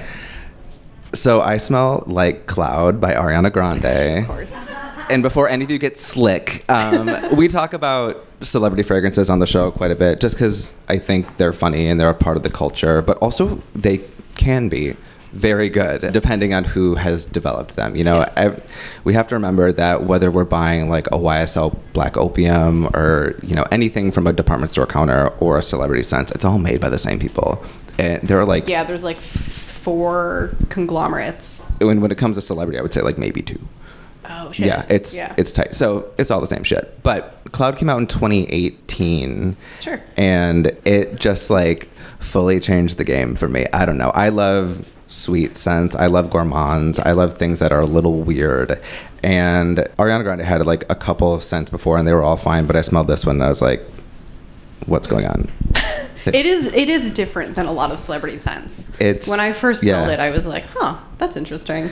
So 1.14 1.42
I 1.42 1.58
smell 1.58 2.04
like 2.08 2.48
Cloud 2.48 3.00
by 3.00 3.14
Ariana 3.14 3.52
Grande. 3.52 4.24
Of 4.24 4.28
course. 4.28 4.56
And 5.10 5.22
before 5.22 5.50
any 5.50 5.66
of 5.66 5.72
you 5.72 5.78
get 5.80 5.98
slick, 5.98 6.64
um, 6.70 7.12
we 7.36 7.48
talk 7.48 7.74
about 7.74 8.26
celebrity 8.42 8.84
fragrances 8.84 9.30
on 9.30 9.40
the 9.40 9.46
show 9.46 9.70
quite 9.70 9.92
a 9.92 9.96
bit 9.96 10.22
just 10.22 10.36
because 10.36 10.74
I 10.88 10.98
think 10.98 11.38
they're 11.38 11.54
funny 11.54 11.88
and 11.88 12.00
they're 12.00 12.10
a 12.10 12.14
part 12.14 12.38
of 12.38 12.44
the 12.44 12.50
culture, 12.50 13.02
but 13.02 13.18
also 13.18 13.62
they 13.76 14.02
can 14.36 14.70
be 14.70 14.96
very 15.34 15.68
good 15.68 16.14
depending 16.14 16.54
on 16.54 16.64
who 16.64 16.96
has 16.96 17.26
developed 17.26 17.76
them. 17.76 17.96
You 17.96 18.04
know, 18.04 18.20
Yes. 18.20 18.34
I, 18.38 18.62
we 19.04 19.14
have 19.16 19.28
to 19.30 19.36
remember 19.36 19.72
that 19.72 20.04
whether 20.04 20.30
we're 20.30 20.46
buying 20.46 20.90
like 20.90 21.08
a 21.08 21.18
YSL 21.18 21.76
Black 21.92 22.16
Opium 22.18 22.86
or, 22.96 23.36
you 23.42 23.56
know, 23.56 23.66
anything 23.72 24.12
from 24.12 24.28
a 24.28 24.34
department 24.34 24.72
store 24.72 24.86
counter 24.86 25.30
or 25.40 25.58
a 25.58 25.64
celebrity 25.64 26.04
scent, 26.04 26.30
it's 26.32 26.46
all 26.46 26.60
made 26.60 26.80
by 26.80 26.90
the 26.90 27.00
same 27.00 27.20
people. 27.20 27.64
And 27.98 28.22
they're 28.28 28.46
like, 28.46 28.68
Yeah, 28.68 28.84
there's 28.84 29.04
like 29.04 29.18
four 29.18 30.56
conglomerates. 30.70 31.72
when, 31.80 32.00
when 32.02 32.12
it 32.12 32.18
comes 32.18 32.36
to 32.38 32.42
celebrity, 32.42 32.78
I 32.80 32.82
would 32.82 32.94
say 32.94 33.02
like 33.02 33.18
maybe 33.18 33.42
two. 33.42 33.60
Oh 34.30 34.52
shit. 34.52 34.68
Yeah, 34.68 34.86
it's 34.90 35.16
yeah. 35.18 35.34
it's 35.38 35.52
tight. 35.52 35.76
So 35.76 36.12
it's 36.18 36.32
all 36.32 36.40
the 36.40 36.48
same 36.48 36.64
shit. 36.64 37.02
But 37.04 37.38
Cloud 37.52 37.76
came 37.78 37.90
out 37.90 38.00
in 38.00 38.08
2018. 38.08 39.58
Sure. 39.82 40.02
And 40.16 40.68
it 40.86 41.16
just 41.16 41.50
like 41.50 41.90
fully 42.20 42.60
changed 42.60 42.98
the 42.98 43.04
game 43.04 43.36
for 43.36 43.50
me. 43.50 43.66
I 43.74 43.86
don't 43.86 43.98
know. 43.98 44.12
I 44.12 44.30
love 44.30 44.88
sweet 45.08 45.56
scents. 45.58 45.96
I 45.96 46.08
love 46.08 46.30
gourmands. 46.30 47.00
I 47.00 47.12
love 47.12 47.38
things 47.38 47.60
that 47.60 47.72
are 47.72 47.82
a 47.82 47.86
little 47.86 48.22
weird. 48.22 48.82
And 49.24 49.78
Ariana 49.98 50.24
Grande 50.24 50.42
had 50.42 50.66
like 50.66 50.84
a 50.90 50.96
couple 50.96 51.40
scents 51.40 51.72
before, 51.72 51.98
and 51.98 52.08
they 52.08 52.14
were 52.14 52.24
all 52.24 52.38
fine. 52.38 52.66
But 52.66 52.76
I 52.76 52.82
smelled 52.82 53.08
this 53.08 53.26
one, 53.26 53.38
and 53.38 53.44
I 53.44 53.50
was 53.50 53.62
like, 53.62 53.82
"What's 54.86 55.08
going 55.08 55.26
on?" 55.26 55.50
It 56.26 56.46
is 56.46 56.74
it 56.74 56.90
is 56.90 57.10
different 57.10 57.56
than 57.56 57.66
a 57.66 57.72
lot 57.74 57.92
of 57.92 58.00
celebrity 58.00 58.38
scents. 58.38 59.00
It's- 59.02 59.30
when 59.30 59.42
I 59.42 59.52
first 59.52 59.82
smelled 59.82 60.08
yeah. 60.08 60.14
it, 60.14 60.20
I 60.22 60.30
was 60.30 60.48
like, 60.48 60.64
huh, 60.64 60.98
that's 61.18 61.36
interesting. 61.36 61.90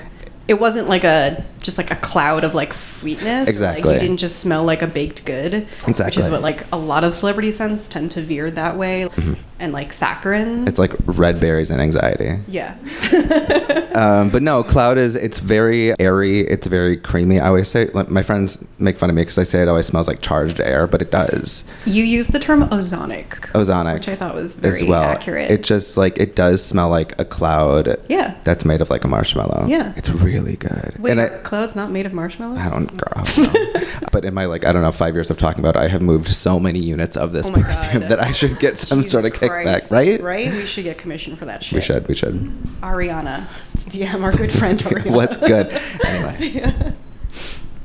It 0.48 0.60
wasn't 0.60 0.88
like 0.88 1.04
a 1.04 1.46
just 1.62 1.78
like 1.78 1.92
a 1.92 1.96
cloud 1.98 2.44
of 2.44 2.56
like 2.56 2.74
sweetness. 2.74 3.50
Exactly. 3.50 3.84
Like 3.84 3.96
you 3.96 4.08
didn't 4.08 4.18
just 4.18 4.40
smell 4.40 4.64
like 4.64 4.82
a 4.82 4.88
baked 4.88 5.26
good. 5.26 5.54
Exactly. 5.54 6.06
Which 6.06 6.18
is 6.18 6.30
what 6.30 6.42
like 6.42 6.66
a 6.72 6.78
lot 6.78 7.04
of 7.04 7.14
celebrity 7.14 7.52
scents 7.52 7.88
tend 7.88 8.12
to 8.12 8.22
veer 8.22 8.50
that 8.52 8.78
way. 8.78 9.04
Mm-hmm. 9.04 9.34
And 9.62 9.72
like 9.74 9.92
saccharin. 9.92 10.68
It's 10.68 10.80
like 10.80 10.92
red 11.06 11.40
berries 11.40 11.70
and 11.72 11.80
anxiety. 11.80 12.40
yeah. 12.48 12.76
Um, 13.92 14.30
but 14.30 14.42
no, 14.42 14.64
Cloud 14.64 14.98
is 14.98 15.18
it's 15.18 15.40
very 15.40 15.94
airy. 16.00 16.40
It's 16.48 16.66
very 16.66 16.96
creamy. 16.96 17.42
I 17.42 17.48
always 17.50 17.68
say 17.68 17.88
like, 17.94 18.10
my 18.10 18.22
friends 18.22 18.64
make 18.80 18.98
fun 18.98 19.10
of 19.10 19.18
me 19.18 19.24
because 19.24 19.38
I 19.38 19.44
say 19.44 19.62
it 19.62 19.68
always 19.68 19.86
smells 19.86 20.08
like 20.08 20.22
charged 20.22 20.62
air, 20.62 20.88
but 20.88 21.02
it 21.02 21.12
does. 21.12 21.66
You 21.86 22.06
use 22.06 22.28
the 22.28 22.40
term 22.40 22.62
ozonic. 22.70 23.32
Ozonic, 23.52 23.96
Which 23.96 24.08
I 24.08 24.16
thought 24.16 24.34
was 24.34 24.54
very 24.54 24.76
as 24.76 24.84
well. 24.86 25.04
accurate. 25.04 25.52
It 25.52 25.64
just 25.64 25.98
like 25.98 26.18
it 26.18 26.38
does 26.38 26.64
smell 26.64 26.88
like 26.88 27.20
a 27.20 27.26
cloud. 27.26 27.98
Yeah. 28.08 28.36
that's 28.46 28.64
made 28.64 28.80
of 28.80 28.90
like 28.90 29.04
a 29.04 29.10
marshmallow. 29.10 29.66
Yeah. 29.68 29.92
it's 29.98 30.10
really 30.10 30.56
good. 30.56 30.96
Wait, 30.98 31.12
and 31.12 31.20
I, 31.20 31.28
clouds 31.40 31.76
not 31.76 31.92
made 31.92 32.06
of 32.06 32.14
marshmallows? 32.14 32.60
I 32.60 32.70
don't, 32.70 32.88
girl. 32.96 33.12
I 33.18 33.24
don't 33.24 33.54
know. 33.54 33.82
But 34.12 34.26
in 34.26 34.34
my 34.34 34.46
like 34.46 34.66
I 34.66 34.72
don't 34.72 34.82
know 34.82 34.92
five 34.92 35.14
years 35.16 35.30
of 35.30 35.38
talking 35.38 35.60
about 35.64 35.76
it, 35.76 35.80
I 35.80 35.88
have 35.88 36.02
moved 36.02 36.28
so 36.28 36.60
many 36.60 36.80
units 36.80 37.16
of 37.18 37.32
this 37.32 37.50
Oh 37.50 37.54
perfume 37.54 38.02
God. 38.02 38.12
that 38.12 38.20
I 38.20 38.32
should 38.32 38.60
get 38.60 38.78
some 38.78 39.04
sort 39.04 39.26
of 39.26 39.34
Jesus 39.34 39.48
kickback, 39.50 39.64
Christ. 39.64 39.92
right? 39.92 40.22
Right? 40.22 40.52
We 40.52 40.66
should 40.66 40.84
get 40.86 40.98
commission 40.98 41.36
for 41.36 41.46
that 41.46 41.64
shit. 41.64 41.76
We 41.76 41.82
should. 41.82 42.08
We 42.08 42.14
should. 42.16 42.36
Ariana. 42.82 43.48
Let's 43.76 43.86
DM 43.88 44.22
our 44.24 44.32
good 44.32 44.52
friend 44.52 44.80
Ariana. 44.84 45.12
What's 45.16 45.38
good? 45.38 45.72
Anyway. 46.06 46.94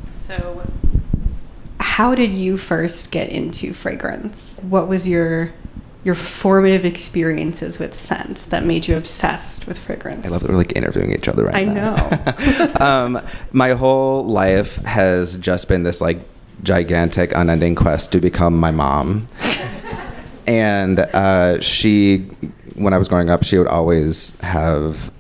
So, 0.07 0.69
how 1.79 2.15
did 2.17 2.33
you 2.33 2.57
first 2.59 3.13
get 3.13 3.29
into 3.29 3.73
fragrance? 3.73 4.59
What 4.63 4.89
was 4.89 5.07
your 5.07 5.53
your 6.07 6.15
formative 6.15 6.85
experiences 6.85 7.81
with 7.81 7.99
scent 7.99 8.47
that 8.51 8.65
made 8.65 8.87
you 8.87 8.97
obsessed 8.97 9.67
with 9.67 9.77
fragrance? 9.77 10.25
I 10.25 10.29
love 10.29 10.41
that 10.43 10.51
we're 10.51 10.57
like 10.57 10.77
interviewing 10.77 11.11
each 11.11 11.27
other 11.27 11.45
right 11.45 11.57
I 11.57 11.65
now. 11.65 11.97
I 11.97 12.75
know. 12.79 12.87
um, 13.17 13.27
my 13.51 13.73
whole 13.73 14.25
life 14.25 14.77
has 14.85 15.37
just 15.37 15.67
been 15.67 15.83
this 15.83 16.01
like 16.01 16.21
gigantic, 16.63 17.33
unending 17.35 17.75
quest 17.75 18.13
to 18.13 18.21
become 18.21 18.57
my 18.57 18.71
mom. 18.71 19.27
and 20.47 21.01
uh, 21.01 21.61
she, 21.61 22.19
when 22.77 22.95
I 22.95 22.99
was 22.99 23.09
growing 23.09 23.29
up, 23.29 23.43
she 23.43 23.59
would 23.59 23.67
always 23.67 24.39
have, 24.43 25.11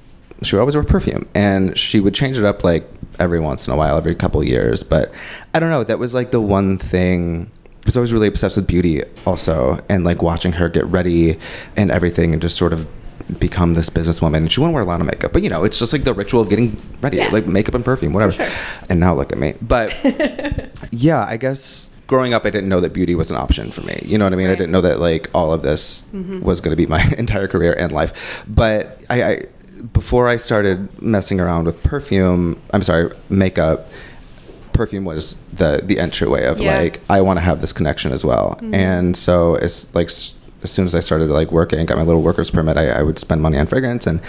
she 0.42 0.54
would 0.54 0.60
always 0.60 0.76
wear 0.76 0.84
perfume, 0.84 1.28
and 1.34 1.76
she 1.76 1.98
would 1.98 2.14
change 2.14 2.38
it 2.38 2.44
up 2.44 2.62
like 2.62 2.88
every 3.18 3.40
once 3.40 3.66
in 3.66 3.74
a 3.74 3.76
while, 3.76 3.96
every 3.96 4.14
couple 4.14 4.40
years. 4.44 4.84
But 4.84 5.12
I 5.52 5.58
don't 5.58 5.70
know. 5.70 5.82
That 5.82 5.98
was 5.98 6.14
like 6.14 6.30
the 6.30 6.40
one 6.40 6.78
thing. 6.78 7.50
I 7.86 7.88
was 7.88 7.96
always 7.96 8.12
really 8.12 8.26
obsessed 8.28 8.56
with 8.56 8.66
beauty, 8.66 9.02
also, 9.24 9.78
and 9.88 10.04
like 10.04 10.22
watching 10.22 10.52
her 10.52 10.68
get 10.68 10.84
ready 10.86 11.38
and 11.76 11.90
everything, 11.90 12.32
and 12.32 12.42
just 12.42 12.56
sort 12.56 12.72
of 12.72 12.86
become 13.40 13.74
this 13.74 13.88
businesswoman. 13.90 14.36
And 14.38 14.52
she 14.52 14.60
wouldn't 14.60 14.74
wear 14.74 14.82
a 14.82 14.86
lot 14.86 15.00
of 15.00 15.06
makeup, 15.06 15.32
but 15.32 15.42
you 15.42 15.48
know, 15.50 15.64
it's 15.64 15.78
just 15.78 15.92
like 15.92 16.04
the 16.04 16.14
ritual 16.14 16.40
of 16.40 16.48
getting 16.48 16.80
ready, 17.00 17.16
Yeah. 17.18 17.28
like 17.28 17.46
makeup 17.46 17.74
and 17.74 17.84
perfume, 17.84 18.12
whatever. 18.12 18.32
Sure. 18.32 18.48
And 18.88 19.00
now 19.00 19.14
look 19.14 19.32
at 19.32 19.38
me. 19.38 19.54
But 19.62 19.94
yeah, 20.90 21.24
I 21.28 21.36
guess 21.36 21.88
growing 22.06 22.34
up, 22.34 22.44
I 22.46 22.50
didn't 22.50 22.68
know 22.68 22.80
that 22.80 22.92
beauty 22.92 23.14
was 23.14 23.30
an 23.30 23.36
option 23.36 23.70
for 23.70 23.80
me. 23.82 24.00
You 24.04 24.16
know 24.18 24.24
what 24.26 24.32
I 24.32 24.36
mean? 24.36 24.46
I 24.46 24.50
Right. 24.50 24.54
Mm-hmm. 24.54 24.62
didn't 24.62 24.72
know 24.72 24.80
that 24.82 25.00
like 25.00 25.28
all 25.34 25.52
of 25.52 25.62
this 25.62 26.04
was 26.12 26.60
going 26.60 26.70
to 26.72 26.76
be 26.76 26.86
my 26.86 27.02
entire 27.18 27.48
career 27.48 27.72
and 27.72 27.90
life. 27.92 28.44
But 28.48 29.02
I, 29.10 29.22
I, 29.24 29.42
before 29.92 30.28
I 30.28 30.36
started 30.36 31.02
messing 31.02 31.40
around 31.40 31.64
with 31.66 31.82
perfume, 31.82 32.60
I'm 32.72 32.82
sorry, 32.82 33.12
makeup. 33.28 33.88
Perfume 34.76 35.04
was 35.04 35.36
the 35.52 35.80
the 35.82 35.98
entryway 35.98 36.44
of 36.46 36.60
Yeah. 36.60 36.78
like 36.78 37.00
I 37.10 37.20
want 37.22 37.38
to 37.38 37.42
have 37.42 37.60
this 37.60 37.72
connection 37.72 38.12
as 38.12 38.24
well, 38.24 38.58
and 38.72 39.16
so 39.16 39.54
it's 39.56 39.92
like 39.94 40.08
as 40.08 40.36
soon 40.64 40.84
as 40.84 40.94
I 40.94 41.00
started 41.00 41.28
like 41.30 41.50
working, 41.52 41.84
got 41.86 41.96
my 41.96 42.02
little 42.04 42.22
workers 42.22 42.50
permit, 42.50 42.76
I, 42.76 42.86
I 42.88 43.02
would 43.02 43.18
spend 43.18 43.40
money 43.42 43.58
on 43.58 43.66
fragrance 43.66 44.06
and 44.06 44.20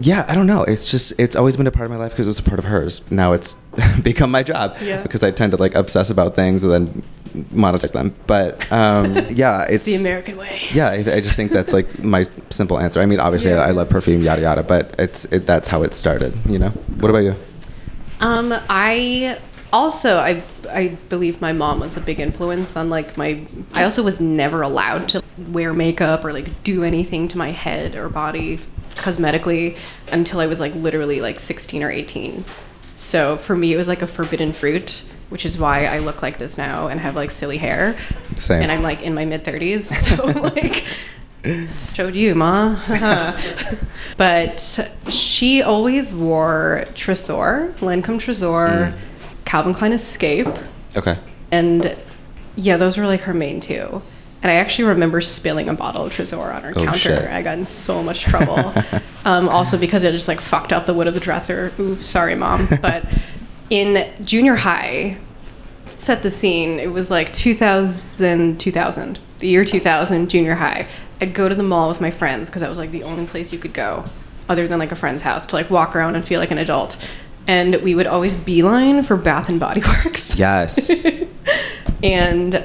yeah, 0.00 0.24
I 0.28 0.34
don't 0.36 0.46
know. 0.46 0.62
It's 0.62 0.88
just 0.88 1.12
it's 1.18 1.34
always 1.34 1.56
been 1.56 1.66
a 1.66 1.72
part 1.72 1.86
of 1.86 1.90
my 1.90 1.96
life 1.96 2.12
because 2.12 2.28
it 2.28 2.30
was 2.30 2.38
a 2.38 2.42
part 2.44 2.60
of 2.60 2.64
hers. 2.66 3.02
Now 3.10 3.32
it's 3.32 3.56
become 4.02 4.30
my 4.30 4.44
job 4.44 4.76
Yeah. 4.80 5.02
because 5.02 5.24
I 5.24 5.32
tend 5.32 5.50
to 5.52 5.56
like 5.58 5.74
obsess 5.74 6.08
about 6.10 6.36
things 6.36 6.62
and 6.62 6.72
then 6.72 7.02
monetize 7.52 7.92
them. 7.92 8.14
But 8.28 8.70
um, 8.72 9.16
yeah, 9.30 9.62
it's, 9.64 9.74
it's 9.74 9.84
the 9.86 9.96
American 9.96 10.36
way. 10.36 10.62
Yeah, 10.72 10.88
I, 10.90 10.98
I 10.98 11.20
just 11.20 11.34
think 11.34 11.50
that's 11.50 11.72
like 11.72 11.98
my 12.02 12.26
simple 12.50 12.78
answer. 12.78 13.00
I 13.00 13.06
mean, 13.06 13.18
obviously, 13.18 13.50
Yeah. 13.50 13.62
I, 13.62 13.68
I 13.68 13.70
love 13.72 13.88
perfume, 13.88 14.22
yada 14.22 14.40
yada, 14.42 14.62
but 14.62 14.94
it's 15.00 15.24
it, 15.26 15.46
that's 15.46 15.66
how 15.66 15.82
it 15.82 15.92
started. 15.94 16.32
You 16.48 16.60
know. 16.60 16.70
What 17.00 17.10
about 17.10 17.24
you? 17.24 17.34
Um, 18.20 18.54
I 18.68 19.38
also 19.72 20.18
I 20.18 20.42
I 20.70 20.88
believe 21.08 21.40
my 21.40 21.52
mom 21.52 21.80
was 21.80 21.96
a 21.96 22.00
big 22.00 22.20
influence 22.20 22.76
on 22.76 22.90
like 22.90 23.16
my 23.16 23.44
I 23.72 23.84
also 23.84 24.02
was 24.02 24.20
never 24.20 24.62
allowed 24.62 25.08
to 25.10 25.22
wear 25.48 25.72
makeup 25.72 26.24
or 26.24 26.32
like 26.32 26.62
do 26.64 26.84
anything 26.84 27.28
to 27.28 27.38
my 27.38 27.50
head 27.50 27.94
or 27.94 28.08
body 28.08 28.60
cosmetically 28.96 29.76
until 30.10 30.40
I 30.40 30.46
was 30.46 30.58
like 30.60 30.74
literally 30.74 31.20
like 31.20 31.38
16 31.38 31.82
or 31.82 31.90
18. 31.90 32.44
So 32.94 33.36
for 33.36 33.54
me 33.54 33.72
it 33.72 33.76
was 33.76 33.88
like 33.88 34.02
a 34.02 34.06
forbidden 34.06 34.52
fruit, 34.52 35.04
which 35.28 35.44
is 35.44 35.58
why 35.58 35.86
I 35.86 35.98
look 35.98 36.22
like 36.22 36.38
this 36.38 36.58
now 36.58 36.88
and 36.88 36.98
have 36.98 37.14
like 37.14 37.30
silly 37.30 37.58
hair. 37.58 37.96
Same. 38.36 38.62
And 38.62 38.72
I'm 38.72 38.82
like 38.82 39.02
in 39.02 39.14
my 39.14 39.24
mid 39.24 39.44
30s, 39.44 39.80
so 39.82 40.24
like 40.40 40.84
showed 41.78 42.14
you, 42.16 42.34
ma. 42.34 42.80
but 44.16 44.60
she 45.08 45.62
always 45.62 46.14
wore 46.14 46.84
Tresor, 46.94 47.72
Lancome 47.78 48.18
Tresor, 48.20 48.96
Calvin 49.44 49.74
Klein 49.74 49.92
Escape, 49.92 50.48
Okay. 50.96 51.18
and 51.50 51.96
yeah, 52.56 52.76
those 52.76 52.96
were 52.98 53.06
like 53.06 53.20
her 53.22 53.34
main 53.34 53.60
two. 53.60 54.02
And 54.40 54.52
I 54.52 54.54
actually 54.56 54.84
remember 54.84 55.20
spilling 55.20 55.68
a 55.68 55.74
bottle 55.74 56.04
of 56.06 56.12
Tresor 56.12 56.54
on 56.54 56.62
her 56.62 56.70
Oh, 56.76 56.84
counter. 56.84 56.98
shit. 56.98 57.24
I 57.30 57.42
got 57.42 57.58
in 57.58 57.64
so 57.66 58.02
much 58.04 58.22
trouble. 58.22 58.72
um, 59.24 59.48
also 59.48 59.76
because 59.76 60.04
it 60.04 60.12
just 60.12 60.28
like 60.28 60.40
fucked 60.40 60.72
up 60.72 60.86
the 60.86 60.94
wood 60.94 61.08
of 61.08 61.14
the 61.14 61.20
dresser. 61.20 61.72
Ooh, 61.80 62.00
sorry, 62.00 62.34
mom. 62.36 62.68
But 62.80 63.04
in 63.68 64.08
junior 64.24 64.54
high, 64.54 65.18
set 65.86 66.22
the 66.22 66.30
scene. 66.30 66.78
It 66.78 66.92
was 66.92 67.10
like 67.10 67.32
2000, 67.32 68.60
2000, 68.60 69.18
the 69.40 69.48
year 69.48 69.64
2000, 69.64 70.30
junior 70.30 70.54
high. 70.54 70.86
I'd 71.20 71.34
go 71.34 71.48
to 71.48 71.54
the 71.54 71.62
mall 71.62 71.88
with 71.88 72.00
my 72.00 72.10
friends 72.10 72.48
because 72.48 72.60
that 72.62 72.68
was 72.68 72.78
like 72.78 72.90
the 72.90 73.02
only 73.02 73.26
place 73.26 73.52
you 73.52 73.58
could 73.58 73.72
go, 73.74 74.08
other 74.48 74.68
than 74.68 74.78
like 74.78 74.92
a 74.92 74.96
friend's 74.96 75.22
house, 75.22 75.46
to 75.46 75.56
like 75.56 75.70
walk 75.70 75.96
around 75.96 76.14
and 76.14 76.24
feel 76.24 76.40
like 76.40 76.50
an 76.50 76.58
adult. 76.58 76.96
and 77.46 77.76
we 77.76 77.94
would 77.94 78.06
always 78.06 78.34
beeline 78.34 79.02
for 79.02 79.16
Bath 79.16 79.48
and 79.48 79.58
Body 79.58 79.82
Works. 80.04 80.38
Yes. 80.38 81.04
and 82.02 82.62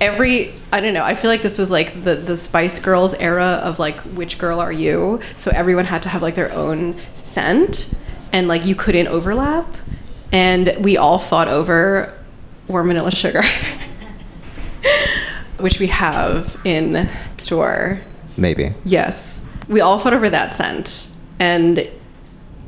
every 0.00 0.52
I 0.72 0.80
don't 0.80 0.94
know. 0.94 1.04
I 1.04 1.14
feel 1.14 1.30
like 1.30 1.42
this 1.42 1.58
was 1.58 1.70
like 1.70 2.04
the 2.04 2.14
the 2.14 2.36
Spice 2.36 2.78
Girls 2.78 3.14
era 3.14 3.60
of 3.62 3.78
like 3.78 3.98
which 4.00 4.38
girl 4.38 4.60
are 4.60 4.72
you? 4.72 5.20
So 5.36 5.50
everyone 5.54 5.84
had 5.84 6.02
to 6.02 6.08
have 6.08 6.22
like 6.22 6.34
their 6.34 6.52
own 6.52 6.96
scent, 7.14 7.92
and 8.32 8.48
like 8.48 8.64
you 8.66 8.74
couldn't 8.74 9.08
overlap. 9.08 9.66
And 10.30 10.74
we 10.80 10.96
all 10.96 11.18
fought 11.18 11.48
over 11.48 12.14
warm 12.68 12.86
vanilla 12.86 13.10
sugar, 13.10 13.42
which 15.62 15.78
we 15.78 15.86
have 15.86 16.56
in 16.64 17.08
store. 17.38 18.00
Maybe. 18.36 18.74
Yes, 18.84 19.44
we 19.68 19.80
all 19.80 19.98
fought 19.98 20.14
over 20.14 20.28
that 20.28 20.52
scent, 20.52 21.08
and 21.38 21.88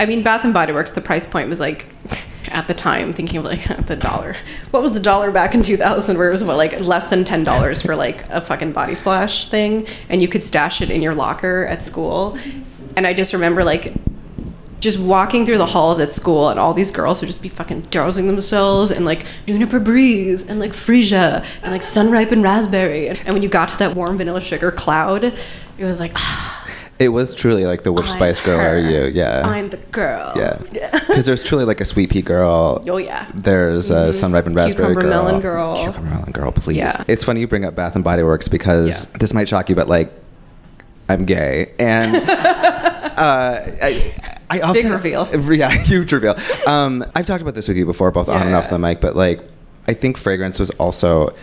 I 0.00 0.06
mean 0.06 0.22
Bath 0.22 0.44
and 0.44 0.54
Body 0.54 0.72
Works. 0.72 0.92
The 0.92 1.00
price 1.00 1.26
point 1.26 1.48
was 1.48 1.60
like 1.60 1.86
at 2.48 2.68
the 2.68 2.74
time 2.74 3.12
thinking 3.12 3.38
of 3.38 3.44
like 3.44 3.64
the 3.86 3.96
dollar. 3.96 4.36
What 4.70 4.82
was 4.82 4.94
the 4.94 5.00
dollar 5.00 5.30
back 5.30 5.54
in 5.54 5.62
2000? 5.62 6.16
Where 6.16 6.28
it 6.28 6.32
was 6.32 6.44
what 6.44 6.56
like 6.56 6.80
less 6.80 7.04
than 7.10 7.24
ten 7.24 7.44
dollars 7.44 7.82
for 7.82 7.96
like 7.96 8.28
a 8.30 8.40
fucking 8.40 8.72
body 8.72 8.94
splash 8.94 9.48
thing, 9.48 9.86
and 10.08 10.22
you 10.22 10.28
could 10.28 10.42
stash 10.42 10.80
it 10.80 10.90
in 10.90 11.02
your 11.02 11.14
locker 11.14 11.66
at 11.66 11.82
school. 11.82 12.38
And 12.96 13.06
I 13.06 13.12
just 13.12 13.32
remember 13.32 13.64
like 13.64 13.92
just 14.84 14.98
walking 14.98 15.46
through 15.46 15.56
the 15.58 15.66
halls 15.66 15.98
at 15.98 16.12
school 16.12 16.50
and 16.50 16.60
all 16.60 16.74
these 16.74 16.90
girls 16.90 17.20
would 17.20 17.26
just 17.26 17.42
be 17.42 17.48
fucking 17.48 17.80
dousing 17.90 18.26
themselves 18.26 18.90
in 18.90 19.04
like 19.04 19.24
juniper 19.46 19.80
breeze 19.80 20.46
and 20.46 20.60
like 20.60 20.72
freesia 20.72 21.42
and 21.62 21.72
like 21.72 21.82
sun 21.82 22.10
ripened 22.10 22.42
raspberry 22.42 23.08
and 23.08 23.32
when 23.32 23.42
you 23.42 23.48
got 23.48 23.68
to 23.70 23.76
that 23.78 23.94
warm 23.96 24.18
vanilla 24.18 24.40
sugar 24.42 24.70
cloud 24.70 25.24
it 25.24 25.84
was 25.84 25.98
like 25.98 26.12
ah, 26.16 26.68
It 26.98 27.08
was 27.08 27.34
truly 27.34 27.64
like 27.64 27.82
the 27.82 27.92
which 27.92 28.04
I'm 28.06 28.12
Spice 28.12 28.40
Girl 28.42 28.60
are 28.60 28.78
you? 28.78 29.06
Yeah. 29.06 29.42
i'm 29.48 29.66
the 29.66 29.78
girl 29.78 30.32
yeah. 30.36 30.58
Because 31.08 31.24
there's 31.24 31.42
truly 31.42 31.64
like 31.64 31.80
a 31.80 31.84
sweet 31.86 32.10
pea 32.10 32.22
girl. 32.22 32.84
oh 32.86 32.98
yeah 32.98 33.26
There's 33.34 33.90
a 33.90 34.12
sun 34.12 34.32
ripened 34.32 34.54
raspberry 34.54 34.94
Cucumber 34.94 35.00
girl. 35.00 35.24
melon 35.24 35.40
girl. 35.40 35.76
Cucumber 35.76 36.10
melon 36.10 36.30
girl, 36.32 36.52
please. 36.52 36.76
Yeah. 36.76 37.02
It's 37.08 37.24
funny 37.24 37.40
you 37.40 37.48
bring 37.48 37.64
up 37.64 37.74
Bath 37.74 37.94
and 37.94 38.04
Body 38.04 38.22
Works 38.22 38.48
because 38.48 39.08
Yeah. 39.10 39.18
this 39.18 39.32
might 39.32 39.48
shock 39.48 39.68
you, 39.70 39.74
but 39.74 39.88
like, 39.88 40.12
I'm 41.08 41.24
gay, 41.24 41.72
and 41.78 42.16
uh, 42.28 43.60
I, 43.82 44.12
I 44.50 44.60
often 44.60 44.82
Big 44.82 44.92
reveal. 44.92 45.26
Yeah, 45.54 45.70
huge 45.84 46.12
reveal. 46.12 46.34
Um, 46.66 47.04
I've 47.14 47.26
talked 47.26 47.42
about 47.42 47.54
this 47.54 47.68
with 47.68 47.76
you 47.76 47.86
before, 47.86 48.10
both 48.10 48.28
on 48.28 48.40
Yeah, 48.40 48.46
and 48.46 48.54
off 48.56 48.64
yeah. 48.64 48.70
the 48.70 48.78
mic, 48.78 49.00
but 49.00 49.16
like, 49.16 49.40
I 49.88 49.94
think 49.94 50.16
fragrance 50.16 50.58
was 50.58 50.70
also 50.72 51.34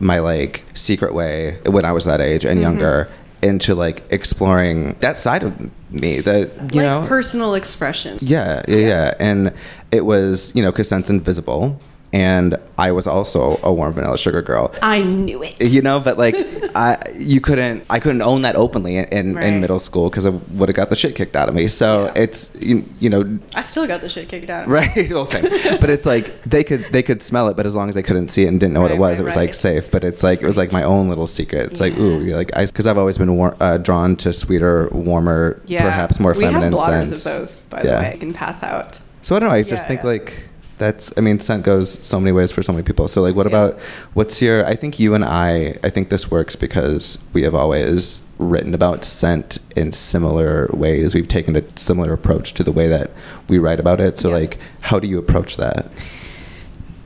my 0.00 0.18
like 0.18 0.62
secret 0.74 1.14
way 1.14 1.58
when 1.66 1.84
I 1.84 1.92
was 1.92 2.04
that 2.04 2.20
age 2.20 2.42
Mm-hmm. 2.42 2.52
and 2.52 2.60
younger 2.60 3.08
into 3.42 3.74
like 3.74 4.02
exploring 4.10 4.96
that 5.00 5.16
side 5.18 5.42
of 5.42 5.54
me 5.92 6.20
that 6.22 6.50
you 6.74 6.80
like 6.82 6.86
know 6.86 7.04
personal 7.06 7.54
expression 7.54 8.18
yeah, 8.22 8.62
yeah, 8.66 8.76
yeah. 8.76 9.14
And 9.20 9.52
it 9.92 10.04
was, 10.06 10.52
you 10.54 10.62
know, 10.62 10.72
because 10.72 10.88
Scent's 10.88 11.10
Invisible. 11.10 11.80
And 12.12 12.56
I 12.78 12.92
was 12.92 13.06
also 13.06 13.58
a 13.62 13.70
warm 13.72 13.92
vanilla 13.92 14.16
sugar 14.16 14.40
girl. 14.40 14.72
i 14.80 15.02
knew 15.02 15.42
it 15.42 15.60
You 15.60 15.82
know, 15.82 16.00
but 16.00 16.16
like, 16.16 16.34
I 16.74 16.96
you 17.18 17.40
couldn't, 17.40 17.84
I 17.90 17.98
couldn't 18.00 18.22
own 18.22 18.42
that 18.42 18.56
openly 18.56 18.96
in, 18.96 19.04
in, 19.06 19.34
Right. 19.34 19.44
in 19.46 19.60
middle 19.60 19.78
school 19.78 20.08
because 20.10 20.26
I 20.26 20.30
would 20.30 20.68
have 20.68 20.76
got 20.76 20.90
the 20.90 20.96
shit 20.96 21.14
kicked 21.14 21.36
out 21.36 21.48
of 21.48 21.54
me. 21.54 21.68
So 21.68 22.04
Yeah. 22.06 22.22
it's, 22.22 22.50
you, 22.60 22.84
you 23.00 23.10
know, 23.10 23.38
i 23.54 23.62
still 23.62 23.86
got 23.86 24.00
the 24.00 24.08
shit 24.08 24.28
kicked 24.28 24.50
out 24.50 24.64
of 24.64 24.68
me. 24.68 24.74
right, 24.74 25.10
well, 25.10 25.26
same. 25.26 25.42
but 25.80 25.90
it's 25.90 26.06
like 26.06 26.42
they 26.44 26.62
could 26.64 26.80
they 26.92 27.02
could 27.02 27.22
smell 27.22 27.48
it, 27.48 27.56
but 27.56 27.66
as 27.66 27.74
long 27.76 27.88
as 27.88 27.94
they 27.94 28.02
couldn't 28.02 28.28
see 28.28 28.44
it 28.44 28.48
and 28.48 28.60
didn't 28.60 28.74
know 28.74 28.82
what 28.82 28.90
it 28.90 28.98
was, 28.98 29.18
right, 29.18 29.20
it 29.20 29.24
was 29.24 29.36
right. 29.36 29.46
like 29.46 29.54
safe. 29.54 29.90
But 29.90 30.04
it's 30.04 30.22
like 30.22 30.40
it 30.42 30.46
was 30.46 30.56
like 30.56 30.72
my 30.72 30.82
own 30.82 31.08
little 31.08 31.26
secret. 31.26 31.70
It's 31.72 31.80
like 31.80 31.94
Yeah. 31.94 32.02
ooh, 32.02 32.20
like 32.20 32.50
I 32.56 32.66
because 32.66 32.86
I've 32.86 32.98
always 32.98 33.18
been 33.18 33.36
war- 33.36 33.56
uh, 33.60 33.78
drawn 33.78 34.16
to 34.16 34.32
sweeter, 34.32 34.88
warmer, 34.92 35.60
yeah 35.66 35.82
perhaps 35.82 36.20
more 36.20 36.32
we 36.32 36.44
have 36.44 36.52
feminine 36.52 36.70
blotters 36.72 37.08
scents. 37.08 37.26
of 37.26 37.38
those 37.38 37.56
by 37.70 37.82
Yeah. 37.82 37.96
the 37.96 38.02
way 38.02 38.12
you 38.14 38.18
can 38.20 38.32
pass 38.32 38.62
out 38.62 39.00
So 39.22 39.36
I 39.36 39.38
don't 39.40 39.48
know. 39.48 39.54
I 39.54 39.62
just 39.62 39.86
think 39.88 40.00
yeah. 40.02 40.06
like 40.06 40.48
that's. 40.78 41.12
I 41.16 41.20
mean, 41.20 41.38
scent 41.40 41.62
goes 41.64 42.02
so 42.04 42.20
many 42.20 42.32
ways 42.32 42.52
for 42.52 42.62
so 42.62 42.72
many 42.72 42.82
people. 42.82 43.08
So 43.08 43.22
like, 43.22 43.34
what 43.34 43.46
Yeah. 43.50 43.56
about 43.56 43.80
what's 44.14 44.40
your? 44.42 44.64
I 44.66 44.74
think 44.76 44.98
you 45.00 45.14
and 45.14 45.24
I. 45.24 45.78
I 45.82 45.90
think 45.90 46.08
this 46.08 46.30
works 46.30 46.56
because 46.56 47.18
we 47.32 47.42
have 47.42 47.54
always 47.54 48.22
written 48.38 48.74
about 48.74 49.04
scent 49.04 49.58
in 49.74 49.92
similar 49.92 50.68
ways. 50.72 51.14
We've 51.14 51.28
taken 51.28 51.56
a 51.56 51.62
similar 51.76 52.12
approach 52.12 52.52
to 52.54 52.62
the 52.62 52.72
way 52.72 52.88
that 52.88 53.10
we 53.48 53.58
write 53.58 53.80
about 53.80 54.00
it. 54.00 54.18
So 54.18 54.28
Yes. 54.30 54.40
like, 54.40 54.58
how 54.82 54.98
do 54.98 55.08
you 55.08 55.18
approach 55.18 55.56
that? 55.56 55.86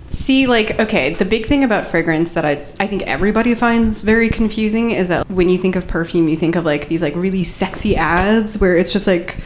See, 0.09 0.49
like, 0.49 0.79
okay, 0.81 1.15
the 1.15 1.25
big 1.25 1.47
thing 1.47 1.63
about 1.63 1.87
fragrance 1.87 2.33
that 2.33 2.45
I, 2.45 2.67
I 2.81 2.89
think 2.89 3.03
everybody 3.03 3.55
finds 3.55 4.03
very 4.03 4.29
confusing 4.29 4.91
is 4.91 5.07
that 5.07 5.31
when 5.31 5.49
you 5.49 5.57
think 5.57 5.77
of 5.77 5.87
perfume, 5.87 6.27
you 6.29 6.35
think 6.37 6.57
of 6.57 6.65
like 6.65 6.89
these 6.89 7.01
like 7.01 7.15
really 7.15 7.45
sexy 7.45 7.95
ads 7.95 8.59
where 8.61 8.77
it's 8.77 8.93
just 8.93 9.07
like, 9.07 9.37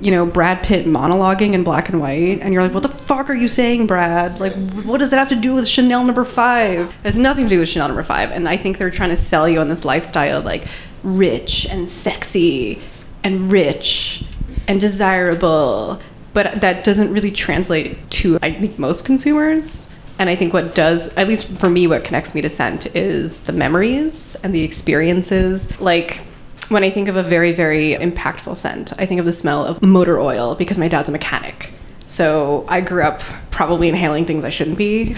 you 0.00 0.10
know, 0.10 0.24
Brad 0.24 0.62
Pitt 0.62 0.86
monologuing 0.86 1.52
in 1.52 1.62
black 1.62 1.88
and 1.88 2.00
white, 2.00 2.40
and 2.40 2.54
you're 2.54 2.62
like, 2.62 2.72
what 2.72 2.82
the 2.82 2.88
fuck 2.88 3.28
are 3.28 3.34
you 3.34 3.48
saying, 3.48 3.86
Brad? 3.86 4.40
Like, 4.40 4.54
what 4.84 4.98
does 4.98 5.10
that 5.10 5.18
have 5.18 5.28
to 5.28 5.36
do 5.36 5.54
with 5.54 5.68
Chanel 5.68 6.04
number 6.04 6.24
five? 6.24 6.88
It 6.88 7.06
has 7.06 7.18
nothing 7.18 7.44
to 7.44 7.48
do 7.50 7.60
with 7.60 7.68
Chanel 7.68 7.88
number 7.88 8.02
five. 8.02 8.30
And 8.30 8.48
I 8.48 8.56
think 8.56 8.78
they're 8.78 8.90
trying 8.90 9.10
to 9.10 9.16
sell 9.16 9.48
you 9.48 9.60
on 9.60 9.68
this 9.68 9.84
lifestyle 9.84 10.38
of 10.38 10.44
like 10.44 10.66
rich 11.02 11.66
and 11.66 11.88
sexy 11.88 12.80
and 13.22 13.50
rich 13.50 14.24
and 14.68 14.80
desirable 14.80 16.00
but 16.32 16.60
that 16.60 16.84
doesn't 16.84 17.12
really 17.12 17.30
translate 17.30 18.10
to 18.10 18.38
i 18.42 18.52
think 18.52 18.78
most 18.78 19.04
consumers 19.04 19.94
and 20.18 20.30
i 20.30 20.36
think 20.36 20.52
what 20.52 20.74
does 20.74 21.16
at 21.16 21.26
least 21.26 21.48
for 21.58 21.68
me 21.68 21.86
what 21.86 22.04
connects 22.04 22.34
me 22.34 22.40
to 22.40 22.48
scent 22.48 22.94
is 22.94 23.40
the 23.40 23.52
memories 23.52 24.36
and 24.42 24.54
the 24.54 24.62
experiences 24.62 25.80
like 25.80 26.22
when 26.70 26.84
i 26.84 26.90
think 26.90 27.08
of 27.08 27.16
a 27.16 27.22
very 27.22 27.52
very 27.52 27.94
impactful 27.94 28.56
scent 28.56 28.92
i 28.98 29.06
think 29.06 29.18
of 29.20 29.26
the 29.26 29.32
smell 29.32 29.64
of 29.64 29.82
motor 29.82 30.18
oil 30.18 30.54
because 30.54 30.78
my 30.78 30.88
dad's 30.88 31.08
a 31.08 31.12
mechanic. 31.12 31.70
So 32.06 32.64
i 32.68 32.80
grew 32.80 33.02
up 33.02 33.20
probably 33.50 33.88
inhaling 33.88 34.24
things 34.24 34.44
i 34.44 34.48
shouldn't 34.48 34.78
be 34.78 35.14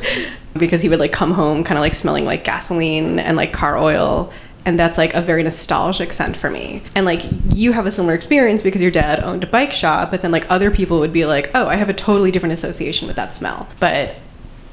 because 0.58 0.80
he 0.80 0.88
would 0.88 1.00
like 1.00 1.12
come 1.12 1.32
home 1.32 1.64
kind 1.64 1.78
of 1.78 1.82
like 1.82 1.94
smelling 1.94 2.24
like 2.24 2.44
gasoline 2.44 3.18
and 3.18 3.36
like 3.36 3.52
car 3.52 3.76
oil 3.76 4.32
and 4.66 4.76
that's 4.76 4.98
like 4.98 5.14
a 5.14 5.22
very 5.22 5.44
nostalgic 5.44 6.12
scent 6.12 6.36
for 6.36 6.50
me. 6.50 6.82
And 6.96 7.06
like 7.06 7.22
you 7.54 7.70
have 7.70 7.86
a 7.86 7.90
similar 7.92 8.14
experience 8.14 8.62
because 8.62 8.82
your 8.82 8.90
dad 8.90 9.22
owned 9.22 9.44
a 9.44 9.46
bike 9.46 9.72
shop 9.72 10.10
but 10.10 10.22
then 10.22 10.32
like 10.32 10.44
other 10.50 10.72
people 10.72 10.98
would 10.98 11.12
be 11.12 11.24
like 11.24 11.50
oh 11.54 11.68
i 11.68 11.76
have 11.76 11.88
a 11.88 11.94
totally 11.94 12.32
different 12.32 12.52
association 12.52 13.06
with 13.06 13.16
that 13.16 13.32
smell. 13.32 13.68
But 13.78 14.16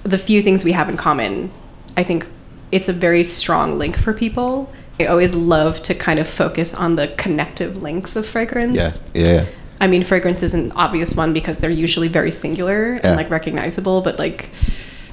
the 0.02 0.18
few 0.18 0.42
things 0.42 0.66
we 0.66 0.74
have 0.74 0.90
in 0.90 0.98
common 0.98 1.50
i 1.96 2.04
think 2.04 2.28
it's 2.72 2.90
a 2.90 2.94
very 2.94 3.24
strong 3.24 3.78
link 3.78 3.98
for 3.98 4.14
people 4.14 4.74
i 5.00 5.06
always 5.06 5.34
love 5.34 5.82
to 5.84 5.94
kind 5.94 6.20
of 6.20 6.28
focus 6.28 6.74
on 6.74 6.96
the 6.96 7.08
connective 7.18 7.82
links 7.82 8.16
of 8.16 8.26
fragrance 8.28 8.76
Yeah, 8.76 8.92
yeah. 9.14 9.46
I 9.82 9.88
mean, 9.88 10.04
fragrance 10.04 10.42
is 10.44 10.54
an 10.54 10.72
obvious 10.74 11.14
one 11.16 11.34
because 11.34 11.58
they're 11.58 11.70
usually 11.70 12.08
very 12.08 12.32
singular 12.32 12.94
Yeah. 12.96 13.00
and 13.08 13.16
like 13.18 13.30
recognizable, 13.30 14.00
but 14.02 14.18
like, 14.18 14.50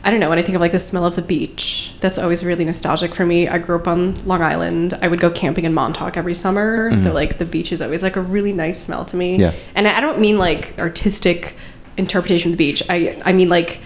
I 0.04 0.10
don't 0.10 0.20
know, 0.20 0.28
when 0.28 0.38
I 0.38 0.42
think 0.42 0.54
of 0.54 0.60
like 0.60 0.70
the 0.70 0.78
smell 0.78 1.04
of 1.04 1.16
the 1.16 1.22
beach, 1.22 1.92
that's 1.98 2.18
always 2.18 2.44
really 2.44 2.64
nostalgic 2.64 3.12
for 3.12 3.26
me. 3.26 3.48
I 3.48 3.58
grew 3.58 3.74
up 3.74 3.88
on 3.88 4.14
Long 4.28 4.42
Island. 4.42 4.96
I 5.02 5.08
would 5.08 5.18
go 5.18 5.28
camping 5.28 5.64
in 5.64 5.74
Montauk 5.74 6.16
every 6.16 6.34
summer. 6.34 6.94
So, 6.94 7.12
like, 7.12 7.38
the 7.38 7.44
beach 7.46 7.72
is 7.72 7.82
always 7.82 8.02
like 8.04 8.14
a 8.14 8.20
really 8.20 8.52
nice 8.52 8.80
smell 8.80 9.04
to 9.06 9.16
me. 9.16 9.32
Mm-hmm. 9.32 9.40
Yeah. 9.40 9.52
And 9.74 9.88
I 9.88 10.00
don't 10.00 10.20
mean 10.20 10.38
like 10.38 10.74
artistic 10.78 11.56
interpretation 11.96 12.52
of 12.52 12.58
the 12.58 12.64
beach. 12.64 12.80
I, 12.88 13.20
I 13.24 13.32
mean 13.32 13.48
like 13.48 13.80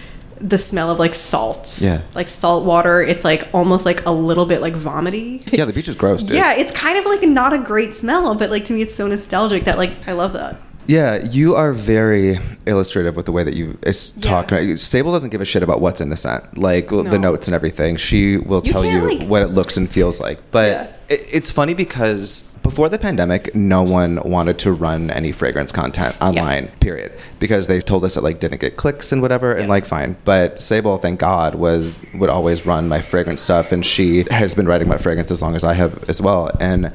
the 0.47 0.57
smell 0.57 0.91
of 0.91 0.99
like 0.99 1.15
salt. 1.15 1.79
Yeah. 1.81 2.01
Like 2.13 2.27
salt 2.27 2.65
water. 2.65 3.01
It's 3.01 3.23
like 3.23 3.47
almost 3.53 3.85
like 3.85 4.05
a 4.05 4.11
little 4.11 4.45
bit 4.45 4.61
like 4.61 4.73
vomity. 4.73 5.43
Yeah, 5.51 5.65
the 5.65 5.73
beach 5.73 5.87
is 5.87 5.95
gross, 5.95 6.21
dude. 6.21 6.35
Yeah, 6.35 6.53
it's 6.53 6.71
kind 6.71 6.97
of 6.97 7.05
like 7.05 7.23
not 7.23 7.53
a 7.53 7.57
great 7.57 7.93
smell, 7.93 8.35
but 8.35 8.51
like 8.51 8.65
to 8.65 8.73
me, 8.73 8.81
it's 8.81 8.93
so 8.93 9.07
nostalgic 9.07 9.63
that 9.63 9.77
like 9.77 10.07
I 10.07 10.11
love 10.11 10.33
that. 10.33 10.61
Yeah, 10.87 11.23
you 11.25 11.55
are 11.55 11.73
very 11.73 12.39
illustrative 12.67 13.15
with 13.15 13.25
the 13.25 13.31
way 13.31 13.43
that 13.43 13.55
you 13.55 13.77
is 13.83 14.11
talk. 14.11 14.51
Yeah. 14.51 14.75
Sable 14.75 15.11
doesn't 15.11 15.31
give 15.31 15.41
a 15.41 15.45
shit 15.45 15.63
about 15.63 15.81
what's 15.81 15.99
in 16.01 16.09
the 16.09 16.17
scent, 16.17 16.57
like 16.57 16.89
the 16.89 17.17
notes 17.17 17.47
and 17.47 17.55
everything. 17.55 17.95
She 17.95 18.37
will 18.37 18.61
You 18.63 18.71
tell 18.71 18.85
you 18.85 19.09
like- 19.17 19.27
what 19.27 19.41
it 19.41 19.47
looks 19.47 19.77
and 19.77 19.89
feels 19.89 20.19
like. 20.19 20.39
But 20.51 20.71
Yeah. 20.71 20.87
it, 21.09 21.21
it's 21.33 21.49
funny 21.49 21.73
because 21.73 22.43
before 22.61 22.89
the 22.89 22.97
pandemic, 22.99 23.55
no 23.55 23.81
one 23.83 24.19
wanted 24.23 24.57
to 24.59 24.71
run 24.71 25.09
any 25.11 25.31
fragrance 25.31 25.71
content 25.71 26.15
online. 26.21 26.67
Period, 26.79 27.13
because 27.39 27.65
they 27.67 27.79
told 27.79 28.03
us 28.03 28.15
it 28.17 28.21
like 28.23 28.39
didn't 28.39 28.59
get 28.61 28.75
clicks 28.77 29.11
and 29.11 29.21
whatever, 29.23 29.53
and 29.53 29.67
like 29.67 29.85
fine. 29.85 30.17
But 30.23 30.61
Sable, 30.61 30.97
thank 30.97 31.19
God, 31.19 31.55
was 31.55 31.93
would 32.13 32.29
always 32.29 32.65
run 32.65 32.87
my 32.87 33.01
fragrance 33.01 33.41
stuff, 33.41 33.71
and 33.71 33.83
she 33.85 34.25
has 34.31 34.53
been 34.53 34.67
writing 34.67 34.87
about 34.87 35.01
fragrance 35.01 35.31
as 35.31 35.41
long 35.41 35.55
as 35.55 35.63
I 35.63 35.73
have 35.73 36.07
as 36.09 36.21
well, 36.21 36.51
and 36.59 36.91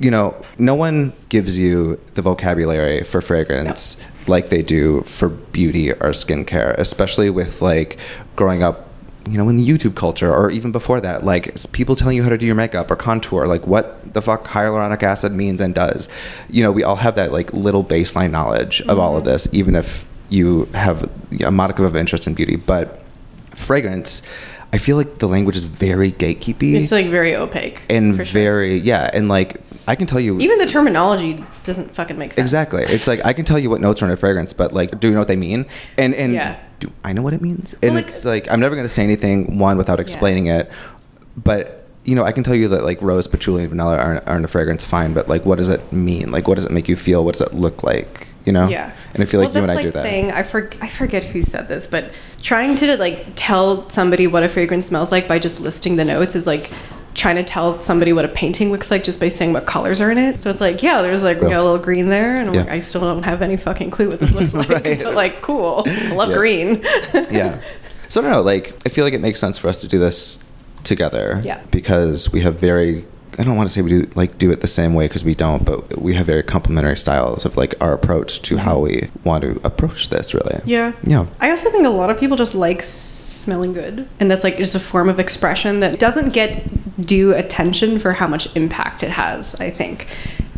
you 0.00 0.10
know, 0.10 0.40
no 0.58 0.74
one 0.74 1.12
gives 1.28 1.58
you 1.58 2.00
the 2.14 2.22
vocabulary 2.22 3.04
for 3.04 3.20
fragrance 3.20 3.96
like 4.28 4.48
they 4.48 4.62
do 4.62 5.02
for 5.02 5.28
beauty 5.28 5.92
or 5.92 6.10
skincare, 6.10 6.74
especially 6.78 7.30
with 7.30 7.62
like 7.62 7.98
growing 8.36 8.62
up, 8.62 8.88
you 9.28 9.36
know, 9.36 9.48
in 9.48 9.56
the 9.56 9.66
YouTube 9.66 9.96
culture 9.96 10.32
or 10.32 10.50
even 10.50 10.70
before 10.70 11.00
that. 11.00 11.24
Like 11.24 11.48
it's 11.48 11.66
people 11.66 11.96
telling 11.96 12.16
you 12.16 12.22
how 12.22 12.28
to 12.28 12.38
do 12.38 12.46
your 12.46 12.54
makeup 12.54 12.90
or 12.90 12.96
contour, 12.96 13.46
like 13.46 13.66
what 13.66 14.14
the 14.14 14.22
fuck 14.22 14.46
hyaluronic 14.46 15.02
acid 15.02 15.32
means 15.32 15.60
and 15.60 15.74
does. 15.74 16.08
You 16.48 16.62
know, 16.62 16.72
we 16.72 16.84
all 16.84 16.96
have 16.96 17.14
that 17.16 17.32
like 17.32 17.52
little 17.52 17.84
baseline 17.84 18.30
knowledge 18.30 18.82
of 18.82 18.98
all 18.98 19.16
of 19.16 19.24
mm-hmm. 19.24 19.32
this, 19.32 19.48
even 19.52 19.74
if 19.74 20.04
you 20.28 20.66
have 20.74 21.10
a 21.44 21.50
modicum 21.50 21.84
of 21.84 21.96
interest 21.96 22.26
in 22.26 22.34
beauty. 22.34 22.56
But 22.56 23.02
fragrance, 23.54 24.22
I 24.72 24.78
feel 24.78 24.96
like 24.96 25.18
the 25.18 25.28
language 25.28 25.56
is 25.56 25.62
very 25.64 26.12
gatekeepy 26.12 26.74
It's 26.74 26.92
like 26.92 27.06
very 27.06 27.34
opaque. 27.34 27.80
and 27.88 28.16
sure. 28.16 28.24
very 28.26 28.78
yeah 28.78 29.08
and 29.14 29.28
like 29.28 29.60
I 29.88 29.94
can 29.96 30.06
tell 30.06 30.20
you 30.20 30.38
Even 30.38 30.58
the 30.58 30.66
terminology 30.66 31.42
doesn't 31.64 31.94
fucking 31.94 32.18
make 32.18 32.32
sense. 32.34 32.44
exactly. 32.44 32.82
It's 32.84 33.08
like 33.08 33.24
I 33.24 33.32
can 33.32 33.44
tell 33.44 33.58
you 33.58 33.70
what 33.70 33.80
notes 33.80 34.02
are 34.02 34.04
in 34.04 34.10
a 34.12 34.16
fragrance, 34.16 34.52
but 34.52 34.72
like, 34.72 35.00
do 35.00 35.08
you 35.08 35.14
know 35.14 35.20
what 35.20 35.28
they 35.28 35.36
mean? 35.36 35.66
And 35.96 36.14
and 36.14 36.32
Yeah. 36.34 36.58
do 36.78 36.92
I 37.02 37.12
know 37.14 37.22
what 37.22 37.32
it 37.32 37.40
means? 37.42 37.74
And 37.82 37.92
Well, 37.92 37.94
like- 37.94 38.06
it's 38.06 38.24
like 38.24 38.50
I'm 38.50 38.60
never 38.60 38.76
gonna 38.76 38.88
say 38.88 39.02
anything 39.02 39.58
one 39.58 39.76
without 39.78 39.98
explaining 39.98 40.46
it, 40.46 40.70
but. 41.36 41.74
You 42.04 42.14
know, 42.14 42.24
I 42.24 42.32
can 42.32 42.42
tell 42.42 42.54
you 42.54 42.68
that 42.68 42.84
like 42.84 43.02
rose, 43.02 43.26
patchouli, 43.28 43.60
and 43.64 43.68
vanilla 43.68 43.98
aren't, 43.98 44.26
aren't 44.26 44.44
a 44.46 44.48
fragrance, 44.48 44.82
fine. 44.82 45.12
But 45.12 45.28
like, 45.28 45.44
what 45.44 45.58
does 45.58 45.68
it 45.68 45.92
mean? 45.92 46.30
Like, 46.30 46.48
what 46.48 46.54
does 46.54 46.64
it 46.64 46.70
make 46.70 46.88
you 46.88 46.96
feel? 46.96 47.22
What 47.22 47.34
does 47.34 47.42
it 47.42 47.52
look 47.52 47.82
like? 47.82 48.28
You 48.46 48.52
know? 48.52 48.66
Yeah. 48.66 48.92
And 49.12 49.22
I 49.22 49.26
feel 49.26 49.40
like 49.40 49.50
well, 49.52 49.58
you 49.58 49.62
and 49.64 49.72
I 49.72 49.82
do 49.82 49.88
like 49.88 49.92
that. 49.92 50.02
saying 50.04 50.32
I 50.32 50.42
for, 50.42 50.70
I 50.80 50.88
forget 50.88 51.22
who 51.22 51.42
said 51.42 51.68
this, 51.68 51.86
but 51.86 52.12
trying 52.40 52.76
to 52.76 52.96
like 52.96 53.26
tell 53.36 53.90
somebody 53.90 54.26
what 54.26 54.42
a 54.42 54.48
fragrance 54.48 54.86
smells 54.86 55.12
like 55.12 55.28
by 55.28 55.38
just 55.38 55.60
listing 55.60 55.96
the 55.96 56.04
notes 56.06 56.34
is 56.34 56.46
like 56.46 56.70
trying 57.18 57.36
to 57.36 57.44
tell 57.44 57.80
somebody 57.80 58.12
what 58.12 58.24
a 58.24 58.28
painting 58.28 58.70
looks 58.70 58.90
like 58.90 59.04
just 59.04 59.18
by 59.20 59.28
saying 59.28 59.52
what 59.52 59.66
colors 59.66 60.00
are 60.00 60.10
in 60.10 60.18
it. 60.18 60.40
So 60.40 60.50
it's 60.50 60.60
like, 60.60 60.82
yeah, 60.82 61.02
there's 61.02 61.22
like 61.22 61.38
Yeah. 61.40 61.48
a 61.48 61.62
little 61.62 61.78
green 61.78 62.08
there, 62.08 62.36
and 62.38 62.48
I'm 62.48 62.54
Yeah. 62.54 62.60
like, 62.62 62.70
I 62.70 62.78
still 62.78 63.00
don't 63.00 63.24
have 63.24 63.42
any 63.42 63.56
fucking 63.56 63.90
clue 63.90 64.08
what 64.08 64.20
this 64.20 64.32
looks 64.38 64.54
like. 64.54 64.68
Right. 64.68 65.02
But 65.02 65.14
like, 65.14 65.42
cool, 65.42 65.82
I 65.86 66.14
love 66.14 66.30
Yeah. 66.30 66.36
green. 66.36 66.82
yeah. 67.30 67.58
So 68.08 68.20
I 68.20 68.24
don't 68.24 68.32
know. 68.32 68.42
Like, 68.42 68.74
I 68.86 68.88
feel 68.88 69.04
like 69.04 69.12
it 69.14 69.20
makes 69.20 69.38
sense 69.40 69.58
for 69.58 69.68
us 69.68 69.80
to 69.82 69.88
do 69.88 69.98
this 69.98 70.38
together. 70.84 71.40
Yeah. 71.44 71.60
Because 71.70 72.32
we 72.32 72.40
have 72.40 72.56
very. 72.58 73.04
I 73.40 73.44
don't 73.44 73.56
want 73.56 73.68
to 73.68 73.72
say 73.72 73.82
we 73.82 73.90
do 73.90 74.08
like 74.16 74.36
do 74.38 74.50
it 74.50 74.62
the 74.62 74.66
same 74.66 74.94
way 74.94 75.04
because 75.06 75.22
we 75.24 75.32
don't, 75.34 75.64
but 75.64 76.00
we 76.02 76.14
have 76.14 76.26
very 76.26 76.42
complementary 76.42 76.96
styles 76.96 77.44
of 77.44 77.56
like 77.56 77.72
our 77.80 77.92
approach 77.92 78.42
to 78.42 78.56
how 78.56 78.80
we 78.80 79.10
want 79.22 79.42
to 79.44 79.60
approach 79.62 80.08
this. 80.08 80.34
Really. 80.34 80.60
Yeah. 80.64 80.92
Yeah. 81.04 81.26
I 81.40 81.50
also 81.50 81.70
think 81.70 81.86
a 81.86 81.90
lot 81.90 82.10
of 82.10 82.18
people 82.18 82.36
just 82.36 82.54
like 82.56 82.82
smelling 83.48 83.72
good. 83.72 84.06
And 84.20 84.30
that's 84.30 84.44
like 84.44 84.58
just 84.58 84.74
a 84.74 84.80
form 84.80 85.08
of 85.08 85.18
expression 85.18 85.80
that 85.80 85.98
doesn't 85.98 86.34
get 86.34 87.00
due 87.00 87.34
attention 87.34 87.98
for 87.98 88.12
how 88.12 88.28
much 88.28 88.54
impact 88.54 89.02
it 89.02 89.10
has, 89.10 89.54
I 89.54 89.70
think. 89.70 90.06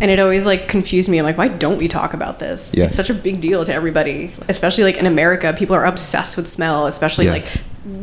And 0.01 0.11
it 0.11 0.19
always 0.19 0.45
like 0.45 0.67
confused 0.67 1.09
me. 1.09 1.19
I'm 1.19 1.25
like, 1.25 1.39
why 1.39 1.47
don't 1.47 1.79
we 1.79 1.87
talk 1.87 2.15
about 2.15 2.41
this? 2.41 2.73
Yeah. 2.75 2.87
It's 2.87 2.97
such 2.97 3.09
a 3.09 3.15
big 3.15 3.41
deal 3.41 3.65
to 3.65 3.73
everybody, 3.73 4.33
especially 4.49 4.83
like 4.83 4.97
in 4.97 5.07
America. 5.07 5.55
People 5.57 5.77
are 5.77 5.85
obsessed 5.85 6.37
with 6.37 6.49
smell, 6.49 6.87
especially 6.87 7.27
Yeah. 7.27 7.33
like 7.33 7.47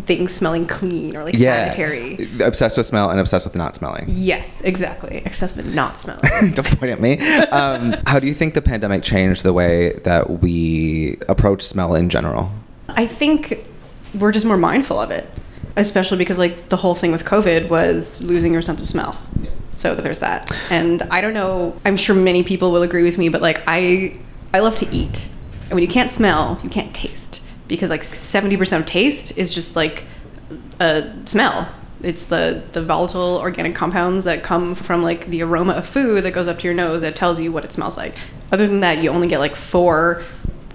things 0.06 0.34
smelling 0.34 0.66
clean 0.68 1.18
or 1.18 1.26
like 1.26 1.36
Yeah. 1.38 1.70
sanitary. 1.70 2.30
Obsessed 2.42 2.78
with 2.78 2.86
smell 2.88 3.10
and 3.10 3.20
obsessed 3.20 3.46
with 3.46 3.56
not 3.56 3.76
smelling. 3.76 4.06
Yes, 4.08 4.62
exactly. 4.62 5.22
Obsessed 5.26 5.58
with 5.58 5.76
not 5.76 5.98
smelling. 6.00 6.22
Don't 6.54 6.80
point 6.80 6.92
at 6.94 7.02
me. 7.02 7.18
Um, 7.50 7.94
how 8.06 8.20
do 8.20 8.28
you 8.28 8.34
think 8.34 8.54
the 8.54 8.62
pandemic 8.62 9.04
changed 9.04 9.44
the 9.44 9.52
way 9.54 9.94
that 10.06 10.42
we 10.42 11.18
approach 11.28 11.62
smell 11.64 11.94
in 11.94 12.08
general? 12.10 12.52
I 12.90 13.06
think 13.06 13.66
we're 14.14 14.32
just 14.32 14.46
more 14.46 14.58
mindful 14.58 15.00
of 15.00 15.12
it, 15.12 15.30
especially 15.76 16.18
because 16.18 16.38
like 16.38 16.70
the 16.70 16.78
whole 16.78 16.96
thing 16.96 17.12
with 17.12 17.26
COVID 17.26 17.70
was 17.70 18.22
losing 18.22 18.54
your 18.54 18.62
sense 18.62 18.82
of 18.82 18.88
smell. 18.88 19.20
So 19.76 19.94
there's 19.94 20.20
that. 20.20 20.52
And 20.72 21.04
I 21.04 21.22
don't 21.22 21.34
know. 21.34 21.80
I'm 21.86 21.98
sure 21.98 22.16
many 22.16 22.44
people 22.44 22.72
will 22.72 22.82
agree 22.82 23.04
with 23.04 23.18
me, 23.18 23.30
but 23.30 23.42
like 23.42 23.62
I, 23.68 24.18
I 24.54 24.60
love 24.60 24.76
to 24.78 24.88
eat, 24.90 25.28
and 25.64 25.74
when 25.74 25.82
you 25.82 25.90
can't 25.90 26.10
smell, 26.10 26.60
you 26.64 26.70
can't 26.70 26.94
taste 26.94 27.42
because 27.68 27.90
like 27.90 28.02
70% 28.02 28.80
of 28.80 28.86
taste 28.86 29.38
is 29.38 29.54
just 29.54 29.76
like 29.76 30.06
a 30.80 31.12
smell. 31.26 31.68
It's 32.02 32.26
the 32.26 32.64
the 32.74 32.82
volatile 32.82 33.40
organic 33.40 33.76
compounds 33.76 34.26
that 34.26 34.44
come 34.44 34.76
from 34.76 35.02
like 35.02 35.28
the 35.28 35.42
aroma 35.42 35.74
of 35.74 35.88
food 35.88 36.24
that 36.24 36.32
goes 36.32 36.48
up 36.48 36.60
to 36.60 36.66
your 36.66 36.76
nose 36.76 37.02
that 37.02 37.16
tells 37.16 37.40
you 37.40 37.52
what 37.52 37.66
it 37.66 37.72
smells 37.72 37.98
like. 37.98 38.16
Other 38.52 38.68
than 38.68 38.82
that, 38.82 39.00
you 39.00 39.10
only 39.10 39.28
get 39.28 39.40
like 39.40 39.56
four 39.56 40.24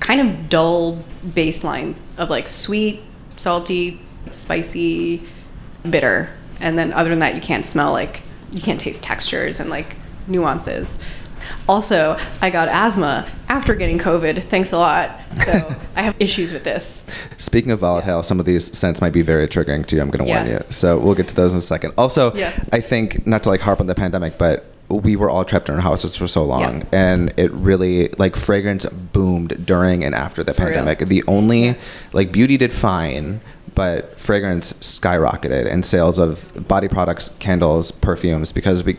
kind 0.00 0.20
of 0.20 0.48
dull 0.48 1.02
baseline 1.24 1.94
of 2.18 2.28
like 2.28 2.48
sweet, 2.48 3.00
salty, 3.42 4.00
spicy, 4.30 5.22
bitter. 5.88 6.30
And 6.60 6.78
then 6.78 6.92
other 6.92 7.10
than 7.10 7.18
that, 7.18 7.34
you 7.34 7.40
can't 7.40 7.66
smell 7.66 7.92
like 7.92 8.22
you 8.52 8.60
can't 8.60 8.80
taste 8.80 9.02
textures 9.02 9.60
and 9.60 9.68
like 9.68 9.96
nuances. 10.28 11.02
Also, 11.68 12.16
I 12.40 12.50
got 12.50 12.68
asthma 12.68 13.28
after 13.48 13.74
getting 13.74 13.98
COVID. 13.98 14.42
Thanks 14.44 14.72
a 14.72 14.78
lot. 14.78 15.20
So 15.44 15.74
I 15.96 16.02
have 16.02 16.14
issues 16.20 16.52
with 16.52 16.62
this. 16.62 17.04
Speaking 17.36 17.72
of 17.72 17.80
volatile, 17.80 18.22
some 18.22 18.38
of 18.38 18.46
these 18.46 18.76
scents 18.76 19.00
might 19.00 19.12
be 19.12 19.22
very 19.22 19.48
triggering 19.48 19.84
to 19.86 19.96
you. 19.96 20.02
I'm 20.02 20.10
going 20.10 20.24
to 20.24 20.30
warn 20.30 20.46
you. 20.46 20.60
So 20.70 20.98
we'll 20.98 21.16
get 21.16 21.28
to 21.28 21.34
those 21.34 21.52
in 21.52 21.58
a 21.58 21.62
second. 21.62 21.94
Also, 21.98 22.32
Yeah. 22.34 22.52
I 22.72 22.80
think 22.80 23.26
not 23.26 23.42
to 23.42 23.48
like 23.48 23.60
harp 23.60 23.80
on 23.80 23.86
the 23.88 23.94
pandemic, 23.94 24.38
but 24.38 24.71
we 25.00 25.16
were 25.16 25.30
all 25.30 25.44
trapped 25.44 25.68
in 25.68 25.74
our 25.76 25.80
houses 25.80 26.16
for 26.16 26.26
so 26.28 26.44
long, 26.44 26.80
Yeah. 26.80 26.84
and 26.92 27.34
it 27.36 27.50
really 27.52 28.08
like 28.18 28.36
fragrance 28.36 28.84
boomed 28.86 29.64
during 29.66 30.04
and 30.04 30.14
after 30.14 30.42
the 30.44 30.52
For 30.54 30.62
real. 30.66 30.74
pandemic. 30.74 31.08
The 31.08 31.22
only 31.26 31.76
like 32.12 32.32
beauty 32.32 32.56
did 32.56 32.72
fine. 32.72 33.40
But 33.74 34.20
fragrance 34.20 34.74
skyrocketed, 34.74 35.66
and 35.66 35.86
sales 35.86 36.18
of 36.18 36.52
body 36.68 36.88
products, 36.88 37.30
candles, 37.38 37.90
perfumes, 37.90 38.52
because 38.52 38.84
we, 38.84 38.92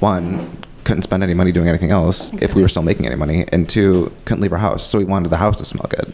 one, 0.00 0.64
couldn't 0.82 1.02
spend 1.02 1.22
any 1.22 1.32
money 1.32 1.52
doing 1.52 1.68
anything 1.68 1.92
else 1.92 2.32
if 2.42 2.52
we 2.56 2.60
were 2.60 2.66
still 2.68 2.82
making 2.82 3.06
any 3.06 3.14
money, 3.14 3.44
and 3.52 3.68
two, 3.68 4.10
couldn't 4.24 4.40
leave 4.42 4.52
our 4.52 4.58
house, 4.58 4.84
so 4.84 4.98
we 4.98 5.04
wanted 5.04 5.28
the 5.28 5.36
house 5.36 5.58
to 5.58 5.64
smell 5.64 5.86
good. 5.88 6.12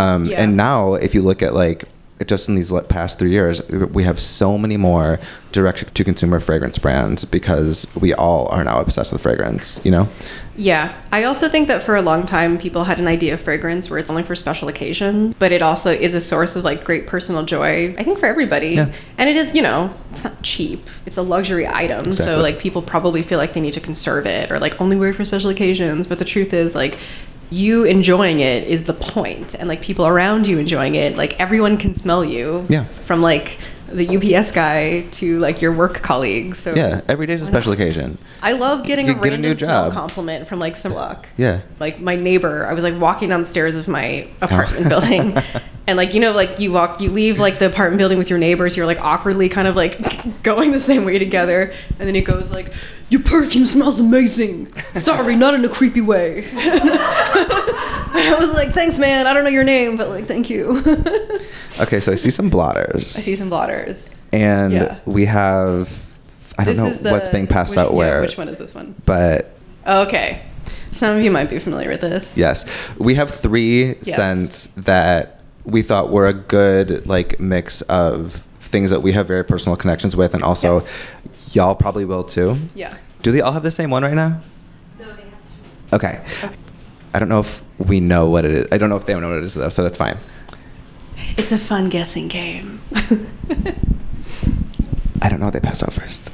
Um, 0.00 0.24
Yeah. 0.24 0.42
And 0.42 0.56
now, 0.56 0.94
if 0.94 1.14
you 1.14 1.22
look 1.22 1.40
at 1.40 1.54
like 1.54 1.84
just 2.26 2.48
in 2.48 2.54
these 2.54 2.72
past 2.88 3.18
three 3.18 3.30
years, 3.30 3.66
we 3.68 4.04
have 4.04 4.20
so 4.20 4.58
many 4.58 4.76
more 4.76 5.20
direct 5.52 5.94
to 5.94 6.04
consumer 6.04 6.40
fragrance 6.40 6.78
brands 6.78 7.24
because 7.24 7.86
we 7.94 8.14
all 8.14 8.48
are 8.48 8.64
now 8.64 8.80
obsessed 8.80 9.12
with 9.12 9.22
fragrance. 9.22 9.80
You 9.84 9.90
know? 9.90 10.08
Yeah. 10.56 10.94
I 11.10 11.24
also 11.24 11.48
think 11.48 11.68
that 11.68 11.82
for 11.82 11.96
a 11.96 12.02
long 12.02 12.26
time, 12.26 12.58
people 12.58 12.84
had 12.84 12.98
an 12.98 13.06
idea 13.06 13.34
of 13.34 13.42
fragrance 13.42 13.88
where 13.88 13.98
it's 13.98 14.10
only 14.10 14.22
for 14.22 14.34
special 14.34 14.68
occasions, 14.68 15.34
but 15.38 15.52
it 15.52 15.62
also 15.62 15.90
is 15.90 16.14
a 16.14 16.20
source 16.20 16.56
of 16.56 16.64
like 16.64 16.84
great 16.84 17.06
personal 17.06 17.44
joy, 17.44 17.94
I 17.98 18.02
think, 18.02 18.18
for 18.18 18.26
everybody. 18.26 18.70
Yeah. 18.70 18.92
And 19.18 19.28
it 19.28 19.36
is, 19.36 19.54
you 19.54 19.62
know, 19.62 19.94
it's 20.10 20.24
not 20.24 20.42
cheap, 20.42 20.86
it's 21.06 21.16
a 21.16 21.22
luxury 21.22 21.66
item. 21.66 22.08
Exactly. 22.08 22.34
So, 22.34 22.40
like, 22.40 22.58
people 22.58 22.82
probably 22.82 23.22
feel 23.22 23.38
like 23.38 23.54
they 23.54 23.60
need 23.60 23.74
to 23.74 23.80
conserve 23.80 24.26
it 24.26 24.52
or 24.52 24.60
like 24.60 24.80
only 24.80 24.96
wear 24.96 25.10
it 25.10 25.14
for 25.14 25.24
special 25.24 25.50
occasions. 25.50 26.06
But 26.06 26.18
the 26.18 26.24
truth 26.24 26.52
is, 26.52 26.74
like, 26.74 26.98
you 27.52 27.84
enjoying 27.84 28.40
it 28.40 28.64
is 28.64 28.84
the 28.84 28.94
point, 28.94 29.54
and 29.54 29.68
like 29.68 29.82
people 29.82 30.06
around 30.06 30.46
you 30.46 30.58
enjoying 30.58 30.94
it, 30.94 31.16
like 31.16 31.38
everyone 31.38 31.76
can 31.76 31.94
smell 31.94 32.24
you. 32.24 32.66
Yeah. 32.68 32.84
From 32.84 33.20
like 33.20 33.58
the 33.92 34.16
UPS 34.16 34.50
guy 34.52 35.02
to 35.02 35.38
like 35.38 35.60
your 35.60 35.72
work 35.72 36.00
colleagues. 36.02 36.58
So 36.58 36.74
Yeah. 36.74 37.02
Every 37.08 37.26
day's 37.26 37.42
a 37.42 37.46
special 37.46 37.72
occasion. 37.72 38.16
I 38.42 38.52
love 38.52 38.86
getting 38.86 39.06
You 39.06 39.12
a 39.12 39.14
get 39.16 39.26
a 39.26 39.30
random 39.32 39.42
new 39.42 39.56
smell 39.56 39.84
job. 39.86 39.92
compliment 39.92 40.48
from 40.48 40.58
like 40.58 40.76
some 40.76 40.94
luck. 40.94 41.28
Yeah. 41.36 41.60
Like 41.78 42.00
my 42.00 42.16
neighbor, 42.16 42.66
I 42.66 42.72
was 42.72 42.84
like 42.84 42.98
walking 42.98 43.28
down 43.28 43.40
the 43.42 43.46
stairs 43.46 43.76
of 43.76 43.88
my 43.88 44.28
apartment 44.40 44.86
oh. 44.86 44.88
building, 44.88 45.36
and 45.86 45.96
like 45.96 46.14
you 46.14 46.20
know, 46.20 46.32
like 46.32 46.58
you 46.60 46.72
walk, 46.72 47.00
you 47.00 47.10
leave 47.10 47.38
like 47.38 47.58
the 47.58 47.66
apartment 47.66 47.98
building 47.98 48.18
with 48.18 48.30
your 48.30 48.38
neighbors. 48.38 48.76
You're 48.76 48.86
like 48.86 49.00
awkwardly 49.00 49.48
kind 49.48 49.66
of 49.68 49.74
like 49.76 50.42
going 50.42 50.70
the 50.72 50.80
same 50.80 51.04
way 51.04 51.18
together, 51.18 51.72
and 51.98 52.06
then 52.06 52.14
he 52.14 52.20
goes 52.20 52.52
like, 52.52 52.72
"Your 53.10 53.22
perfume 53.22 53.66
smells 53.66 53.98
amazing." 53.98 54.72
Sorry, 54.94 55.34
not 55.36 55.54
in 55.54 55.64
a 55.64 55.68
creepy 55.68 56.00
way. 56.00 56.44
I 56.54 58.36
was 58.38 58.52
like, 58.54 58.70
"Thanks, 58.72 58.98
man. 58.98 59.26
I 59.26 59.34
don't 59.34 59.44
know 59.44 59.50
your 59.50 59.64
name, 59.64 59.96
but 59.96 60.08
like, 60.08 60.26
thank 60.26 60.50
you." 60.50 60.82
Okay, 61.80 62.00
so 62.00 62.12
I 62.12 62.16
see 62.16 62.28
some 62.28 62.50
blotters. 62.50 63.16
I 63.16 63.20
see 63.20 63.34
some 63.34 63.48
blotters. 63.48 64.14
and 64.30 64.74
Yeah. 64.74 64.98
we 65.06 65.24
have 65.24 65.88
I 66.58 66.64
don't 66.64 66.76
This 66.76 67.00
know 67.02 67.08
the- 67.08 67.12
what's 67.16 67.28
being 67.30 67.46
passed 67.46 67.70
which- 67.70 67.78
out 67.78 67.92
yeah, 67.92 67.96
where, 67.96 68.20
which 68.20 68.36
one 68.36 68.46
is 68.48 68.58
this 68.58 68.74
one? 68.74 68.94
but 69.06 69.56
Okay, 69.86 70.42
some 70.90 71.16
of 71.16 71.22
you 71.24 71.30
might 71.30 71.48
be 71.48 71.58
familiar 71.58 71.88
with 71.88 72.02
this. 72.02 72.36
yes, 72.36 72.66
we 72.98 73.14
have 73.14 73.30
three 73.30 73.86
Yes. 74.02 74.14
scents 74.16 74.66
that 74.76 75.40
we 75.64 75.82
thought 75.82 76.10
were 76.10 76.26
a 76.26 76.32
good 76.34 77.06
like 77.06 77.38
mix 77.40 77.82
of 77.82 78.46
things 78.60 78.90
that 78.90 79.00
we 79.00 79.12
have 79.12 79.26
very 79.28 79.44
personal 79.44 79.76
connections 79.76 80.16
with, 80.16 80.34
and 80.34 80.42
also 80.42 80.84
y'all 81.52 81.74
probably 81.74 82.04
will 82.04 82.24
too. 82.24 82.56
Yeah. 82.74 82.90
Do 83.22 83.30
they 83.32 83.40
all 83.40 83.52
have 83.52 83.62
the 83.62 83.70
same 83.70 83.90
one 83.90 84.02
right 84.02 84.14
now? 84.14 84.40
No, 84.98 85.04
they 85.06 85.22
have 85.22 85.90
two. 85.90 85.96
Okay. 85.96 86.20
I 87.14 87.18
don't 87.18 87.28
know 87.28 87.40
if 87.40 87.62
we 87.78 88.00
know 88.00 88.28
what 88.30 88.44
it 88.44 88.50
is. 88.52 88.66
I 88.72 88.78
don't 88.78 88.88
know 88.88 88.96
if 88.96 89.06
they 89.06 89.14
know 89.18 89.28
what 89.28 89.38
it 89.38 89.44
is 89.44 89.54
though, 89.54 89.68
so 89.68 89.82
that's 89.82 89.96
fine. 89.98 90.18
It's 91.36 91.52
a 91.52 91.58
fun 91.58 91.88
guessing 91.88 92.26
game. 92.28 92.80
I 95.22 95.28
don't 95.28 95.38
know 95.38 95.46
what 95.46 95.52
they 95.52 95.60
pass 95.60 95.82
out 95.82 95.92
first. 95.92 96.30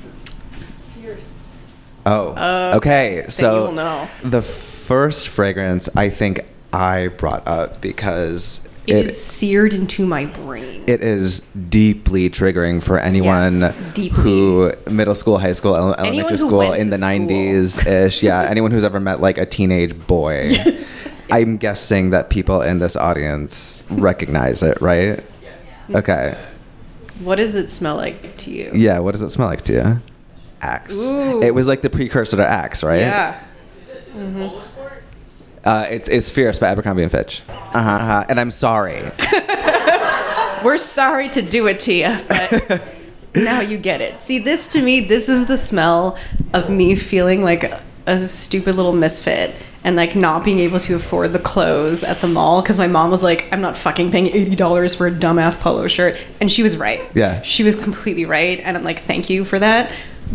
Oh, 2.07 2.29
Uh, 2.35 2.73
okay. 2.77 3.27
So 3.29 3.55
you 3.55 3.63
will 3.67 3.73
know. 3.73 4.09
the 4.23 4.41
first 4.41 5.29
fragrance 5.29 5.89
I 5.95 6.09
think 6.09 6.41
I 6.73 7.09
brought 7.09 7.47
up 7.47 7.83
because 7.83 8.67
it 8.89 9.07
is 9.07 9.23
seared 9.23 9.73
into 9.73 10.07
my 10.07 10.25
brain. 10.27 10.85
it 10.87 11.03
is 11.03 11.41
deeply 11.69 12.29
triggering 12.31 12.83
for 12.83 12.99
anyone 12.99 13.61
Yes, 13.61 14.13
who 14.17 14.73
middle 14.91 15.15
school, 15.15 15.39
high 15.39 15.53
school, 15.53 15.77
ele- 15.77 15.95
elementary 15.99 16.31
who 16.31 16.37
school 16.37 16.59
went 16.59 16.77
in 16.83 16.91
to 16.91 16.97
the 16.97 17.05
'90s 17.05 17.87
ish. 17.87 18.23
Yeah, 18.23 18.43
anyone 18.43 18.71
who's 18.71 18.85
ever 18.85 19.01
met 19.01 19.21
like 19.21 19.39
a 19.39 19.47
teenage 19.47 19.95
boy. 20.07 20.55
I'm 21.31 21.59
guessing 21.59 22.11
that 22.11 22.31
people 22.31 22.63
in 22.63 22.79
this 22.79 22.97
audience 22.97 23.85
recognize 23.91 24.63
it, 24.63 24.81
right? 24.81 25.23
Yes. 25.43 25.91
Okay. 25.95 26.43
what 27.21 27.37
does 27.37 27.55
it 27.55 27.71
smell 27.71 27.97
like 27.97 28.37
to 28.39 28.51
you? 28.51 28.71
Yeah. 28.73 29.01
What 29.01 29.13
does 29.13 29.23
it 29.23 29.29
smell 29.29 29.49
like 29.49 29.61
to 29.63 29.73
you? 29.75 30.01
Axe. 30.63 30.97
Ooh. 30.97 31.43
It 31.43 31.55
was 31.55 31.69
like 31.69 31.83
the 31.83 31.91
precursor 31.91 32.37
to 32.39 32.47
Axe, 32.47 32.83
right? 32.83 33.01
Yeah. 33.01 33.43
Mm-hmm. 34.13 34.67
Uh, 35.65 35.87
it's 35.91 36.09
it's 36.09 36.31
Fierce 36.31 36.59
by 36.59 36.69
Abercrombie 36.69 37.03
and 37.03 37.13
Fitch. 37.13 37.43
Uh-huh, 37.49 37.79
uh-huh. 37.79 38.27
And 38.29 38.41
I'm 38.41 38.51
sorry. 38.51 39.11
We're 40.65 40.77
sorry 40.77 41.29
to 41.31 41.43
do 41.43 41.67
it 41.69 41.79
to 41.81 41.93
you, 41.93 42.19
but 42.29 42.89
now 43.35 43.61
you 43.61 43.79
get 43.79 44.01
it. 44.01 44.21
See, 44.21 44.39
this 44.39 44.69
to 44.69 44.83
me, 44.83 45.01
this 45.01 45.29
is 45.29 45.47
the 45.47 45.57
smell 45.57 46.19
of 46.53 46.69
me 46.69 46.95
feeling 46.97 47.43
like 47.43 47.65
a, 47.65 47.81
a 48.07 48.19
stupid 48.19 48.75
little 48.75 48.93
misfit 48.93 49.55
and 49.85 49.97
like 49.97 50.17
not 50.17 50.45
being 50.45 50.59
able 50.59 50.81
to 50.81 50.95
afford 50.95 51.33
the 51.33 51.39
clothes 51.39 52.03
at 52.03 52.21
the 52.21 52.27
mall 52.27 52.61
because 52.61 52.79
my 52.79 52.89
mom 52.89 53.11
was 53.11 53.23
like, 53.23 53.47
I'm 53.53 53.61
not 53.61 53.77
fucking 53.77 54.11
paying 54.11 54.27
$80 54.27 54.97
for 54.97 55.07
a 55.07 55.11
dumbass 55.11 55.61
polo 55.61 55.87
shirt. 55.87 56.25
And 56.41 56.51
she 56.51 56.63
was 56.63 56.77
right. 56.77 57.09
Yeah. 57.15 57.41
She 57.43 57.63
was 57.63 57.77
completely 57.77 58.25
right. 58.25 58.59
And 58.61 58.77
I'm 58.77 58.85
like, 58.85 59.01
thank 59.01 59.31
you 59.31 59.45
for 59.45 59.59
that. 59.59 59.93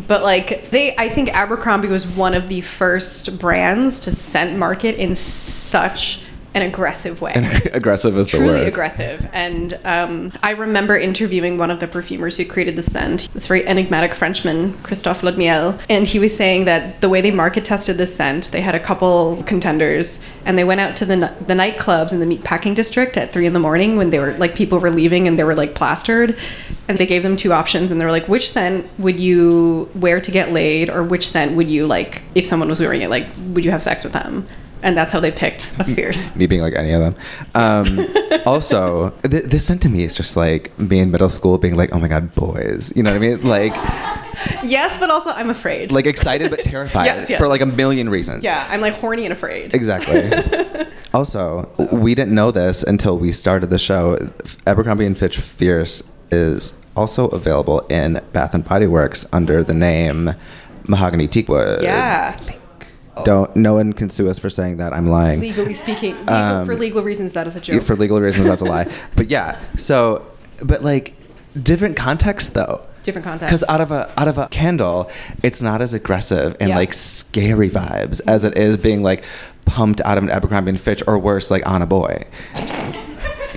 But 0.07 0.23
like 0.23 0.69
they 0.71 0.95
I 0.97 1.09
think 1.09 1.29
Abercrombie 1.33 1.87
was 1.87 2.05
one 2.05 2.33
of 2.33 2.47
the 2.47 2.61
first 2.61 3.37
brands 3.39 3.99
to 4.01 4.11
scent 4.11 4.57
market 4.57 4.95
in 4.95 5.15
such 5.15 6.19
an 6.55 6.61
aggressive 6.61 7.21
way. 7.21 7.33
Aggressive 7.73 8.17
is 8.17 8.31
the 8.31 8.37
truly 8.37 8.65
aggressive. 8.65 9.27
And 9.33 9.73
um, 9.85 10.31
I 10.43 10.51
remember 10.51 10.95
interviewing 10.95 11.57
one 11.57 11.71
of 11.71 11.79
the 11.79 11.87
perfumers 11.87 12.37
who 12.37 12.45
created 12.45 12.75
the 12.75 12.81
scent, 12.81 13.27
this 13.33 13.47
very 13.47 13.65
enigmatic 13.65 14.13
Frenchman, 14.13 14.77
Christophe 14.79 15.21
Laudamiel, 15.21 15.81
and 15.89 16.07
he 16.07 16.19
was 16.19 16.35
saying 16.35 16.65
that 16.65 17.01
the 17.01 17.09
way 17.09 17.21
they 17.21 17.31
market 17.31 17.65
tested 17.65 17.97
the 17.97 18.05
scent, 18.05 18.51
they 18.51 18.61
had 18.61 18.75
a 18.75 18.79
couple 18.79 19.41
contenders, 19.43 20.25
and 20.45 20.57
they 20.57 20.63
went 20.63 20.79
out 20.79 20.95
to 20.97 21.05
the 21.05 21.15
the 21.47 21.53
nightclubs 21.53 22.13
in 22.13 22.19
the 22.19 22.25
meatpacking 22.25 22.75
district 22.75 23.17
at 23.17 23.33
three 23.33 23.45
in 23.45 23.53
the 23.53 23.59
morning 23.59 23.97
when 23.97 24.09
they 24.09 24.19
were 24.19 24.37
like 24.37 24.55
people 24.55 24.79
were 24.79 24.91
leaving 24.91 25.27
and 25.27 25.39
they 25.39 25.43
were 25.43 25.55
like 25.55 25.73
plastered, 25.73 26.37
and 26.87 26.97
they 26.97 27.05
gave 27.05 27.23
them 27.23 27.35
two 27.35 27.53
options, 27.53 27.91
and 27.91 27.99
they 28.01 28.05
were 28.05 28.11
like, 28.11 28.27
which 28.27 28.51
scent 28.51 28.85
would 28.99 29.19
you 29.19 29.89
wear 29.95 30.19
to 30.19 30.31
get 30.31 30.51
laid, 30.51 30.89
or 30.89 31.03
which 31.03 31.27
scent 31.27 31.55
would 31.55 31.69
you 31.71 31.85
like 31.87 32.21
if 32.35 32.45
someone 32.45 32.67
was 32.69 32.79
wearing 32.79 33.01
it, 33.01 33.09
like 33.09 33.27
would 33.53 33.63
you 33.65 33.71
have 33.71 33.81
sex 33.83 34.03
with 34.03 34.13
them? 34.13 34.47
And 34.81 34.97
that's 34.97 35.13
how 35.13 35.21
they 35.21 35.31
picked 35.31 35.75
a 35.79 35.85
fierce. 35.85 36.35
me 36.35 36.45
being 36.45 36.59
like 36.61 36.75
any 36.75 36.91
of 36.91 36.99
them. 36.99 37.15
Um, 37.55 38.05
also, 38.45 39.11
th- 39.23 39.45
this 39.45 39.65
scent 39.65 39.81
to 39.83 39.89
me 39.89 40.03
is 40.03 40.13
just 40.13 40.35
like 40.35 40.77
me 40.77 40.99
in 40.99 41.09
middle 41.09 41.29
school 41.29 41.57
being 41.57 41.77
like, 41.77 41.93
oh 41.93 41.99
my 42.01 42.09
god, 42.09 42.35
boys. 42.35 42.91
You 42.93 43.01
know 43.03 43.11
what 43.11 43.15
I 43.15 43.19
mean? 43.19 43.43
Like, 43.47 43.73
Yes, 44.61 44.97
but 44.97 45.09
also 45.09 45.29
I'm 45.29 45.49
afraid. 45.49 45.91
like 45.93 46.05
excited 46.05 46.49
but 46.49 46.63
terrified 46.63 47.05
Yes, 47.05 47.29
yes. 47.29 47.39
for 47.39 47.47
like 47.47 47.61
a 47.61 47.65
million 47.65 48.09
reasons. 48.09 48.43
Yeah, 48.43 48.67
I'm 48.69 48.81
like 48.81 48.95
horny 48.95 49.23
and 49.25 49.31
afraid. 49.31 49.73
Exactly. 49.73 50.29
also, 51.13 51.69
we 51.93 52.13
didn't 52.13 52.33
know 52.35 52.51
this 52.51 52.83
until 52.83 53.17
we 53.17 53.31
started 53.31 53.69
the 53.69 53.79
show. 53.79 54.17
Abercrombie 54.67 55.05
and 55.05 55.17
Fitch 55.17 55.37
Fierce 55.39 56.01
is 56.33 56.73
also 56.95 57.27
available 57.29 57.79
in 57.89 58.21
Bath 58.33 58.53
and 58.53 58.63
Body 58.65 58.87
Works 58.87 59.25
under 59.31 59.63
the 59.63 59.73
name 59.73 60.31
Mahogany 60.87 61.27
Teakwood. 61.27 61.81
Yeah. 61.81 62.39
Don't. 63.23 63.55
No 63.55 63.75
one 63.75 63.93
can 63.93 64.09
sue 64.09 64.27
us 64.27 64.39
for 64.39 64.49
saying 64.49 64.77
that. 64.77 64.91
I'm 64.91 65.07
lying. 65.07 65.39
Legally 65.39 65.73
speaking, 65.75 66.17
legal, 66.17 66.33
Um, 66.33 66.65
for 66.65 66.75
legal 66.75 67.03
reasons, 67.03 67.33
that 67.33 67.45
is 67.45 67.55
a 67.55 67.61
joke. 67.61 67.83
For 67.83 67.95
legal 67.95 68.19
reasons, 68.19 68.47
that's 68.47 68.61
a 68.63 68.65
lie. 68.65 68.87
But 69.15 69.29
yeah. 69.29 69.59
So, 69.77 70.25
but 70.63 70.83
like 70.83 71.13
different 71.61 71.95
context 71.95 72.55
though. 72.55 72.85
Different 73.03 73.25
context. 73.25 73.49
Because 73.49 73.63
out 73.69 73.81
of 73.81 73.91
a 73.91 74.11
out 74.19 74.27
of 74.27 74.37
a 74.39 74.47
candle, 74.47 75.11
it's 75.43 75.61
not 75.61 75.79
as 75.81 75.93
aggressive 75.93 76.55
and 76.59 76.69
Yeah. 76.69 76.75
like 76.77 76.93
scary 76.93 77.69
vibes 77.69 78.19
as 78.27 78.43
it 78.45 78.57
is 78.57 78.77
being 78.77 79.03
like 79.03 79.23
pumped 79.65 80.01
out 80.01 80.17
of 80.17 80.23
an 80.23 80.31
Abercrombie 80.31 80.69
and 80.69 80.79
Fitch 80.79 81.03
or 81.05 81.17
worse, 81.19 81.51
like 81.51 81.65
on 81.67 81.81
a 81.83 81.85
boy. 81.85 82.25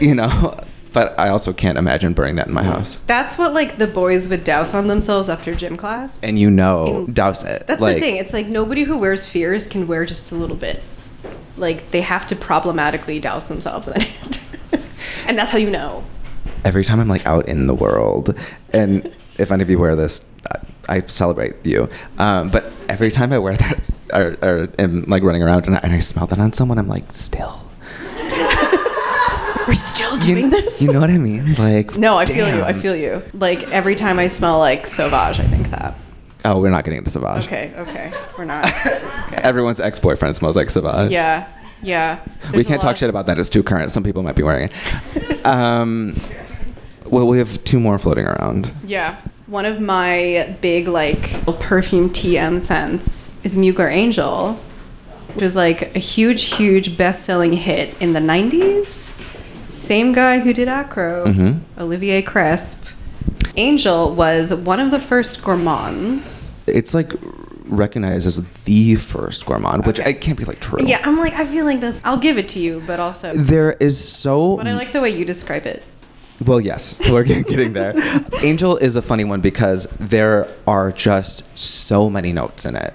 You 0.00 0.14
know. 0.16 0.54
But 0.96 1.20
I 1.20 1.28
also 1.28 1.52
can't 1.52 1.76
imagine 1.76 2.14
burning 2.14 2.36
that 2.36 2.46
in 2.46 2.54
my 2.54 2.62
house. 2.62 3.00
That's 3.06 3.36
what 3.36 3.52
like 3.52 3.76
the 3.76 3.86
boys 3.86 4.30
would 4.30 4.44
douse 4.44 4.72
on 4.72 4.86
themselves 4.86 5.28
after 5.28 5.54
gym 5.54 5.76
class. 5.76 6.18
And 6.22 6.38
you 6.38 6.50
know, 6.50 7.04
In- 7.04 7.12
douse 7.12 7.44
it. 7.44 7.66
That's 7.66 7.82
like, 7.82 7.96
the 7.96 8.00
thing. 8.00 8.16
It's 8.16 8.32
like 8.32 8.48
nobody 8.48 8.84
who 8.84 8.96
wears 8.96 9.28
Fierce 9.28 9.66
can 9.66 9.86
wear 9.86 10.06
just 10.06 10.32
a 10.32 10.34
little 10.34 10.56
bit. 10.56 10.82
Like 11.58 11.90
they 11.90 12.00
have 12.00 12.26
to 12.28 12.34
problematically 12.34 13.20
douse 13.20 13.44
themselves 13.44 13.88
in 13.88 14.00
it. 14.00 14.40
and 15.26 15.38
that's 15.38 15.50
how 15.50 15.58
you 15.58 15.68
know. 15.68 16.02
every 16.64 16.82
time 16.82 16.98
I'm 16.98 17.08
like 17.08 17.26
out 17.26 17.46
in 17.46 17.66
the 17.66 17.74
world, 17.74 18.34
and 18.72 19.14
if 19.36 19.52
any 19.52 19.62
of 19.62 19.68
you 19.68 19.78
wear 19.78 19.96
this, 19.96 20.24
I, 20.88 20.96
I 20.96 21.00
celebrate 21.02 21.66
you. 21.66 21.90
Um, 22.16 22.48
but 22.48 22.72
every 22.88 23.10
time 23.10 23.34
I 23.34 23.38
wear 23.38 23.54
that, 23.54 23.80
or, 24.14 24.38
or 24.40 24.68
am 24.78 25.02
like 25.02 25.22
running 25.22 25.42
around 25.42 25.66
and 25.66 25.76
I, 25.76 25.80
and 25.82 25.92
I 25.92 25.98
smell 25.98 26.26
that 26.28 26.38
on 26.38 26.54
someone, 26.54 26.78
I'm 26.78 26.88
like, 26.88 27.12
still. 27.12 27.65
We're 29.66 29.74
still 29.74 30.14
You, 30.14 30.20
doing 30.20 30.50
this. 30.50 30.80
you 30.80 30.92
know 30.92 31.00
what 31.00 31.10
I 31.10 31.18
mean? 31.18 31.54
Like, 31.54 31.96
no, 31.96 32.16
I 32.16 32.24
feel 32.24 32.48
you. 32.48 32.62
I 32.62 32.72
feel 32.72 32.94
you. 32.94 33.22
Like 33.34 33.64
every 33.70 33.96
time 33.96 34.18
I 34.18 34.26
smell 34.28 34.58
like 34.58 34.86
Sauvage, 34.86 35.40
I 35.40 35.44
think 35.44 35.70
that. 35.70 35.96
Oh, 36.44 36.60
we're 36.60 36.70
not 36.70 36.84
getting 36.84 36.98
into 36.98 37.10
Sauvage. 37.10 37.46
Okay, 37.46 37.72
okay, 37.76 38.12
we're 38.38 38.44
not. 38.44 38.64
Okay. 39.26 39.38
Everyone's 39.42 39.80
ex-boyfriend 39.80 40.36
smells 40.36 40.54
like 40.54 40.70
Sauvage. 40.70 41.10
Yeah, 41.10 41.48
yeah. 41.82 42.20
we 42.44 42.50
There's 42.52 42.66
a 42.66 42.68
can't 42.68 42.80
talk 42.80 42.96
shit 42.96 43.10
about 43.10 43.26
that. 43.26 43.40
It's 43.40 43.48
too 43.48 43.64
current. 43.64 43.90
Some 43.90 44.04
people 44.04 44.22
might 44.22 44.36
be 44.36 44.44
wearing 44.44 44.68
it. 44.70 45.44
um, 45.46 46.14
well, 47.06 47.26
we 47.26 47.38
have 47.38 47.62
two 47.64 47.80
more 47.80 47.98
floating 47.98 48.24
around. 48.24 48.72
Yeah. 48.84 49.20
One 49.48 49.64
of 49.64 49.80
my 49.80 50.56
big 50.60 50.86
like 50.86 51.44
perfume 51.58 52.10
TM 52.10 52.60
scents 52.60 53.34
is 53.44 53.56
Mugler 53.56 53.90
Angel, 53.90 54.52
which 55.34 55.42
was 55.42 55.56
like 55.56 55.96
a 55.96 55.98
huge, 55.98 56.44
huge 56.54 56.96
best-selling 56.96 57.52
hit 57.52 57.96
in 58.00 58.12
the 58.12 58.20
'90s. 58.20 59.20
Same 59.76 60.12
guy 60.12 60.38
who 60.38 60.52
did 60.52 60.68
Akro, 60.68 61.26
Mhm. 61.26 61.58
Olivier 61.78 62.22
Cresp. 62.22 62.92
Angel 63.56 64.12
was 64.14 64.52
one 64.54 64.80
of 64.80 64.90
the 64.90 64.98
first 65.00 65.42
gourmands. 65.42 66.52
It's 66.66 66.94
like 66.94 67.12
recognized 67.68 68.26
as 68.26 68.40
the 68.64 68.94
first 68.94 69.44
gourmand, 69.44 69.86
which 69.86 70.00
Okay. 70.00 70.10
it 70.10 70.20
can't 70.20 70.38
be 70.38 70.44
like 70.44 70.60
true. 70.60 70.78
Yeah, 70.82 71.00
I'm 71.04 71.18
like, 71.18 71.34
I 71.34 71.44
feel 71.44 71.64
like 71.64 71.80
that's. 71.80 72.00
I'll 72.04 72.16
give 72.16 72.38
it 72.38 72.48
to 72.50 72.58
you, 72.58 72.82
but 72.86 73.00
also, 73.00 73.30
There 73.32 73.72
is 73.80 74.02
so 74.02 74.56
but 74.56 74.66
I 74.66 74.74
like 74.74 74.92
the 74.92 75.00
way 75.00 75.10
you 75.10 75.24
describe 75.24 75.66
it. 75.66 75.82
Well, 76.44 76.60
yes, 76.60 77.00
we're 77.10 77.22
getting 77.24 77.72
there. 77.72 77.94
Angel 78.42 78.76
is 78.76 78.96
a 78.96 79.02
funny 79.02 79.24
one 79.24 79.40
because 79.40 79.86
there 79.98 80.48
are 80.66 80.92
just 80.92 81.42
so 81.54 82.08
many 82.10 82.32
notes 82.32 82.64
in 82.64 82.76
it. 82.76 82.94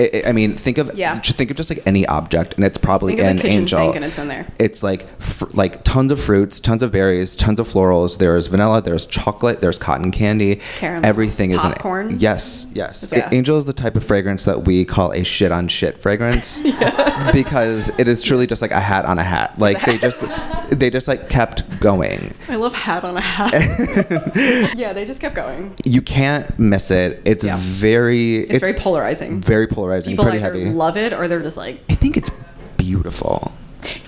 I, 0.00 0.22
I- 0.28 0.32
mean, 0.32 0.56
think 0.56 0.78
of 0.78 0.90
Yeah. 0.96 1.18
think 1.20 1.50
of 1.50 1.56
just 1.56 1.70
like 1.70 1.82
any 1.86 2.06
object, 2.06 2.54
and 2.54 2.64
it's 2.64 2.78
probably 2.78 3.12
Think 3.16 3.20
of 3.20 3.24
the 3.26 3.30
an 3.30 3.36
kitchen 3.38 3.50
angel. 3.50 3.78
sink 3.78 3.96
and 3.96 4.04
it's 4.04 4.18
in 4.18 4.28
there. 4.28 4.46
It's 4.58 4.82
like 4.82 5.06
fr- 5.20 5.46
like 5.52 5.84
tons 5.84 6.10
of 6.12 6.20
fruits, 6.20 6.58
tons 6.60 6.82
of 6.82 6.90
berries, 6.92 7.36
tons 7.36 7.60
of 7.60 7.68
florals. 7.68 8.18
There's 8.18 8.46
vanilla, 8.46 8.80
there's 8.82 9.06
chocolate, 9.06 9.60
there's 9.60 9.78
cotton 9.78 10.10
candy. 10.10 10.60
Caramel. 10.78 11.06
Everything 11.06 11.50
is 11.50 11.64
in 11.64 11.72
Popcorn. 11.72 12.12
it. 12.14 12.20
Yes, 12.20 12.66
yes. 12.74 13.12
Yeah. 13.14 13.28
A- 13.30 13.34
Angel 13.34 13.58
is 13.58 13.64
the 13.64 13.72
type 13.72 13.96
of 13.96 14.04
fragrance 14.04 14.44
that 14.46 14.64
we 14.64 14.84
call 14.84 15.12
a 15.12 15.22
shit 15.22 15.52
on 15.52 15.68
shit 15.68 15.98
fragrance 15.98 16.60
because 17.32 17.90
it 17.98 18.08
is 18.08 18.22
truly 18.22 18.46
just 18.46 18.62
like 18.62 18.70
a 18.70 18.80
hat 18.80 19.04
on 19.04 19.18
a 19.18 19.24
hat. 19.24 19.58
Like 19.58 19.84
they 19.84 19.98
just 19.98 20.22
they 20.70 20.90
just 20.90 21.08
like 21.08 21.28
kept 21.28 21.80
going. 21.80 22.34
I 22.48 22.56
love 22.56 22.72
hat 22.74 23.04
on 23.04 23.16
a 23.16 23.20
hat. 23.20 23.52
yeah, 24.76 24.92
they 24.92 25.04
just 25.04 25.20
kept 25.20 25.34
going. 25.34 25.74
you 25.84 26.02
can't 26.02 26.58
miss 26.58 26.90
it. 26.90 27.20
It's 27.24 27.44
Yeah. 27.44 27.56
very 27.60 28.38
It's, 28.38 28.60
very 28.64 28.74
polarizing. 28.78 29.40
very 29.40 29.66
polarizing, 29.66 30.12
People 30.12 30.24
pretty 30.26 30.38
either 30.38 30.58
heavy. 30.58 30.70
love 30.70 30.96
it 30.96 31.12
or 31.12 31.28
they're 31.28 31.42
just 31.42 31.56
like, 31.56 31.80
I 31.90 31.94
think 31.94 32.16
it's 32.16 32.30
beautiful. 32.76 33.52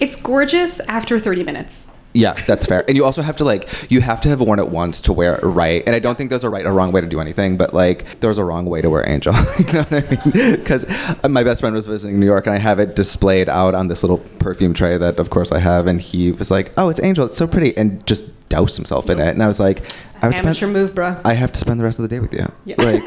it's 0.01 0.17
gorgeous 0.17 0.81
after 0.81 1.19
30 1.19 1.45
minutes. 1.45 1.87
Yeah, 2.15 2.35
that's 2.47 2.67
fair. 2.67 2.85
And 2.87 2.97
you 2.97 3.05
also 3.05 3.23
have 3.23 3.37
to 3.39 3.45
like 3.45 3.91
you 3.91 4.01
have 4.01 4.21
to 4.23 4.29
have 4.29 4.41
worn 4.41 4.59
it 4.59 4.69
once 4.69 5.01
to 5.03 5.13
wear 5.13 5.37
it 5.37 5.43
right. 5.45 5.83
And 5.87 5.95
I 5.95 5.99
don't 5.99 6.17
think 6.17 6.31
there's 6.31 6.45
a 6.45 6.51
right 6.51 6.65
or 6.67 6.73
wrong 6.73 6.93
way 6.93 7.01
to 7.01 7.07
do 7.07 7.21
anything, 7.21 7.57
but 7.57 7.73
like 7.73 8.21
there's 8.21 8.39
a 8.39 8.45
wrong 8.45 8.67
way 8.67 8.83
to 8.83 8.91
wear 8.91 9.09
Angel. 9.09 9.35
you 9.59 9.73
know 9.73 9.83
what 9.85 9.93
I 9.93 10.11
mean? 10.11 10.57
Because 10.57 10.87
my 11.29 11.43
best 11.43 11.61
friend 11.61 11.75
was 11.75 11.87
visiting 11.87 12.21
New 12.21 12.27
York 12.27 12.47
and 12.47 12.55
I 12.55 12.59
have 12.59 12.79
it 12.79 12.97
displayed 12.97 13.49
out 13.49 13.75
on 13.75 13.89
this 13.89 14.03
little 14.03 14.19
perfume 14.19 14.75
tray 14.75 14.99
that 14.99 15.19
of 15.19 15.31
course 15.31 15.53
I 15.53 15.59
have, 15.59 15.87
and 15.87 16.01
he 16.01 16.33
was 16.33 16.51
like, 16.51 16.73
"Oh, 16.77 16.89
it's 16.89 17.01
Angel. 17.03 17.25
It's 17.27 17.39
so 17.39 17.47
pretty," 17.47 17.77
and 17.77 18.07
just 18.07 18.27
doused 18.49 18.77
himself 18.77 19.09
in 19.09 19.19
it. 19.19 19.29
And 19.29 19.43
I 19.43 19.47
was 19.47 19.61
like, 19.61 19.85
"I 20.21 20.29
would 20.29 20.37
Amateur 20.37 20.55
spend, 20.55 20.73
move, 20.75 20.95
bro. 20.95 21.19
I 21.25 21.35
have 21.35 21.53
to 21.53 21.59
spend 21.59 21.81
the 21.81 21.85
rest 21.85 21.99
of 21.99 22.03
the 22.03 22.09
day 22.09 22.21
with 22.21 22.35
you." 22.35 22.51
Yeah. 22.65 22.77
Like. 22.79 23.03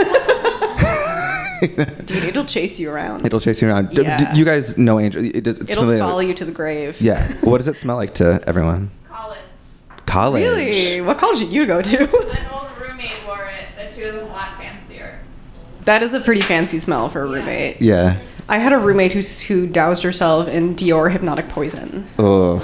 Dude, 2.05 2.23
it'll 2.23 2.45
chase 2.45 2.79
you 2.79 2.91
around. 2.91 3.25
It'll 3.25 3.39
chase 3.39 3.61
you 3.61 3.69
around. 3.69 3.89
D- 3.89 3.95
d- 3.97 4.01
Yeah. 4.03 4.33
you 4.35 4.45
guys 4.45 4.77
know 4.77 4.99
Angel. 4.99 5.23
It, 5.23 5.43
does- 5.43 5.59
it's 5.59 5.71
It'll 5.71 5.83
familiar. 5.83 5.99
follow 6.03 6.19
you 6.19 6.33
to 6.33 6.45
the 6.45 6.51
grave. 6.51 6.99
Yeah. 7.01 7.31
what 7.41 7.57
does 7.57 7.67
it 7.67 7.75
smell 7.75 7.95
like 7.95 8.13
to 8.15 8.41
everyone? 8.47 8.91
College. 9.07 9.39
College. 10.05 10.43
Really? 10.43 11.01
What 11.01 11.17
college 11.17 11.39
did 11.39 11.51
you 11.51 11.65
go 11.65 11.81
to? 11.81 12.03
An 12.03 12.47
old 12.53 12.67
roommate 12.81 13.11
wore 13.25 13.45
it. 13.49 13.89
The 13.89 13.95
two 13.95 14.07
of 14.09 14.15
them 14.15 14.25
a 14.25 14.29
lot 14.31 14.55
fancier. 14.57 15.19
that 15.85 16.03
is 16.03 16.13
a 16.13 16.19
pretty 16.19 16.41
fancy 16.41 16.79
smell 16.79 17.09
for 17.09 17.21
a 17.23 17.27
roommate. 17.27 17.81
Yeah. 17.81 18.19
I 18.47 18.59
had 18.59 18.73
a 18.73 18.77
roommate 18.77 19.13
who's, 19.13 19.39
who 19.39 19.65
doused 19.67 20.03
herself 20.03 20.47
in 20.47 20.75
Dior 20.75 21.11
hypnotic 21.11 21.49
poison. 21.49 22.07
Oh. 22.19 22.61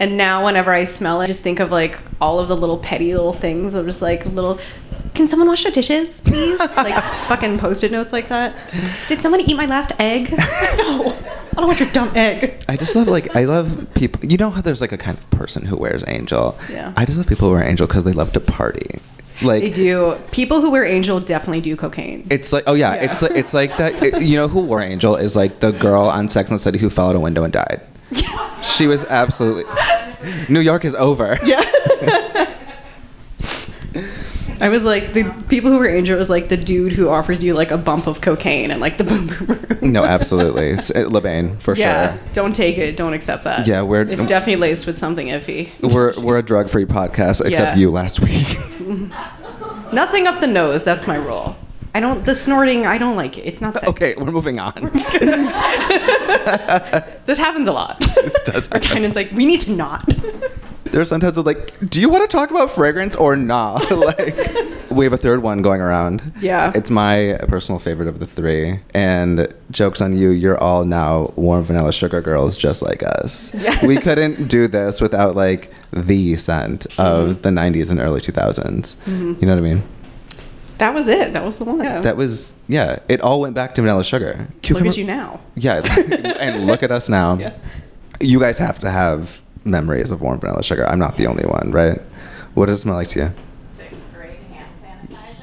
And 0.00 0.18
now, 0.18 0.44
whenever 0.44 0.70
I 0.72 0.84
smell 0.84 1.20
it, 1.20 1.24
I 1.24 1.26
just 1.28 1.40
think 1.42 1.60
of 1.60 1.70
like 1.70 1.98
all 2.20 2.40
of 2.40 2.48
the 2.48 2.56
little 2.56 2.76
petty 2.78 3.14
little 3.14 3.32
things 3.32 3.74
of 3.74 3.86
just 3.86 4.02
like 4.02 4.26
little. 4.26 4.58
Can 5.14 5.28
someone 5.28 5.48
wash 5.48 5.62
your 5.64 5.72
dishes, 5.72 6.20
please? 6.22 6.58
like 6.58 7.02
fucking 7.28 7.58
post-it 7.58 7.92
notes 7.92 8.12
like 8.12 8.28
that. 8.28 8.54
Did 9.08 9.20
someone 9.20 9.40
eat 9.40 9.56
my 9.56 9.66
last 9.66 9.92
egg? 9.98 10.30
no, 10.78 11.16
I 11.52 11.54
don't 11.56 11.66
want 11.68 11.78
your 11.80 11.88
dumb 11.90 12.10
egg. 12.16 12.62
I 12.68 12.76
just 12.76 12.96
love 12.96 13.06
like 13.08 13.34
I 13.36 13.44
love 13.44 13.86
people. 13.94 14.24
You 14.28 14.36
know 14.36 14.50
how 14.50 14.60
there's 14.60 14.80
like 14.80 14.92
a 14.92 14.98
kind 14.98 15.16
of 15.16 15.28
person 15.30 15.64
who 15.64 15.76
wears 15.76 16.04
Angel. 16.08 16.58
Yeah. 16.70 16.92
I 16.96 17.04
just 17.04 17.16
love 17.16 17.26
people 17.28 17.48
who 17.48 17.54
wear 17.54 17.64
Angel 17.64 17.86
because 17.86 18.02
they 18.04 18.12
love 18.12 18.32
to 18.32 18.40
party. 18.40 19.00
Like 19.42 19.62
They 19.62 19.70
do. 19.70 20.16
People 20.32 20.60
who 20.60 20.70
wear 20.70 20.84
Angel 20.84 21.20
definitely 21.20 21.60
do 21.60 21.76
cocaine. 21.76 22.26
It's 22.30 22.52
like 22.52 22.64
oh 22.66 22.74
yeah, 22.74 22.94
Yeah. 22.94 23.04
it's 23.04 23.22
like 23.22 23.32
it's 23.32 23.54
like 23.54 23.76
that. 23.76 24.02
it- 24.02 24.22
you 24.22 24.36
know 24.36 24.48
who 24.48 24.60
wore 24.62 24.80
Angel 24.80 25.14
is 25.16 25.36
like 25.36 25.60
the 25.60 25.70
girl 25.72 26.02
on 26.02 26.28
Sex 26.28 26.50
and 26.50 26.58
the 26.58 26.62
City 26.62 26.78
who 26.78 26.90
fell 26.90 27.08
out 27.10 27.16
a 27.16 27.20
window 27.20 27.44
and 27.44 27.52
died. 27.52 27.80
she 28.62 28.86
was 28.88 29.04
absolutely. 29.06 29.64
New 30.48 30.60
York 30.60 30.84
is 30.84 30.94
over. 30.96 31.38
Yeah. 31.44 31.64
I 34.64 34.68
was 34.70 34.82
like 34.86 35.12
the 35.12 35.24
people 35.48 35.70
who 35.70 35.78
were 35.78 35.86
injured 35.88 36.16
was 36.18 36.30
like 36.30 36.48
the 36.48 36.56
dude 36.56 36.92
who 36.92 37.10
offers 37.10 37.44
you 37.44 37.52
like 37.52 37.70
a 37.70 37.76
bump 37.76 38.06
of 38.06 38.22
cocaine 38.22 38.70
and 38.70 38.80
like 38.80 38.96
the 38.96 39.04
boom 39.04 39.26
boom 39.26 39.46
room. 39.46 39.92
No, 39.92 40.04
absolutely. 40.04 40.68
It's, 40.70 40.90
uh, 40.90 41.06
Le 41.10 41.20
Bain, 41.20 41.58
for 41.58 41.76
sure. 41.76 41.84
Yeah, 41.84 42.14
sure. 42.14 42.22
don't 42.32 42.54
take 42.56 42.78
it. 42.78 42.96
Don't 42.96 43.12
accept 43.12 43.44
that. 43.44 43.66
Yeah, 43.66 43.82
we're- 43.82 44.10
it's 44.10 44.24
definitely 44.24 44.56
laced 44.62 44.86
with 44.86 44.96
something 44.96 45.26
iffy. 45.28 45.68
We're, 45.82 46.18
we're 46.18 46.38
a 46.38 46.42
drug 46.42 46.70
free 46.70 46.86
podcast, 46.86 47.44
except 47.44 47.72
Yeah. 47.72 47.76
you 47.76 47.90
last 47.90 48.20
week. 48.20 48.56
Nothing 49.92 50.26
up 50.26 50.40
the 50.40 50.46
nose. 50.46 50.82
That's 50.82 51.06
my 51.06 51.16
rule. 51.16 51.56
I 51.94 52.00
don't. 52.00 52.24
The 52.24 52.34
snorting. 52.34 52.86
I 52.86 52.96
don't 52.98 53.14
like 53.16 53.36
it. 53.38 53.42
It's 53.42 53.60
not 53.60 53.74
sexy. 53.74 53.86
okay, 53.88 54.14
we're 54.16 54.32
moving 54.32 54.58
on. 54.58 54.72
This 57.26 57.38
happens 57.38 57.66
a 57.68 57.72
lot. 57.72 57.98
This 58.00 58.34
does 58.44 58.68
Our 58.68 58.76
happen. 58.76 58.80
Tynan's 58.82 59.16
like, 59.16 59.30
we 59.32 59.46
need 59.46 59.60
to 59.62 59.72
not. 59.72 60.04
There's 60.94 61.08
sometimes 61.08 61.36
I'm 61.36 61.44
like, 61.44 61.90
do 61.90 62.00
you 62.00 62.08
want 62.08 62.28
to 62.30 62.36
talk 62.36 62.52
about 62.52 62.70
fragrance 62.70 63.16
or 63.16 63.34
not? 63.34 63.90
like, 63.90 64.36
we 64.92 65.04
have 65.04 65.12
a 65.12 65.16
third 65.16 65.42
one 65.42 65.60
going 65.60 65.80
around. 65.80 66.32
Yeah. 66.40 66.70
It's 66.72 66.88
my 66.88 67.36
personal 67.48 67.80
favorite 67.80 68.06
of 68.06 68.20
the 68.20 68.26
three. 68.26 68.78
And 68.94 69.52
jokes 69.72 70.00
on 70.00 70.16
you, 70.16 70.30
you're 70.30 70.56
all 70.56 70.84
now 70.84 71.32
warm 71.34 71.64
vanilla 71.64 71.92
sugar 71.92 72.20
girls 72.20 72.56
just 72.56 72.80
like 72.80 73.02
us. 73.02 73.52
Yeah. 73.54 73.84
We 73.84 73.96
couldn't 73.96 74.46
do 74.46 74.68
this 74.68 75.00
without 75.00 75.34
like 75.34 75.72
the 75.92 76.36
scent 76.36 76.86
of 76.96 77.30
Mm-hmm. 77.30 77.40
the 77.42 77.50
90s 77.50 77.90
and 77.90 77.98
early 77.98 78.20
2000s. 78.20 78.96
You 79.08 79.46
know 79.48 79.54
what 79.54 79.58
I 79.58 79.60
mean? 79.62 79.82
That 80.78 80.94
was 80.94 81.08
it. 81.08 81.32
That 81.32 81.44
was 81.44 81.58
the 81.58 81.64
one. 81.64 81.78
That 81.78 82.16
was, 82.16 82.54
yeah, 82.68 83.00
it 83.08 83.20
all 83.20 83.40
went 83.40 83.56
back 83.56 83.74
to 83.74 83.82
vanilla 83.82 84.04
sugar. 84.04 84.46
Look 84.70 84.86
at 84.86 84.96
you 84.96 85.04
now. 85.04 85.40
Yeah, 85.56 85.82
and 86.38 86.68
look 86.68 86.84
at 86.84 86.92
us 86.92 87.08
now. 87.08 87.34
Yeah. 87.40 87.56
You 88.20 88.38
guys 88.38 88.58
have 88.58 88.78
to 88.78 88.90
have 88.92 89.40
memories 89.64 90.10
of 90.10 90.20
warm 90.22 90.40
vanilla 90.40 90.62
sugar. 90.62 90.86
I'm 90.88 90.98
not 90.98 91.16
the 91.16 91.26
only 91.26 91.44
one, 91.46 91.70
right? 91.72 92.00
What 92.54 92.66
does 92.66 92.78
it 92.78 92.82
smell 92.82 92.96
like 92.96 93.08
to 93.08 93.18
you? 93.20 93.32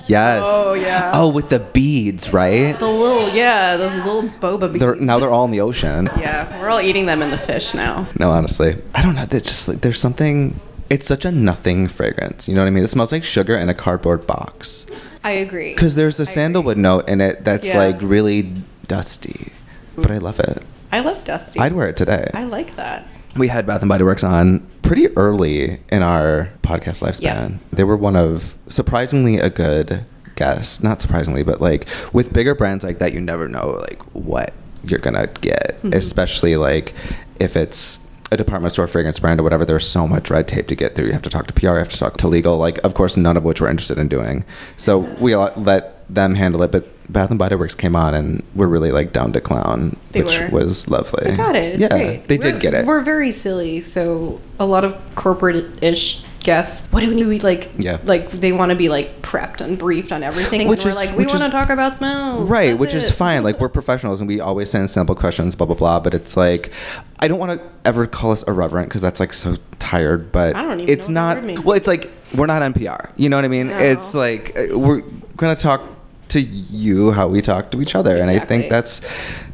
Yes. 0.07 0.43
Oh, 0.45 0.73
yeah. 0.73 1.11
Oh, 1.13 1.29
with 1.29 1.49
the 1.49 1.59
beads, 1.59 2.33
right? 2.33 2.77
The 2.77 2.87
little, 2.87 3.29
yeah, 3.29 3.77
those 3.77 3.93
little 3.95 4.23
boba 4.23 4.71
beads. 4.73 4.83
They're, 4.83 4.95
now 4.95 5.19
they're 5.19 5.29
all 5.29 5.45
in 5.45 5.51
the 5.51 5.61
ocean. 5.61 6.09
yeah, 6.17 6.59
we're 6.59 6.69
all 6.69 6.81
eating 6.81 7.05
them 7.05 7.21
in 7.21 7.29
the 7.31 7.37
fish 7.37 7.73
now. 7.73 8.07
No, 8.19 8.31
honestly, 8.31 8.81
I 8.95 9.03
don't 9.03 9.15
know. 9.15 9.25
That 9.25 9.43
just 9.43 9.67
like 9.67 9.81
there's 9.81 9.99
something. 10.01 10.59
It's 10.89 11.07
such 11.07 11.23
a 11.23 11.31
nothing 11.31 11.87
fragrance. 11.87 12.49
You 12.49 12.55
know 12.55 12.61
what 12.61 12.67
I 12.67 12.71
mean? 12.71 12.83
It 12.83 12.89
smells 12.89 13.13
like 13.13 13.23
sugar 13.23 13.55
in 13.55 13.69
a 13.69 13.73
cardboard 13.73 14.27
box. 14.27 14.85
I 15.23 15.31
agree. 15.31 15.71
Because 15.73 15.95
there's 15.95 16.19
a 16.19 16.25
sandalwood 16.25 16.77
note 16.77 17.07
in 17.07 17.21
it 17.21 17.45
that's 17.45 17.67
Yeah. 17.67 17.77
like 17.77 18.01
really 18.01 18.51
dusty, 18.87 19.53
but 19.95 20.11
I 20.11 20.17
love 20.17 20.39
it. 20.41 20.63
I 20.91 20.99
love 20.99 21.23
Dusty. 21.23 21.57
I'd 21.57 21.71
wear 21.71 21.87
it 21.87 21.95
today. 21.95 22.29
I 22.33 22.43
like 22.43 22.75
that. 22.75 23.07
We 23.35 23.47
had 23.47 23.65
Bath 23.65 23.81
and 23.81 23.89
Body 23.89 24.03
Works 24.03 24.23
on 24.23 24.67
pretty 24.81 25.07
early 25.17 25.79
in 25.89 26.03
our 26.03 26.49
podcast 26.63 27.01
lifespan. 27.01 27.21
Yeah. 27.21 27.49
They 27.71 27.83
were 27.83 27.95
one 27.97 28.15
of 28.15 28.55
surprisingly 28.67 29.37
a 29.37 29.49
good 29.49 30.05
guest. 30.35 30.83
Not 30.83 31.01
surprisingly, 31.01 31.43
but 31.43 31.61
like 31.61 31.87
with 32.13 32.33
bigger 32.33 32.55
brands 32.55 32.83
like 32.83 32.99
that, 32.99 33.13
you 33.13 33.21
never 33.21 33.47
know 33.47 33.77
like 33.89 34.01
what 34.13 34.53
you're 34.83 34.99
gonna 34.99 35.27
get, 35.27 35.77
Mm-hmm. 35.81 35.93
especially 35.93 36.57
like 36.57 36.93
if 37.39 37.55
it's 37.55 37.99
a 38.31 38.37
department 38.37 38.71
store 38.73 38.87
fragrance 38.87 39.19
brand 39.19 39.39
or 39.39 39.43
whatever. 39.43 39.65
There's 39.65 39.85
so 39.87 40.07
much 40.07 40.29
red 40.29 40.47
tape 40.47 40.67
to 40.67 40.75
get 40.75 40.95
through. 40.95 41.07
You 41.07 41.11
have 41.13 41.21
to 41.23 41.29
talk 41.29 41.47
to 41.47 41.53
PR, 41.53 41.67
you 41.67 41.75
have 41.79 41.89
to 41.89 41.97
talk 41.97 42.17
to 42.17 42.27
legal. 42.27 42.57
Like, 42.57 42.77
of 42.85 42.93
course, 42.93 43.17
none 43.17 43.35
of 43.35 43.43
which 43.43 43.59
we're 43.59 43.69
interested 43.69 43.97
in 43.97 44.07
doing. 44.07 44.45
So 44.77 44.99
we 44.99 45.35
let 45.35 46.07
them 46.13 46.35
handle 46.35 46.63
it. 46.63 46.71
But 46.71 46.87
Bath 47.11 47.29
and 47.29 47.37
Body 47.37 47.55
Works 47.55 47.75
came 47.75 47.93
on 47.95 48.13
and 48.13 48.41
we're 48.55 48.67
really 48.67 48.91
like 48.91 49.11
down 49.11 49.33
to 49.33 49.41
clown, 49.41 49.97
They 50.11 50.23
which 50.23 50.39
were. 50.39 50.49
was 50.49 50.87
lovely. 50.89 51.31
I 51.31 51.35
got 51.35 51.55
it. 51.57 51.73
It's 51.73 51.81
yeah, 51.81 51.89
great. 51.89 52.27
they 52.29 52.37
We're- 52.37 52.51
did 52.53 52.61
get 52.61 52.73
it. 52.73 52.85
We're 52.85 53.01
very 53.01 53.31
silly, 53.31 53.81
so 53.81 54.39
a 54.59 54.65
lot 54.65 54.85
of 54.85 54.95
corporate-ish 55.15 56.23
guests. 56.43 56.87
What 56.91 57.01
do 57.01 57.27
we 57.27 57.39
like? 57.39 57.69
Yeah. 57.77 57.99
Like 58.03 58.31
they 58.31 58.51
want 58.51 58.71
to 58.71 58.75
be 58.75 58.89
like 58.89 59.21
prepped 59.21 59.61
and 59.61 59.77
briefed 59.77 60.11
on 60.11 60.23
everything. 60.23 60.67
Which 60.67 60.79
and 60.79 60.85
we're 60.85 60.89
is- 60.91 60.95
like, 60.97 61.17
we 61.17 61.25
want 61.25 61.39
to 61.39 61.49
talk 61.49 61.69
about 61.69 61.95
smells. 61.95 62.49
Right, 62.49 62.69
That's 62.71 62.79
which 62.79 62.93
is 62.93 63.11
fine. 63.11 63.43
Like 63.43 63.59
we're 63.59 63.69
professionals 63.69 64.21
and 64.21 64.27
we 64.27 64.39
always 64.39 64.69
send 64.69 64.89
sample 64.89 65.15
questions, 65.15 65.55
blah 65.55 65.67
blah 65.67 65.75
blah. 65.75 65.99
But 65.99 66.13
it's 66.13 66.35
like, 66.35 66.73
I 67.19 67.27
don't 67.27 67.39
want 67.39 67.59
to 67.59 67.69
ever 67.85 68.07
call 68.07 68.31
us 68.31 68.43
irreverent 68.43 68.89
because 68.89 69.01
that's 69.01 69.19
like 69.19 69.33
so 69.33 69.55
tired. 69.79 70.31
But 70.31 70.55
I 70.55 70.61
don't 70.63 70.79
even 70.81 70.91
it's 70.93 71.09
not. 71.09 71.35
that 71.35 71.41
word 71.41 71.47
means. 71.47 71.61
Well, 71.61 71.77
it's 71.77 71.87
like 71.87 72.11
we're 72.35 72.45
not 72.47 72.61
NPR. 72.61 73.11
You 73.15 73.29
know 73.29 73.37
what 73.37 73.45
I 73.45 73.49
mean? 73.49 73.67
No. 73.67 73.77
It's 73.77 74.13
like 74.13 74.57
uh, 74.57 74.77
we're 74.77 75.01
gonna 75.37 75.55
talk 75.55 75.83
to 76.29 76.39
you 76.41 77.11
how 77.11 77.27
we 77.27 77.41
talk 77.41 77.71
to 77.71 77.81
each 77.81 77.93
other, 77.95 78.15
and 78.17 78.29
I 78.29 78.39
think 78.39 78.69
that's 78.69 79.01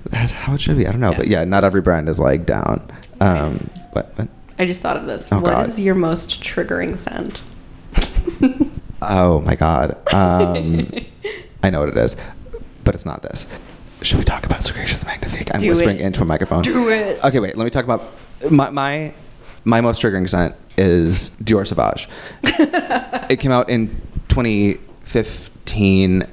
that's 0.06 0.32
how 0.32 0.54
it 0.54 0.62
should 0.62 0.78
be. 0.78 0.88
I 0.88 0.92
don't 0.92 1.02
know, 1.02 1.12
Yeah. 1.12 1.18
but 1.18 1.28
yeah, 1.28 1.44
not 1.44 1.64
every 1.64 1.82
brand 1.82 2.08
is 2.08 2.20
like 2.20 2.46
down. 2.46 2.90
Um, 3.20 3.70
but, 3.94 4.16
but 4.16 4.28
I 4.60 4.66
just 4.66 4.80
thought 4.80 4.98
of 4.98 5.06
this. 5.06 5.32
Oh, 5.32 5.40
What 5.40 5.66
is 5.68 5.74
God. 5.74 5.80
your 5.80 5.96
most 5.96 6.42
triggering 6.42 6.98
scent? 6.98 7.42
oh 9.02 9.42
my 9.42 9.56
god, 9.56 9.98
um, 10.14 10.90
I 11.64 11.70
know 11.70 11.80
what 11.82 11.90
it 11.90 11.98
is, 11.98 12.16
but 12.84 12.96
it's 12.96 13.06
not 13.06 13.22
this. 13.22 13.46
Should 14.02 14.18
we 14.20 14.24
talk 14.24 14.46
about 14.46 14.64
Secretions 14.64 15.06
Magnifique? 15.06 15.54
I'm 15.54 15.60
Do 15.60 15.70
whispering 15.70 15.98
it. 16.00 16.06
into 16.06 16.22
a 16.22 16.26
microphone. 16.26 16.62
Do 16.62 16.90
it. 16.90 17.24
Okay, 17.24 17.40
wait. 17.40 17.58
Let 17.58 17.64
me 17.64 17.70
talk 17.72 17.84
about 17.84 18.04
my 18.52 18.70
my 18.70 19.14
my 19.64 19.82
most 19.82 20.02
triggering 20.02 20.30
scent 20.30 20.56
is 20.78 21.32
Dior 21.44 21.66
Sauvage. 21.66 22.08
it 23.30 23.40
came 23.40 23.52
out 23.52 23.70
in 23.70 23.88
2015, 24.30 26.28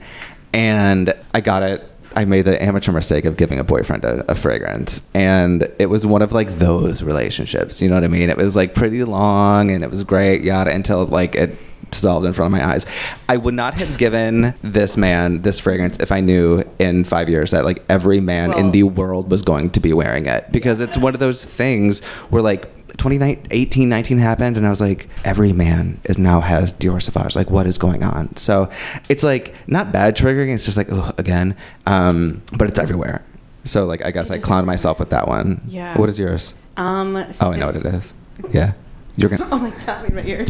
and 0.53 1.15
I 1.33 1.41
got 1.41 1.63
it. 1.63 1.91
I 2.15 2.25
made 2.25 2.45
the 2.45 2.63
amateur 2.63 2.93
mistake 2.93 3.25
of 3.25 3.37
giving 3.37 3.59
a 3.59 3.65
boyfriend 3.65 4.05
a, 4.05 4.31
a 4.31 4.35
fragrance, 4.35 5.09
and 5.15 5.69
it 5.79 5.87
was 5.87 6.07
one 6.07 6.23
of 6.23 6.33
like 6.33 6.49
those 6.59 7.03
relationships. 7.03 7.83
You 7.83 7.89
know 7.89 7.97
what 7.97 8.05
I 8.05 8.09
mean? 8.09 8.31
It 8.31 8.37
was 8.37 8.55
like 8.55 8.75
pretty 8.75 9.03
long, 9.05 9.71
and 9.71 9.83
it 9.83 9.91
was 9.91 10.05
great, 10.05 10.43
yada, 10.43 10.71
until 10.71 11.05
like 11.07 11.35
it 11.35 11.59
dissolved 11.91 12.27
in 12.27 12.33
front 12.33 12.55
of 12.55 12.61
my 12.61 12.67
eyes. 12.67 12.87
I 13.29 13.37
would 13.37 13.55
not 13.55 13.75
have 13.75 13.99
given 13.99 14.55
this 14.63 14.97
man 14.97 15.43
this 15.43 15.61
fragrance 15.61 15.99
if 15.99 16.11
I 16.13 16.21
knew 16.21 16.63
in 16.79 17.05
five 17.05 17.29
years 17.29 17.51
that 17.53 17.65
like 17.65 17.83
every 17.89 18.21
man 18.21 18.53
in 18.53 18.71
the 18.71 18.83
world 18.85 19.31
was 19.31 19.43
going 19.43 19.71
to 19.71 19.81
be 19.81 19.93
wearing 19.93 20.27
it. 20.27 20.51
Because 20.53 20.81
it's 20.81 20.97
one 20.97 21.15
of 21.15 21.21
those 21.21 21.45
things 21.45 22.03
where 22.31 22.43
like 22.43 22.71
2018 22.97 23.89
19 23.89 24.19
happened 24.19 24.57
and 24.57 24.65
i 24.65 24.71
was 24.71 24.81
like 24.81 25.09
every 25.25 25.53
man 25.53 26.01
is 26.05 26.17
now 26.17 26.41
has 26.41 26.73
dior 26.75 27.03
sauvage. 27.03 27.35
Like 27.35 27.51
what 27.51 27.67
is 27.67 27.77
going 27.79 28.03
on? 28.05 28.37
So 28.37 28.71
it's 29.09 29.25
like 29.25 29.55
not 29.67 29.91
bad 29.93 30.17
triggering. 30.17 30.55
It's 30.55 30.65
just 30.65 30.77
like 30.77 30.89
oh 30.93 31.13
again. 31.19 31.57
Um 31.87 32.43
but 32.57 32.69
it's 32.69 32.79
everywhere. 32.79 33.25
So 33.65 33.85
like 33.87 34.05
i 34.05 34.11
guess 34.11 34.31
i 34.31 34.39
clowned 34.39 34.67
myself 34.67 34.99
with 35.01 35.11
that 35.11 35.27
one. 35.27 35.63
Yeah. 35.67 35.99
what 35.99 36.09
is 36.09 36.19
yours? 36.19 36.55
Um. 36.77 37.17
oh 37.17 37.53
i 37.53 37.57
know 37.57 37.67
what 37.67 37.77
it 37.77 37.87
is. 37.87 38.15
Yeah. 38.53 38.73
You're 39.17 39.31
gonna 39.31 39.49
Oh 39.53 39.57
like 39.57 39.75
my 39.75 39.85
god, 39.85 40.13
my 40.15 40.23
ear. 40.25 40.47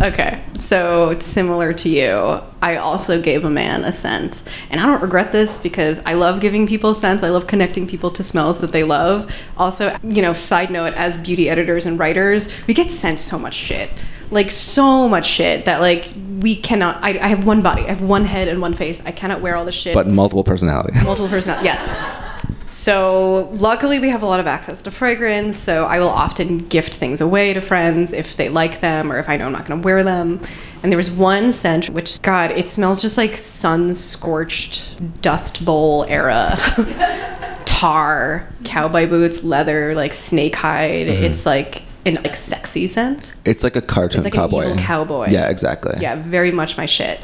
Okay, 0.00 0.42
so 0.58 1.18
similar 1.18 1.74
to 1.74 1.88
you, 1.88 2.40
I 2.62 2.76
also 2.76 3.20
gave 3.20 3.44
a 3.44 3.50
man 3.50 3.84
a 3.84 3.92
scent. 3.92 4.42
And 4.70 4.80
I 4.80 4.86
don't 4.86 5.02
regret 5.02 5.30
this 5.30 5.58
because 5.58 6.00
I 6.06 6.14
love 6.14 6.40
giving 6.40 6.66
people 6.66 6.94
scents. 6.94 7.22
I 7.22 7.28
love 7.28 7.46
connecting 7.46 7.86
people 7.86 8.10
to 8.12 8.22
smells 8.22 8.60
that 8.60 8.72
they 8.72 8.82
love. 8.82 9.30
Also, 9.58 9.94
you 10.02 10.22
know, 10.22 10.32
side 10.32 10.70
note, 10.70 10.94
as 10.94 11.16
beauty 11.18 11.50
editors 11.50 11.84
and 11.84 11.98
writers, 11.98 12.48
we 12.66 12.72
get 12.72 12.90
sent 12.90 13.18
so 13.18 13.38
much 13.38 13.54
shit. 13.54 13.90
Like, 14.30 14.50
so 14.50 15.08
much 15.08 15.26
shit 15.26 15.64
that, 15.66 15.80
like, 15.80 16.08
we 16.40 16.56
cannot. 16.56 17.02
I, 17.02 17.18
I 17.18 17.28
have 17.28 17.46
one 17.46 17.60
body, 17.60 17.82
I 17.82 17.88
have 17.88 18.00
one 18.00 18.24
head 18.24 18.48
and 18.48 18.62
one 18.62 18.72
face. 18.72 19.02
I 19.04 19.12
cannot 19.12 19.40
wear 19.42 19.56
all 19.56 19.64
this 19.64 19.74
shit 19.74 19.94
but 19.94 20.06
multiple 20.06 20.44
personalities 20.44 21.02
multiple 21.04 21.28
personalities. 21.28 21.64
Yes. 21.64 22.29
So 22.70 23.48
luckily 23.54 23.98
we 23.98 24.10
have 24.10 24.22
a 24.22 24.26
lot 24.26 24.38
of 24.38 24.46
access 24.46 24.80
to 24.82 24.92
fragrance. 24.92 25.56
So 25.58 25.86
I 25.86 25.98
will 25.98 26.08
often 26.08 26.58
gift 26.58 26.94
things 26.94 27.20
away 27.20 27.52
to 27.52 27.60
friends 27.60 28.12
if 28.12 28.36
they 28.36 28.48
like 28.48 28.78
them 28.78 29.10
or 29.10 29.18
if 29.18 29.28
I 29.28 29.36
know 29.36 29.46
I'm 29.46 29.52
not 29.52 29.66
going 29.66 29.80
to 29.82 29.84
wear 29.84 30.04
them. 30.04 30.40
And 30.84 30.92
there 30.92 30.96
was 30.96 31.10
one 31.10 31.50
scent 31.50 31.90
which, 31.90 32.22
God, 32.22 32.52
it 32.52 32.68
smells 32.68 33.02
just 33.02 33.18
like 33.18 33.36
sun 33.36 33.92
scorched 33.92 35.20
dust 35.20 35.64
bowl 35.64 36.04
era. 36.08 36.56
Tar, 37.66 38.48
cowboy 38.64 39.08
boots, 39.08 39.42
leather, 39.42 39.94
like 39.96 40.14
snake 40.14 40.54
hide. 40.54 41.08
Mm-hmm. 41.08 41.24
It's 41.24 41.44
like 41.46 41.82
an 42.06 42.14
like 42.22 42.36
sexy 42.36 42.86
scent. 42.86 43.34
it's 43.44 43.62
like 43.64 43.76
a 43.76 43.82
cartoon 43.82 44.20
It's 44.20 44.24
like 44.24 44.34
an 44.34 44.40
cowboy 44.40 44.64
evil 44.70 44.76
cowboy. 44.76 45.28
yeah 45.28 45.50
exactly 45.50 45.94
Yeah, 46.00 46.16
very 46.16 46.50
much 46.52 46.76
my 46.78 46.86
shit. 46.86 47.20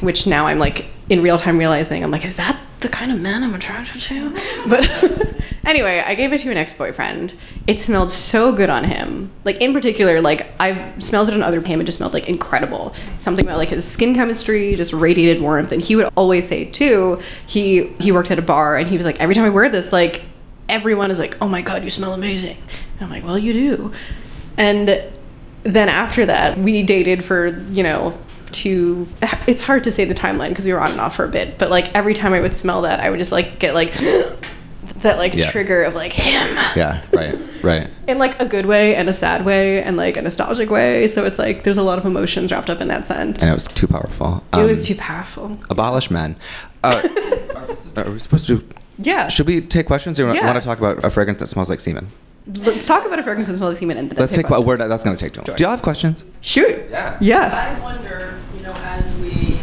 Which 0.00 0.26
now 0.26 0.46
I'm 0.46 0.58
like 0.60 0.84
in 1.12 1.20
real 1.20 1.36
time 1.36 1.58
realizing 1.58 2.02
I'm 2.02 2.10
like, 2.10 2.24
is 2.24 2.36
that 2.36 2.58
the 2.80 2.88
kind 2.88 3.12
of 3.12 3.20
man 3.20 3.44
I'm 3.44 3.54
attracted 3.54 4.00
to? 4.02 4.34
But 4.66 4.88
anyway, 5.66 6.02
I 6.04 6.14
gave 6.14 6.32
it 6.32 6.40
to 6.40 6.50
an 6.50 6.56
ex 6.56 6.72
boyfriend. 6.72 7.34
It 7.66 7.80
smelled 7.80 8.10
so 8.10 8.52
good 8.52 8.70
on 8.70 8.84
him. 8.84 9.30
Like 9.44 9.60
in 9.60 9.74
particular, 9.74 10.22
like 10.22 10.48
I've 10.58 11.02
smelled 11.02 11.28
it 11.28 11.34
on 11.34 11.42
other 11.42 11.60
him. 11.60 11.80
It 11.80 11.84
just 11.84 11.98
smelled 11.98 12.14
like 12.14 12.28
incredible. 12.28 12.94
Something 13.18 13.44
about 13.44 13.58
like 13.58 13.68
his 13.68 13.84
skin 13.84 14.14
chemistry 14.14 14.74
just 14.74 14.92
radiated 14.94 15.42
warmth. 15.42 15.72
And 15.72 15.82
he 15.82 15.96
would 15.96 16.08
always 16.16 16.48
say 16.48 16.64
too. 16.64 17.20
He 17.46 17.88
he 18.00 18.10
worked 18.10 18.30
at 18.30 18.38
a 18.38 18.42
bar 18.42 18.76
and 18.78 18.88
he 18.88 18.96
was 18.96 19.04
like, 19.04 19.20
every 19.20 19.34
time 19.34 19.44
I 19.44 19.50
wear 19.50 19.68
this, 19.68 19.92
like 19.92 20.22
everyone 20.68 21.10
is 21.10 21.18
like, 21.18 21.36
oh 21.42 21.48
my 21.48 21.60
god, 21.60 21.84
you 21.84 21.90
smell 21.90 22.14
amazing. 22.14 22.56
And 22.94 23.04
I'm 23.04 23.10
like, 23.10 23.24
well, 23.24 23.38
you 23.38 23.52
do. 23.52 23.92
And 24.56 25.04
then 25.64 25.88
after 25.88 26.24
that, 26.26 26.56
we 26.56 26.82
dated 26.82 27.22
for, 27.22 27.58
you 27.70 27.82
know, 27.82 28.18
to 28.54 29.06
it's 29.46 29.62
hard 29.62 29.84
to 29.84 29.90
say 29.90 30.04
the 30.04 30.14
timeline 30.14 30.50
because 30.50 30.64
we 30.66 30.72
were 30.72 30.80
on 30.80 30.90
and 30.92 31.00
off 31.00 31.16
for 31.16 31.24
a 31.24 31.28
bit, 31.28 31.58
but 31.58 31.70
like 31.70 31.94
every 31.94 32.14
time 32.14 32.32
I 32.32 32.40
would 32.40 32.54
smell 32.54 32.82
that, 32.82 33.00
I 33.00 33.10
would 33.10 33.18
just 33.18 33.32
like 33.32 33.58
get 33.58 33.74
like 33.74 33.92
that 35.02 35.18
like 35.18 35.34
Yeah. 35.34 35.50
trigger 35.50 35.82
of 35.82 35.94
like 35.94 36.12
him 36.12 36.56
Yeah, 36.76 37.02
right, 37.12 37.36
right. 37.62 37.90
in 38.08 38.18
like 38.18 38.40
a 38.40 38.44
good 38.44 38.66
way 38.66 38.94
and 38.94 39.08
a 39.08 39.12
sad 39.12 39.44
way 39.44 39.82
and 39.82 39.96
like 39.96 40.16
a 40.16 40.22
nostalgic 40.22 40.70
way. 40.70 41.08
So 41.08 41.24
it's 41.24 41.38
like 41.38 41.64
there's 41.64 41.76
a 41.76 41.82
lot 41.82 41.98
of 41.98 42.04
emotions 42.06 42.52
wrapped 42.52 42.70
up 42.70 42.80
in 42.80 42.88
that 42.88 43.04
scent. 43.06 43.40
And 43.42 43.50
it 43.50 43.54
was 43.54 43.64
too 43.64 43.86
powerful. 43.86 44.44
it 44.52 44.62
was 44.64 44.80
Um, 44.80 44.84
too 44.86 44.94
powerful. 45.00 45.58
abolish 45.70 46.10
men. 46.10 46.36
Uh, 46.84 47.02
are 47.96 48.10
we 48.10 48.18
supposed 48.18 48.46
to? 48.48 48.64
Yeah. 48.98 49.28
Should 49.28 49.46
we 49.46 49.60
take 49.60 49.86
questions, 49.86 50.20
or 50.20 50.32
Yeah. 50.34 50.44
want 50.46 50.60
to 50.60 50.66
talk 50.66 50.78
about 50.78 51.02
a 51.02 51.10
fragrance 51.10 51.40
that 51.40 51.46
smells 51.48 51.68
like 51.70 51.80
semen? 51.80 52.08
Let's 52.46 52.86
talk 52.88 53.04
about 53.06 53.18
a 53.18 53.22
fragrance 53.22 53.46
that 53.46 53.56
smells 53.56 53.74
like 53.74 53.78
semen 53.78 53.98
and 53.98 54.10
then 54.10 54.18
Let's 54.18 54.34
take. 54.34 54.46
questions. 54.46 54.66
Word. 54.66 54.80
That's 54.80 55.04
going 55.04 55.16
to 55.16 55.24
take 55.24 55.32
too 55.32 55.40
long. 55.40 55.46
Sure. 55.46 55.54
Do 55.56 55.62
y'all 55.62 55.70
have 55.70 55.82
questions? 55.82 56.24
Shoot. 56.40 56.86
Yeah. 56.90 57.16
Yeah. 57.20 57.76
I 57.76 57.80
wonder, 57.80 58.40
you 58.56 58.62
know, 58.62 58.72
as 58.78 59.14
we 59.18 59.60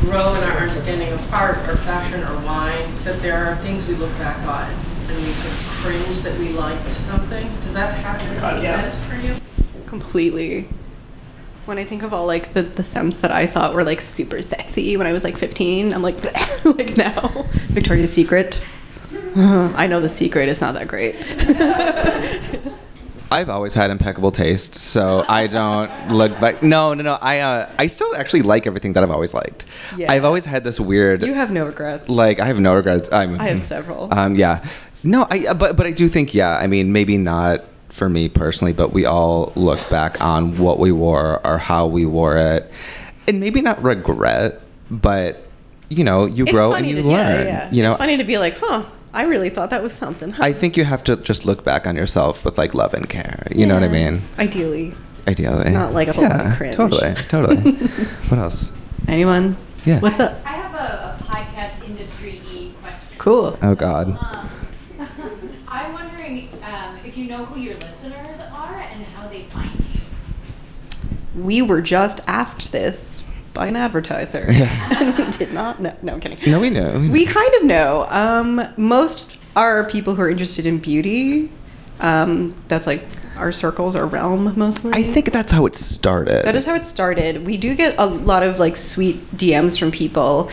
grow 0.00 0.34
in 0.34 0.44
our 0.44 0.58
understanding 0.58 1.12
of 1.12 1.34
art 1.34 1.56
or 1.68 1.76
fashion 1.76 2.22
or 2.22 2.34
wine, 2.44 2.94
that 3.04 3.20
there 3.20 3.36
are 3.36 3.56
things 3.58 3.86
we 3.88 3.94
look 3.94 4.12
back 4.18 4.38
on 4.46 4.70
and 5.08 5.26
we 5.26 5.32
sort 5.32 5.52
of 5.52 5.58
cringe 5.58 6.18
that 6.20 6.38
we 6.38 6.50
liked 6.50 6.88
something. 6.90 7.48
Does 7.56 7.74
that 7.74 7.94
happen 7.94 8.28
in 8.28 8.62
yes. 8.62 8.98
sense 8.98 9.10
for 9.10 9.26
you? 9.26 9.34
Completely. 9.86 10.68
When 11.64 11.78
I 11.78 11.84
think 11.84 12.02
of 12.04 12.14
all 12.14 12.26
like 12.26 12.52
the, 12.52 12.62
the 12.62 12.84
scents 12.84 13.18
that 13.18 13.32
I 13.32 13.46
thought 13.46 13.74
were 13.74 13.84
like 13.84 14.00
super 14.00 14.40
sexy 14.42 14.96
when 14.96 15.06
I 15.06 15.12
was 15.12 15.24
like 15.24 15.36
15, 15.36 15.92
I'm 15.92 16.02
like, 16.02 16.22
like 16.64 16.96
now. 16.96 17.28
Victoria's 17.68 18.12
Secret. 18.12 18.64
I 19.76 19.86
know 19.86 20.00
the 20.00 20.08
secret 20.08 20.48
is 20.48 20.60
not 20.60 20.74
that 20.74 20.88
great. 20.88 21.16
I've 23.30 23.48
always 23.48 23.72
had 23.72 23.90
impeccable 23.90 24.30
taste, 24.30 24.74
so 24.74 25.24
I 25.26 25.46
don't 25.46 25.90
look 26.10 26.38
back. 26.38 26.62
No, 26.62 26.92
no, 26.92 27.02
no. 27.02 27.14
I 27.14 27.38
uh, 27.40 27.70
I 27.78 27.86
still 27.86 28.14
actually 28.14 28.42
like 28.42 28.66
everything 28.66 28.92
that 28.92 29.02
I've 29.02 29.10
always 29.10 29.32
liked. 29.32 29.64
Yeah. 29.96 30.12
I've 30.12 30.26
always 30.26 30.44
had 30.44 30.64
this 30.64 30.78
weird. 30.78 31.22
you 31.22 31.32
have 31.32 31.50
no 31.50 31.64
regrets. 31.64 32.10
like 32.10 32.40
I 32.40 32.44
have 32.46 32.60
no 32.60 32.74
regrets. 32.74 33.08
I'm, 33.10 33.40
I 33.40 33.44
have 33.48 33.60
several. 33.60 34.08
Um, 34.12 34.34
yeah, 34.36 34.62
no, 35.02 35.26
I 35.30 35.46
uh, 35.48 35.54
but 35.54 35.76
but 35.78 35.86
I 35.86 35.92
do 35.92 36.08
think 36.08 36.34
yeah. 36.34 36.58
I 36.58 36.66
mean, 36.66 36.92
maybe 36.92 37.16
not 37.16 37.64
for 37.88 38.06
me 38.10 38.28
personally, 38.28 38.74
but 38.74 38.92
we 38.92 39.06
all 39.06 39.52
look 39.56 39.80
back 39.88 40.20
on 40.22 40.58
what 40.58 40.78
we 40.78 40.92
wore 40.92 41.40
or 41.46 41.56
how 41.56 41.86
we 41.86 42.04
wore 42.04 42.36
it, 42.36 42.70
and 43.26 43.40
maybe 43.40 43.62
not 43.62 43.82
regret, 43.82 44.60
but 44.90 45.46
you 45.88 46.04
know, 46.04 46.26
you 46.26 46.44
It's 46.44 46.52
grow 46.52 46.74
and 46.74 46.86
you 46.86 46.96
to- 46.96 47.02
learn. 47.02 47.46
Yeah, 47.46 47.52
yeah. 47.64 47.70
You 47.72 47.82
know, 47.82 47.90
it's 47.92 47.98
funny 47.98 48.18
to 48.18 48.24
be 48.24 48.36
like, 48.36 48.58
huh, 48.58 48.84
I 49.14 49.24
really 49.24 49.50
thought 49.50 49.70
that 49.70 49.82
was 49.82 49.92
something. 49.92 50.30
Huh? 50.30 50.44
I 50.44 50.52
think 50.52 50.76
you 50.76 50.84
have 50.84 51.04
to 51.04 51.16
just 51.16 51.44
look 51.44 51.64
back 51.64 51.86
on 51.86 51.96
yourself 51.96 52.44
with 52.44 52.56
like 52.56 52.74
love 52.74 52.94
and 52.94 53.08
care. 53.08 53.46
You 53.54 53.66
know 53.66 53.74
what 53.74 53.82
I 53.82 53.88
mean? 53.88 54.22
Ideally. 54.38 54.94
Ideally, 55.28 55.70
Not 55.70 55.92
like 55.92 56.08
a 56.08 56.12
full-on 56.12 56.30
yeah, 56.30 56.56
cringe. 56.56 56.74
Totally, 56.74 57.14
totally. 57.28 57.72
what 58.28 58.40
else? 58.40 58.72
Anyone? 59.06 59.56
Yeah. 59.84 60.00
What's 60.00 60.18
up? 60.18 60.40
I 60.44 60.52
have 60.52 60.74
a, 60.74 61.20
a 61.20 61.24
podcast 61.24 61.84
industry 61.84 62.74
question. 62.82 63.18
Cool. 63.18 63.56
Oh 63.62 63.76
God. 63.76 64.18
Um, 64.18 64.50
I'm 65.68 65.92
wondering 65.92 66.48
um, 66.64 66.98
if 67.04 67.16
you 67.16 67.28
know 67.28 67.44
who 67.44 67.60
your 67.60 67.76
listeners 67.76 68.40
are 68.52 68.80
and 68.80 69.04
how 69.04 69.28
they 69.28 69.44
find 69.44 69.78
you. 69.94 71.40
We 71.40 71.62
were 71.62 71.82
just 71.82 72.20
asked 72.26 72.72
this 72.72 73.22
by 73.54 73.66
an 73.66 73.76
advertiser. 73.76 74.46
and 74.50 75.16
we 75.16 75.30
did 75.32 75.52
not 75.52 75.80
know. 75.80 75.96
No, 76.02 76.14
I'm 76.14 76.20
kidding. 76.20 76.38
No, 76.50 76.60
we 76.60 76.70
know. 76.70 76.98
we 76.98 77.06
know. 77.08 77.12
We 77.12 77.26
kind 77.26 77.54
of 77.54 77.64
know. 77.64 78.06
Um, 78.08 78.66
most 78.76 79.38
are 79.56 79.84
people 79.84 80.14
who 80.14 80.22
are 80.22 80.30
interested 80.30 80.66
in 80.66 80.78
beauty. 80.78 81.50
Um, 82.00 82.54
that's 82.68 82.86
like 82.86 83.04
our 83.36 83.52
circles, 83.52 83.96
our 83.96 84.06
realm 84.06 84.58
mostly. 84.58 84.92
I 84.92 85.02
think 85.02 85.32
that's 85.32 85.52
how 85.52 85.66
it 85.66 85.76
started. 85.76 86.44
That 86.44 86.54
is 86.54 86.64
how 86.64 86.74
it 86.74 86.86
started. 86.86 87.46
We 87.46 87.56
do 87.56 87.74
get 87.74 87.94
a 87.98 88.06
lot 88.06 88.42
of 88.42 88.58
like 88.58 88.76
sweet 88.76 89.30
DMs 89.36 89.78
from 89.78 89.90
people 89.90 90.50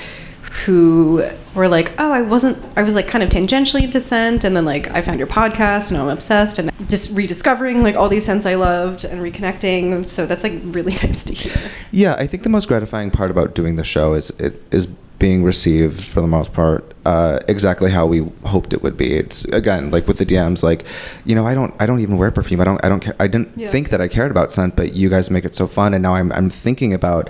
who 0.66 1.24
were 1.56 1.68
like, 1.68 1.92
"Oh, 2.00 2.12
I 2.12 2.22
wasn't. 2.22 2.58
I 2.76 2.84
was 2.84 2.96
like 2.96 3.08
kind 3.08 3.24
of 3.24 3.30
tangentially 3.30 3.84
into 3.84 4.00
scent, 4.02 4.44
and 4.44 4.56
then 4.56 4.66
like 4.66 4.90
I 4.92 5.02
found 5.02 5.20
your 5.20 5.28
podcast, 5.28 5.90
and 5.90 5.98
I'm 5.98 6.10
obsessed, 6.10 6.60
and 6.60 6.72
just 6.88 7.16
rediscovering 7.16 7.84
like 7.84 7.96
all 7.96 8.10
these 8.10 8.26
scents 8.26 8.46
I 8.46 8.56
loved 8.56 9.04
and 9.06 9.22
reconnecting. 9.22 10.08
So 10.10 10.26
that's 10.26 10.44
like 10.44 10.54
really 10.66 10.92
nice 11.04 11.24
to 11.26 11.34
hear. 11.34 11.54
Yeah, 11.92 12.16
I 12.16 12.28
think 12.28 12.44
the 12.44 12.50
most 12.50 12.68
gratifying 12.68 13.12
part 13.12 13.32
about 13.32 13.56
doing 13.56 13.76
the 13.76 13.84
show 13.84 14.14
is 14.14 14.30
it 14.32 14.62
is 14.72 14.88
being 15.20 15.44
received 15.44 16.02
for 16.02 16.22
the 16.22 16.28
most 16.28 16.54
part 16.54 16.94
uh, 17.06 17.40
exactly 17.50 17.92
how 17.92 18.06
we 18.06 18.20
hoped 18.46 18.72
it 18.72 18.82
would 18.82 18.96
be. 18.96 19.14
It's 19.16 19.44
again 19.46 19.92
like 19.92 20.08
with 20.08 20.18
the 20.18 20.26
DMs, 20.26 20.64
like 20.64 20.86
you 21.26 21.36
know, 21.36 21.46
I 21.46 21.54
don't 21.54 21.74
I 21.82 21.86
don't 21.86 22.00
even 22.00 22.18
wear 22.18 22.32
perfume. 22.32 22.62
I 22.62 22.64
don't 22.64 22.84
I 22.86 22.90
don't 22.90 23.02
care. 23.02 23.16
I 23.20 23.28
didn't 23.28 23.58
Yeah. 23.58 23.70
think 23.70 23.90
that 23.90 24.00
I 24.02 24.08
cared 24.08 24.32
about 24.32 24.52
scent, 24.54 24.76
but 24.76 24.94
you 24.94 25.10
guys 25.10 25.30
make 25.30 25.46
it 25.46 25.54
so 25.56 25.68
fun, 25.68 25.94
and 25.94 26.02
now 26.02 26.16
I'm 26.16 26.32
I'm 26.32 26.50
thinking 26.50 26.94
about 26.94 27.30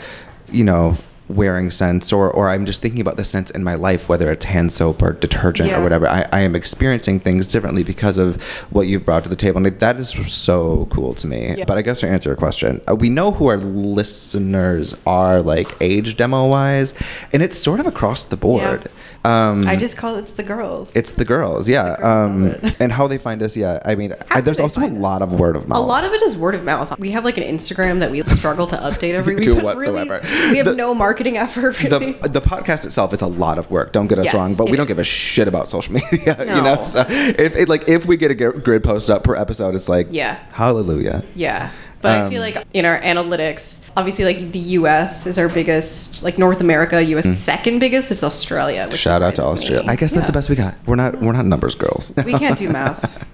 you 0.51 0.63
know 0.63 0.95
wearing 1.29 1.69
scents 1.71 2.11
or 2.11 2.29
or 2.31 2.49
I'm 2.49 2.65
just 2.65 2.81
thinking 2.81 3.01
about 3.01 3.15
the 3.15 3.23
scents 3.23 3.51
in 3.51 3.63
my 3.63 3.75
life 3.75 4.09
whether 4.09 4.31
it's 4.31 4.45
hand 4.45 4.73
soap 4.73 5.01
or 5.03 5.13
detergent 5.13 5.69
Yeah. 5.69 5.79
or 5.79 5.83
whatever. 5.83 6.07
I, 6.09 6.27
I 6.33 6.39
am 6.41 6.55
experiencing 6.55 7.19
things 7.19 7.45
differently 7.47 7.83
because 7.83 8.17
of 8.17 8.41
what 8.71 8.87
you've 8.87 9.05
brought 9.05 9.23
to 9.25 9.29
the 9.29 9.35
table. 9.35 9.63
And 9.63 9.79
that 9.79 9.97
is 9.97 10.09
so 10.33 10.87
cool 10.89 11.13
to 11.13 11.27
me. 11.27 11.55
Yeah. 11.55 11.65
but 11.65 11.77
I 11.77 11.83
guess 11.83 11.99
to 12.01 12.07
answer 12.09 12.29
your 12.29 12.35
question 12.37 12.81
uh, 12.89 12.95
we 12.95 13.09
know 13.09 13.31
who 13.31 13.47
our 13.47 13.57
listeners 13.57 14.95
are 15.05 15.41
like 15.41 15.69
age 15.81 16.17
demo 16.17 16.47
wise 16.47 16.93
and 17.31 17.41
it's 17.43 17.57
sort 17.57 17.79
of 17.79 17.85
across 17.87 18.23
the 18.23 18.37
board 18.37 18.89
um 19.25 19.67
I 19.67 19.75
just 19.75 19.97
call 19.97 20.15
it 20.15 20.19
it's 20.19 20.31
the 20.31 20.43
girls. 20.43 20.95
it's 20.95 21.11
the 21.11 21.25
girls 21.25 21.67
yeah 21.67 21.95
The 21.97 22.01
girls 22.01 22.63
um 22.63 22.73
and 22.79 22.91
how 22.91 23.07
they 23.07 23.17
find 23.17 23.43
us 23.43 23.57
yeah 23.57 23.79
I 23.83 23.95
mean 23.95 24.13
I, 24.31 24.39
there's 24.41 24.59
also 24.61 24.79
a 24.81 24.85
us? 24.85 24.91
lot 24.91 25.21
of 25.21 25.39
word 25.39 25.55
of 25.57 25.67
mouth 25.67 25.77
a 25.77 25.81
lot 25.81 26.03
of 26.05 26.13
it 26.13 26.21
is 26.21 26.37
word 26.37 26.55
of 26.55 26.63
mouth. 26.63 26.97
We 26.99 27.11
have 27.11 27.25
like 27.25 27.37
an 27.37 27.43
Instagram 27.43 27.99
that 27.99 28.11
we 28.11 28.23
struggle 28.39 28.65
to 28.67 28.77
update 28.77 29.13
every 29.15 29.35
week. 29.39 29.43
Do 29.43 29.53
really, 29.55 29.63
whatsoever. 29.63 30.21
we 30.51 30.57
have 30.57 30.65
The- 30.67 30.75
no 30.75 30.93
marketing 30.95 31.37
effort. 31.37 31.81
Really. 31.83 32.13
the 32.13 32.29
the 32.29 32.41
podcast 32.41 32.85
itself 32.85 33.11
is 33.13 33.21
a 33.21 33.27
lot 33.27 33.57
of 33.57 33.69
work. 33.69 33.91
Don't 33.91 34.07
get 34.07 34.19
us 34.19 34.25
Yes, 34.25 34.33
wrong, 34.35 34.55
but 34.55 34.69
we 34.69 34.77
don't 34.77 34.87
give 34.87 34.99
a 34.99 35.03
shit 35.03 35.47
about 35.47 35.69
social 35.69 35.93
media. 35.95 36.35
You 36.39 36.61
know, 36.61 36.81
so 36.81 37.05
if 37.09 37.55
it, 37.55 37.67
like 37.67 37.87
if 37.89 38.05
we 38.05 38.15
get 38.17 38.31
a 38.31 38.35
grid 38.35 38.83
post 38.83 39.09
up 39.09 39.23
per 39.23 39.35
episode, 39.35 39.75
it's 39.75 39.89
like 39.89 40.07
Yeah. 40.11 40.35
hallelujah. 40.51 41.23
Yeah. 41.35 41.71
But 42.01 42.11
I 42.11 42.21
Um, 42.21 42.29
feel 42.29 42.41
like 42.41 42.65
in 42.73 42.85
our 42.85 42.97
analytics, 43.01 43.79
obviously, 43.97 44.23
like 44.25 44.51
the 44.53 44.59
US 44.79 45.27
is 45.27 45.37
our 45.37 45.49
biggest, 45.49 46.23
like 46.23 46.37
North 46.37 46.61
America, 46.61 47.03
US 47.03 47.37
second 47.37 47.79
biggest 47.79 48.09
It's 48.11 48.23
Australia. 48.23 48.87
Which 48.89 49.01
Mm. 49.01 49.03
Shout 49.03 49.21
out 49.21 49.35
to 49.35 49.41
surprises 49.41 49.61
Austria. 49.63 49.83
me. 49.83 49.89
I 49.89 49.95
guess 49.97 50.11
that's 50.13 50.27
the 50.27 50.31
best 50.33 50.49
we 50.49 50.55
got. 50.55 50.75
We're 50.85 50.95
not 50.95 51.19
we're 51.21 51.33
not 51.33 51.45
numbers 51.45 51.75
girls. 51.75 52.13
We 52.25 52.33
can't 52.33 52.57
do 52.57 52.69
math. 52.69 53.25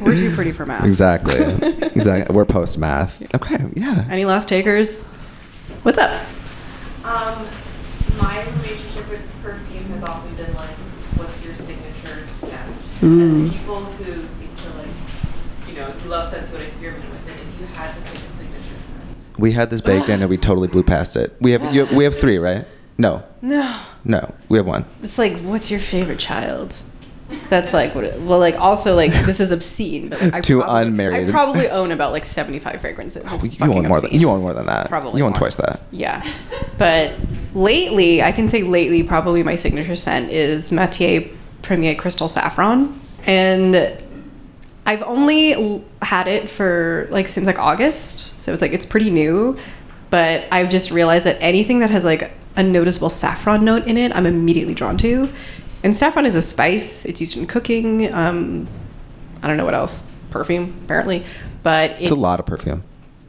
We're 0.00 0.16
too 0.16 0.34
pretty 0.34 0.52
for 0.52 0.66
math. 0.66 0.84
exactly. 0.84 1.36
exactly. 1.94 2.34
We're 2.34 2.44
post 2.44 2.78
math. 2.78 3.22
Okay. 3.34 3.58
Yeah. 3.74 4.04
Any 4.10 4.24
last 4.24 4.48
takers? 4.48 5.04
What's 5.82 5.98
up? 5.98 6.10
Um, 7.04 7.46
my 8.20 8.44
relationship 8.62 9.08
with 9.10 9.22
perfume 9.42 9.84
has 9.90 10.04
often 10.04 10.34
been 10.36 10.54
like, 10.54 10.70
what's 11.16 11.44
your 11.44 11.54
signature 11.54 12.22
scent? 12.38 13.02
Ooh. 13.02 13.26
As 13.46 13.52
people 13.52 13.76
who 13.80 14.26
seem 14.28 14.50
to 14.62 14.78
like, 14.78 14.94
you 15.68 15.74
know, 15.74 15.88
you 16.02 16.08
love 16.10 16.26
scents, 16.28 16.50
you 16.52 16.58
would 16.58 16.66
experiment 16.66 17.10
with 17.10 17.26
it. 17.28 17.34
If 17.54 17.60
you 17.60 17.66
had 17.74 17.94
to 17.94 18.00
pick 18.02 18.20
a 18.26 18.30
signature 18.30 18.78
scent, 18.80 19.00
We 19.42 19.50
had 19.50 19.70
this 19.70 19.80
baked 19.80 20.08
in 20.08 20.20
and 20.20 20.30
we 20.30 20.38
totally 20.38 20.68
blew 20.68 20.84
past 20.84 21.16
it. 21.16 21.34
We 21.40 21.50
have 21.50 21.74
you, 21.74 21.84
we 21.86 22.04
have 22.04 22.16
three, 22.16 22.38
right? 22.38 22.64
No. 22.96 23.24
No. 23.42 23.76
No. 24.04 24.32
We 24.48 24.56
have 24.56 24.68
one. 24.68 24.84
It's 25.02 25.18
like, 25.18 25.40
what's 25.40 25.68
your 25.68 25.80
favorite 25.80 26.20
child? 26.20 26.76
That's 27.48 27.72
like 27.72 27.92
what. 27.92 28.04
It, 28.04 28.20
well, 28.20 28.38
like 28.38 28.54
also 28.54 28.94
like 28.94 29.10
this 29.26 29.40
is 29.40 29.50
obscene, 29.50 30.10
but 30.10 30.20
like, 30.22 30.34
I 30.34 30.40
Two 30.42 30.60
probably, 30.60 30.82
unmarried. 30.82 31.28
I 31.28 31.30
probably 31.32 31.68
own 31.70 31.90
about 31.90 32.12
like 32.12 32.24
seventy-five 32.24 32.80
fragrances. 32.80 33.24
Oh, 33.26 33.42
you 33.42 33.56
own 33.62 33.88
more 33.88 34.00
than 34.00 34.12
you 34.12 34.30
own 34.30 34.42
more 34.42 34.54
than 34.54 34.66
that. 34.66 34.88
Probably 34.88 35.18
You 35.18 35.24
own 35.24 35.32
more. 35.32 35.38
twice 35.38 35.56
that. 35.56 35.80
Yeah. 35.90 36.24
But 36.78 37.16
lately, 37.54 38.22
I 38.22 38.30
can 38.30 38.46
say 38.46 38.62
lately, 38.62 39.02
probably 39.02 39.42
my 39.42 39.56
signature 39.56 39.96
scent 39.96 40.30
is 40.30 40.70
Matière 40.70 41.34
Première 41.62 41.98
Crystal 41.98 42.28
Saffron. 42.28 43.00
And 43.26 43.74
I've 44.84 45.02
only 45.02 45.84
had 46.00 46.26
it 46.26 46.48
for 46.48 47.06
like 47.10 47.28
since 47.28 47.46
like 47.46 47.58
August. 47.58 48.40
So 48.40 48.52
it's 48.52 48.62
like 48.62 48.72
it's 48.72 48.86
pretty 48.86 49.10
new. 49.10 49.56
But 50.10 50.46
I've 50.52 50.68
just 50.68 50.90
realized 50.90 51.24
that 51.26 51.38
anything 51.40 51.78
that 51.78 51.90
has 51.90 52.04
like 52.04 52.32
a 52.56 52.62
noticeable 52.62 53.08
saffron 53.08 53.64
note 53.64 53.86
in 53.86 53.96
it, 53.96 54.14
I'm 54.14 54.26
immediately 54.26 54.74
drawn 54.74 54.96
to. 54.98 55.32
And 55.82 55.96
saffron 55.96 56.26
is 56.26 56.34
a 56.34 56.42
spice, 56.42 57.04
it's 57.06 57.20
used 57.20 57.36
in 57.36 57.46
cooking. 57.46 58.12
Um, 58.12 58.68
I 59.42 59.48
don't 59.48 59.56
know 59.56 59.64
what 59.64 59.74
else. 59.74 60.02
Perfume, 60.30 60.78
apparently. 60.84 61.24
But 61.62 62.00
It's 62.00 62.10
a 62.10 62.14
lot 62.14 62.40
of 62.40 62.46
perfume. 62.46 62.82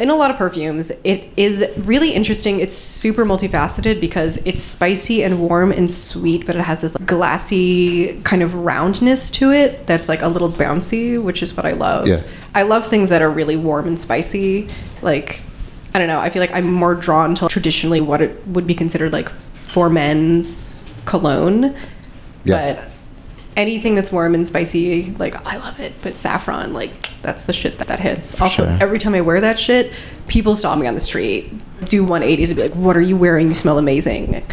In 0.03 0.09
a 0.09 0.15
lot 0.17 0.29
of 0.29 0.35
perfumes. 0.35 0.91
It 1.05 1.29
is 1.37 1.63
really 1.77 2.11
interesting. 2.11 2.59
It's 2.59 2.73
super 2.73 3.23
multifaceted 3.23 4.01
because 4.01 4.35
it's 4.45 4.61
spicy 4.61 5.23
and 5.23 5.39
warm 5.39 5.71
and 5.71 5.89
sweet, 5.89 6.45
but 6.45 6.57
it 6.57 6.61
has 6.61 6.81
this 6.81 6.93
like, 6.93 7.05
glassy 7.05 8.21
kind 8.23 8.43
of 8.43 8.53
roundness 8.53 9.29
to 9.29 9.53
it 9.53 9.87
that's 9.87 10.09
like 10.09 10.21
a 10.21 10.27
little 10.27 10.51
bouncy, 10.51 11.23
which 11.23 11.41
is 11.41 11.55
what 11.55 11.65
I 11.65 11.71
love. 11.71 12.05
Yeah. 12.05 12.21
I 12.53 12.63
love 12.63 12.85
things 12.85 13.11
that 13.11 13.21
are 13.21 13.29
really 13.29 13.55
warm 13.55 13.87
and 13.87 13.97
spicy. 13.97 14.67
Like, 15.01 15.41
I 15.93 15.99
don't 15.99 16.09
know. 16.09 16.19
I 16.19 16.29
feel 16.29 16.41
like 16.41 16.51
I'm 16.51 16.69
more 16.69 16.95
drawn 16.95 17.33
to 17.35 17.47
traditionally 17.47 18.01
what 18.01 18.21
it 18.21 18.45
would 18.47 18.67
be 18.67 18.75
considered 18.75 19.13
like 19.13 19.29
for 19.69 19.89
men's 19.89 20.83
cologne. 21.05 21.73
Yeah. 22.43 22.73
But 22.73 22.89
anything 23.55 23.95
that's 23.95 24.11
warm 24.11 24.35
and 24.35 24.45
spicy, 24.45 25.11
like 25.11 25.45
I 25.45 25.55
love 25.55 25.79
it. 25.79 25.93
But 26.01 26.13
saffron, 26.13 26.73
like 26.73 27.09
that's 27.23 27.45
the 27.45 27.53
shit 27.53 27.79
that 27.79 27.87
that 27.87 27.99
hits. 27.99 28.39
also, 28.39 28.65
sure. 28.65 28.77
every 28.79 28.99
time 28.99 29.15
I 29.15 29.21
wear 29.21 29.41
that 29.41 29.57
shit, 29.57 29.91
people 30.27 30.55
stop 30.55 30.77
me 30.77 30.85
on 30.85 30.93
the 30.93 30.99
street, 30.99 31.51
do 31.89 32.05
180s, 32.05 32.49
and 32.49 32.57
be 32.57 32.63
like, 32.63 32.73
"What 32.73 32.95
are 32.95 33.01
you 33.01 33.17
wearing? 33.17 33.47
You 33.47 33.55
smell 33.55 33.79
amazing." 33.79 34.45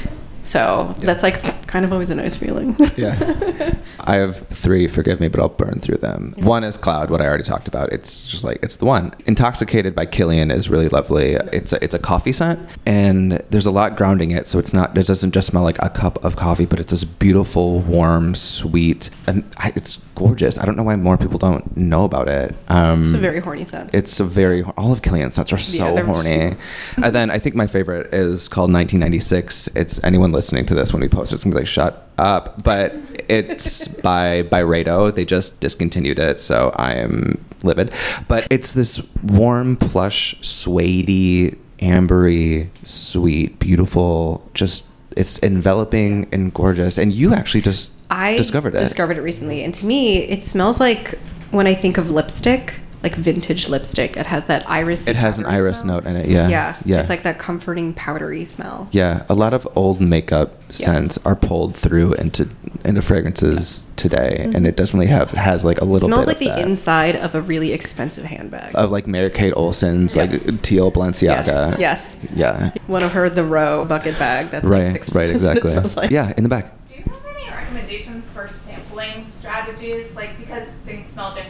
So 0.42 0.94
that's 1.00 1.22
like 1.22 1.59
kind 1.70 1.84
of 1.84 1.92
always 1.92 2.10
a 2.10 2.14
nice 2.16 2.34
feeling. 2.34 2.76
Yeah. 2.96 3.76
I 4.00 4.14
have 4.16 4.44
three, 4.48 4.88
forgive 4.88 5.20
me, 5.20 5.28
but 5.28 5.38
I'll 5.40 5.48
burn 5.50 5.78
through 5.80 5.98
them. 5.98 6.34
One 6.38 6.64
is 6.64 6.76
Cloud, 6.76 7.10
what 7.10 7.20
I 7.20 7.26
already 7.26 7.44
talked 7.44 7.68
about. 7.68 7.92
It's 7.92 8.26
just 8.28 8.42
like, 8.42 8.58
it's 8.60 8.74
the 8.76 8.86
one. 8.86 9.14
Intoxicated 9.26 9.94
by 9.94 10.06
Kilian 10.06 10.52
is 10.52 10.68
really 10.68 10.88
lovely. 10.88 11.34
It's 11.52 11.72
a, 11.72 11.82
it's 11.84 11.94
a 11.94 12.00
coffee 12.00 12.32
scent, 12.32 12.58
and 12.86 13.32
there's 13.50 13.66
a 13.66 13.70
lot 13.70 13.96
grounding 13.96 14.32
it, 14.32 14.48
so 14.48 14.58
it's 14.58 14.72
not, 14.72 14.98
it 14.98 15.06
doesn't 15.06 15.30
just 15.32 15.46
smell 15.46 15.62
like 15.62 15.78
a 15.80 15.88
cup 15.90 16.22
of 16.24 16.34
coffee, 16.34 16.66
but 16.66 16.80
it's 16.80 16.90
this 16.90 17.04
beautiful, 17.04 17.80
warm, 17.82 18.34
sweet, 18.34 19.10
and 19.28 19.48
I, 19.58 19.72
it's 19.76 19.98
gorgeous. 20.16 20.58
I 20.58 20.64
don't 20.66 20.76
know 20.76 20.82
why 20.82 20.96
more 20.96 21.16
people 21.16 21.38
don't 21.38 21.76
know 21.76 22.04
about 22.04 22.26
it. 22.28 22.54
Um, 22.68 23.04
It's 23.04 23.12
a 23.12 23.18
very 23.18 23.38
horny 23.38 23.64
scent. 23.64 23.94
it's 23.94 24.18
a 24.20 24.24
very 24.24 24.62
all 24.76 24.92
of 24.92 25.02
Kilian's 25.02 25.36
scents 25.36 25.52
are 25.52 25.56
so 25.58 25.94
Yeah, 25.94 26.02
horny. 26.02 26.56
and 26.96 27.14
then 27.14 27.30
I 27.30 27.38
think 27.38 27.54
my 27.54 27.66
favorite 27.66 28.12
is 28.12 28.48
called 28.48 28.72
1996. 28.72 29.68
It's 29.76 30.02
anyone 30.04 30.32
listening 30.32 30.66
to 30.66 30.74
this 30.74 30.92
when 30.92 31.00
we 31.00 31.08
post 31.08 31.32
it, 31.32 31.36
it's 31.36 31.44
gonna 31.44 31.54
be 31.56 31.59
like 31.60 31.66
shut 31.66 32.08
up. 32.18 32.62
But 32.62 32.94
it's 33.28 33.88
by 34.02 34.42
by 34.42 34.62
Byredo. 34.62 35.14
They 35.14 35.24
just 35.24 35.60
discontinued 35.60 36.18
it, 36.18 36.40
so 36.40 36.72
I 36.76 36.94
am 36.94 37.44
livid. 37.62 37.94
But 38.28 38.46
it's 38.50 38.72
this 38.72 39.06
warm, 39.22 39.76
plush, 39.76 40.34
suedey, 40.40 41.56
ambery, 41.80 42.68
sweet, 42.82 43.58
beautiful, 43.58 44.48
just 44.54 44.84
it's 45.16 45.38
enveloping 45.40 46.28
and 46.32 46.52
gorgeous. 46.54 46.98
And 46.98 47.12
you 47.12 47.34
actually 47.34 47.62
just 47.62 47.92
I 48.10 48.36
discovered 48.36 48.74
it. 48.74 48.78
Discovered 48.78 49.18
it 49.18 49.22
recently, 49.22 49.62
and 49.62 49.74
to 49.74 49.86
me, 49.86 50.18
it 50.18 50.42
smells 50.44 50.80
like 50.80 51.18
when 51.50 51.66
I 51.66 51.74
think 51.74 51.98
of 51.98 52.10
lipstick, 52.10 52.80
like 53.02 53.14
vintage 53.14 53.68
lipstick. 53.68 54.16
It 54.16 54.26
has 54.26 54.44
that 54.46 54.68
iris. 54.68 55.08
it 55.08 55.16
has 55.16 55.38
an 55.38 55.46
iris 55.46 55.84
note 55.84 56.06
in 56.06 56.16
it. 56.16 56.28
Yeah. 56.28 56.48
Yeah, 56.48 56.76
Yeah. 56.84 57.00
It's 57.00 57.08
like 57.08 57.22
that 57.22 57.38
comforting, 57.38 57.94
powdery 57.94 58.44
smell. 58.44 58.88
Yeah, 58.92 59.24
a 59.28 59.34
lot 59.34 59.54
of 59.54 59.66
old 59.74 60.00
makeup 60.00 60.60
scents 60.72 61.18
are 61.24 61.36
pulled 61.36 61.76
through 61.76 62.14
into 62.14 62.48
into 62.84 63.02
fragrances 63.02 63.86
today, 63.96 64.38
mm-hmm. 64.40 64.56
and 64.56 64.66
it 64.66 64.76
definitely 64.76 65.06
have 65.06 65.30
has 65.30 65.64
like 65.64 65.78
a 65.78 65.84
little. 65.84 65.96
It 65.96 66.02
little 66.02 66.22
smells 66.22 66.26
bit 66.26 66.32
like 66.32 66.56
the 66.56 66.60
that. 66.60 66.68
inside 66.68 67.16
of 67.16 67.34
a 67.34 67.40
really 67.40 67.72
expensive 67.72 68.24
handbag. 68.24 68.74
of 68.74 68.90
like 68.90 69.06
Mary 69.06 69.30
Kate 69.30 69.52
Olsen's 69.56 70.16
like 70.16 70.62
teal 70.62 70.90
Balenciaga. 70.92 71.78
Yes. 71.78 72.14
Yeah. 72.34 72.72
One 72.86 73.02
of 73.02 73.12
her 73.12 73.28
the 73.30 73.44
row 73.44 73.84
bucket 73.84 74.18
bag. 74.18 74.50
That's 74.50 74.66
right. 74.66 74.84
like 74.84 74.92
six. 74.92 75.14
right. 75.14 75.30
Exactly. 75.40 75.74
like. 75.96 76.10
Yeah. 76.10 76.34
In 76.36 76.42
the 76.42 76.48
back. 76.48 76.72
Do 76.88 76.96
you 76.96 77.02
have 77.02 77.24
any 77.26 77.50
recommendations 77.50 78.28
for 78.30 78.50
sampling 78.66 79.30
strategies? 79.32 80.14
Like 80.14 80.38
because 80.38 80.68
things 80.84 81.10
smell 81.12 81.34
different 81.34 81.49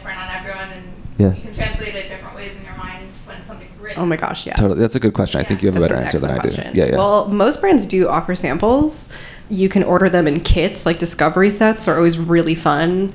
Yeah. 1.21 1.33
you 1.35 1.41
can 1.41 1.53
translate 1.53 1.95
it 1.95 2.09
different 2.09 2.35
ways 2.35 2.55
in 2.55 2.63
your 2.63 2.75
mind 2.75 3.07
when 3.25 3.43
something's 3.45 3.77
written. 3.77 4.01
Oh 4.01 4.05
my 4.05 4.15
gosh, 4.17 4.45
yes. 4.45 4.59
Totally. 4.59 4.79
That's 4.79 4.95
a 4.95 4.99
good 4.99 5.13
question. 5.13 5.39
I 5.39 5.43
think 5.43 5.61
you 5.61 5.69
have 5.69 5.77
a 5.77 5.81
better 5.81 5.95
an 5.95 6.03
answer 6.03 6.19
than 6.19 6.31
I 6.31 6.43
do. 6.43 6.51
Yeah. 6.73 6.85
Yeah. 6.85 6.97
Well, 6.97 7.27
most 7.27 7.61
brands 7.61 7.85
do 7.85 8.07
offer 8.07 8.35
samples. 8.35 9.17
You 9.49 9.69
can 9.69 9.83
order 9.83 10.09
them 10.09 10.27
in 10.27 10.39
kits. 10.39 10.85
Like 10.85 10.97
discovery 10.99 11.49
sets 11.49 11.87
are 11.87 11.95
always 11.97 12.17
really 12.17 12.55
fun. 12.55 13.13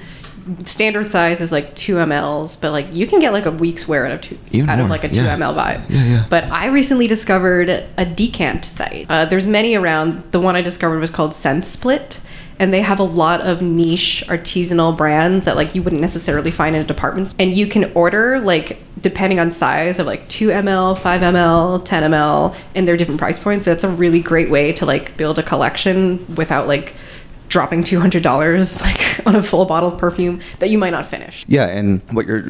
Standard 0.64 1.10
size 1.10 1.40
is 1.40 1.50
like 1.50 1.74
two 1.74 1.96
mLs, 1.96 2.60
but 2.60 2.70
like 2.70 2.94
you 2.94 3.04
can 3.08 3.18
get 3.18 3.32
like 3.32 3.46
a 3.46 3.50
week's 3.50 3.88
wear 3.88 4.06
out 4.06 4.12
of 4.12 4.20
two 4.20 4.38
Even 4.52 4.70
out 4.70 4.78
of 4.78 4.88
like 4.88 5.02
a 5.02 5.08
two 5.08 5.22
yeah. 5.22 5.36
ml 5.36 5.56
vibe. 5.56 5.90
Yeah, 5.90 6.04
yeah. 6.04 6.26
But 6.30 6.44
I 6.44 6.66
recently 6.66 7.08
discovered 7.08 7.68
a 7.68 8.04
decant 8.06 8.64
site. 8.64 9.06
Uh, 9.10 9.24
there's 9.24 9.46
many 9.46 9.74
around. 9.74 10.20
The 10.30 10.38
one 10.38 10.54
I 10.54 10.62
discovered 10.62 11.00
was 11.00 11.10
called 11.10 11.34
Scent 11.34 11.64
Split. 11.64 12.20
And 12.58 12.72
they 12.72 12.80
have 12.80 12.98
a 12.98 13.04
lot 13.04 13.40
of 13.42 13.62
niche 13.62 14.24
artisanal 14.28 14.96
brands 14.96 15.44
that 15.44 15.56
like 15.56 15.74
you 15.74 15.82
wouldn't 15.82 16.00
necessarily 16.00 16.50
find 16.50 16.74
in 16.74 16.82
a 16.82 16.84
department. 16.84 17.28
store. 17.28 17.42
And 17.42 17.50
you 17.50 17.66
can 17.66 17.92
order 17.94 18.40
like 18.40 18.78
depending 19.00 19.38
on 19.38 19.50
size 19.50 19.98
of 19.98 20.06
like 20.06 20.28
2 20.28 20.48
ml, 20.48 20.98
5 20.98 21.20
ml, 21.20 21.84
10 21.84 22.10
ml, 22.10 22.56
and 22.74 22.88
they're 22.88 22.96
different 22.96 23.20
price 23.20 23.38
points. 23.38 23.64
So 23.64 23.70
that's 23.70 23.84
a 23.84 23.90
really 23.90 24.20
great 24.20 24.50
way 24.50 24.72
to 24.72 24.86
like 24.86 25.16
build 25.16 25.38
a 25.38 25.42
collection 25.42 26.34
without 26.34 26.66
like 26.66 26.94
dropping 27.48 27.82
$200 27.82 28.82
like 29.20 29.26
on 29.26 29.36
a 29.36 29.42
full 29.42 29.64
bottle 29.64 29.92
of 29.92 29.98
perfume 29.98 30.40
that 30.58 30.70
you 30.70 30.78
might 30.78 30.90
not 30.90 31.04
finish. 31.04 31.44
Yeah, 31.48 31.66
and 31.66 32.00
what 32.10 32.26
you're, 32.26 32.44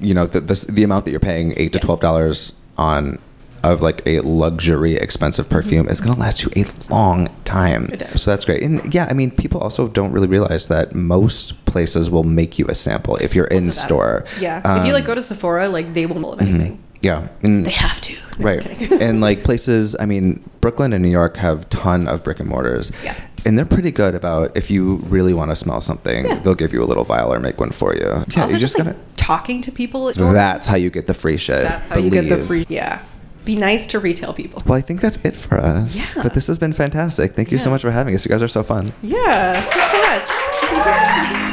you 0.00 0.14
know, 0.14 0.26
the 0.26 0.40
the, 0.40 0.66
the 0.70 0.82
amount 0.82 1.04
that 1.04 1.10
you're 1.10 1.20
paying 1.20 1.52
eight 1.56 1.72
to 1.74 1.78
twelve 1.78 2.00
dollars 2.00 2.54
on 2.78 3.18
of 3.64 3.80
like 3.80 4.02
a 4.06 4.20
luxury 4.20 4.94
expensive 4.94 5.48
perfume 5.48 5.88
is 5.88 6.00
going 6.00 6.14
to 6.14 6.20
last 6.20 6.42
you 6.44 6.50
a 6.56 6.66
long 6.92 7.28
time. 7.44 7.84
It 7.92 7.98
does. 8.00 8.22
So 8.22 8.30
that's 8.30 8.44
great. 8.44 8.62
And 8.62 8.92
yeah, 8.94 9.06
I 9.08 9.12
mean, 9.12 9.30
people 9.30 9.60
also 9.60 9.88
don't 9.88 10.12
really 10.12 10.26
realize 10.28 10.68
that 10.68 10.94
most 10.94 11.64
places 11.64 12.10
will 12.10 12.24
make 12.24 12.58
you 12.58 12.66
a 12.68 12.74
sample 12.74 13.16
if 13.16 13.34
you're 13.34 13.46
in 13.46 13.66
that. 13.66 13.72
store. 13.72 14.24
Yeah. 14.40 14.58
if 14.80 14.86
you 14.86 14.92
Um, 14.92 14.98
like 14.98 15.04
go 15.04 15.14
to 15.14 15.22
Sephora, 15.22 15.68
like 15.68 15.94
they 15.94 16.06
will 16.06 16.18
mold 16.20 16.40
anything. 16.42 16.82
yeah, 17.02 17.28
and- 17.42 17.64
They 17.66 17.70
have 17.70 18.00
to. 18.02 18.14
No, 18.38 18.44
right 18.46 18.64
and 19.02 19.20
like 19.20 19.44
places 19.44 19.94
i 20.00 20.06
mean 20.06 20.42
brooklyn 20.62 20.94
and 20.94 21.02
new 21.02 21.10
york 21.10 21.36
have 21.36 21.68
ton 21.68 22.08
of 22.08 22.24
brick 22.24 22.40
and 22.40 22.48
mortars 22.48 22.90
Yeah. 23.04 23.14
and 23.44 23.58
they're 23.58 23.66
pretty 23.66 23.90
good 23.90 24.14
about 24.14 24.56
if 24.56 24.70
you 24.70 24.96
really 25.08 25.34
want 25.34 25.50
to 25.50 25.54
smell 25.56 25.82
something 25.82 26.24
Yeah. 26.24 26.38
they'll 26.38 26.54
give 26.54 26.72
you 26.72 26.82
a 26.82 26.86
little 26.88 27.04
vial 27.04 27.30
or 27.32 27.38
make 27.40 27.60
one 27.60 27.72
for 27.72 27.94
you 27.94 28.24
yeah 28.34 28.40
also 28.40 28.54
you 28.54 28.58
just, 28.58 28.74
just 28.76 28.78
like 28.78 28.86
gotta 28.86 28.98
talking 29.16 29.60
to 29.62 29.70
people 29.70 30.08
at 30.08 30.14
that's 30.16 30.66
how 30.66 30.76
you 30.76 30.88
get 30.88 31.06
the 31.06 31.12
free 31.14 31.36
shit 31.36 31.62
That's 31.62 31.88
how 31.88 31.98
you 31.98 32.08
get 32.10 32.30
the 32.30 32.38
free. 32.38 32.64
Yeah. 32.70 33.02
Be 33.44 33.56
nice 33.56 33.86
to 33.88 33.98
retail 33.98 34.32
people. 34.32 34.62
well 34.66 34.78
i 34.78 34.80
think 34.80 35.00
that's 35.00 35.16
it 35.24 35.34
for 35.34 35.58
us 35.58 35.96
Yeah. 36.16 36.22
but 36.22 36.34
this 36.34 36.46
has 36.46 36.58
been 36.58 36.72
fantastic 36.72 37.34
thank 37.34 37.50
you 37.50 37.58
so 37.58 37.70
much 37.70 37.82
for 37.82 37.90
having 37.90 38.14
us 38.14 38.24
you 38.24 38.28
guys 38.30 38.42
are 38.42 38.48
so 38.48 38.62
fun 38.62 38.92
Yeah. 39.02 39.60
Thanks 39.60 39.90
so 39.92 41.38
much. 41.40 41.51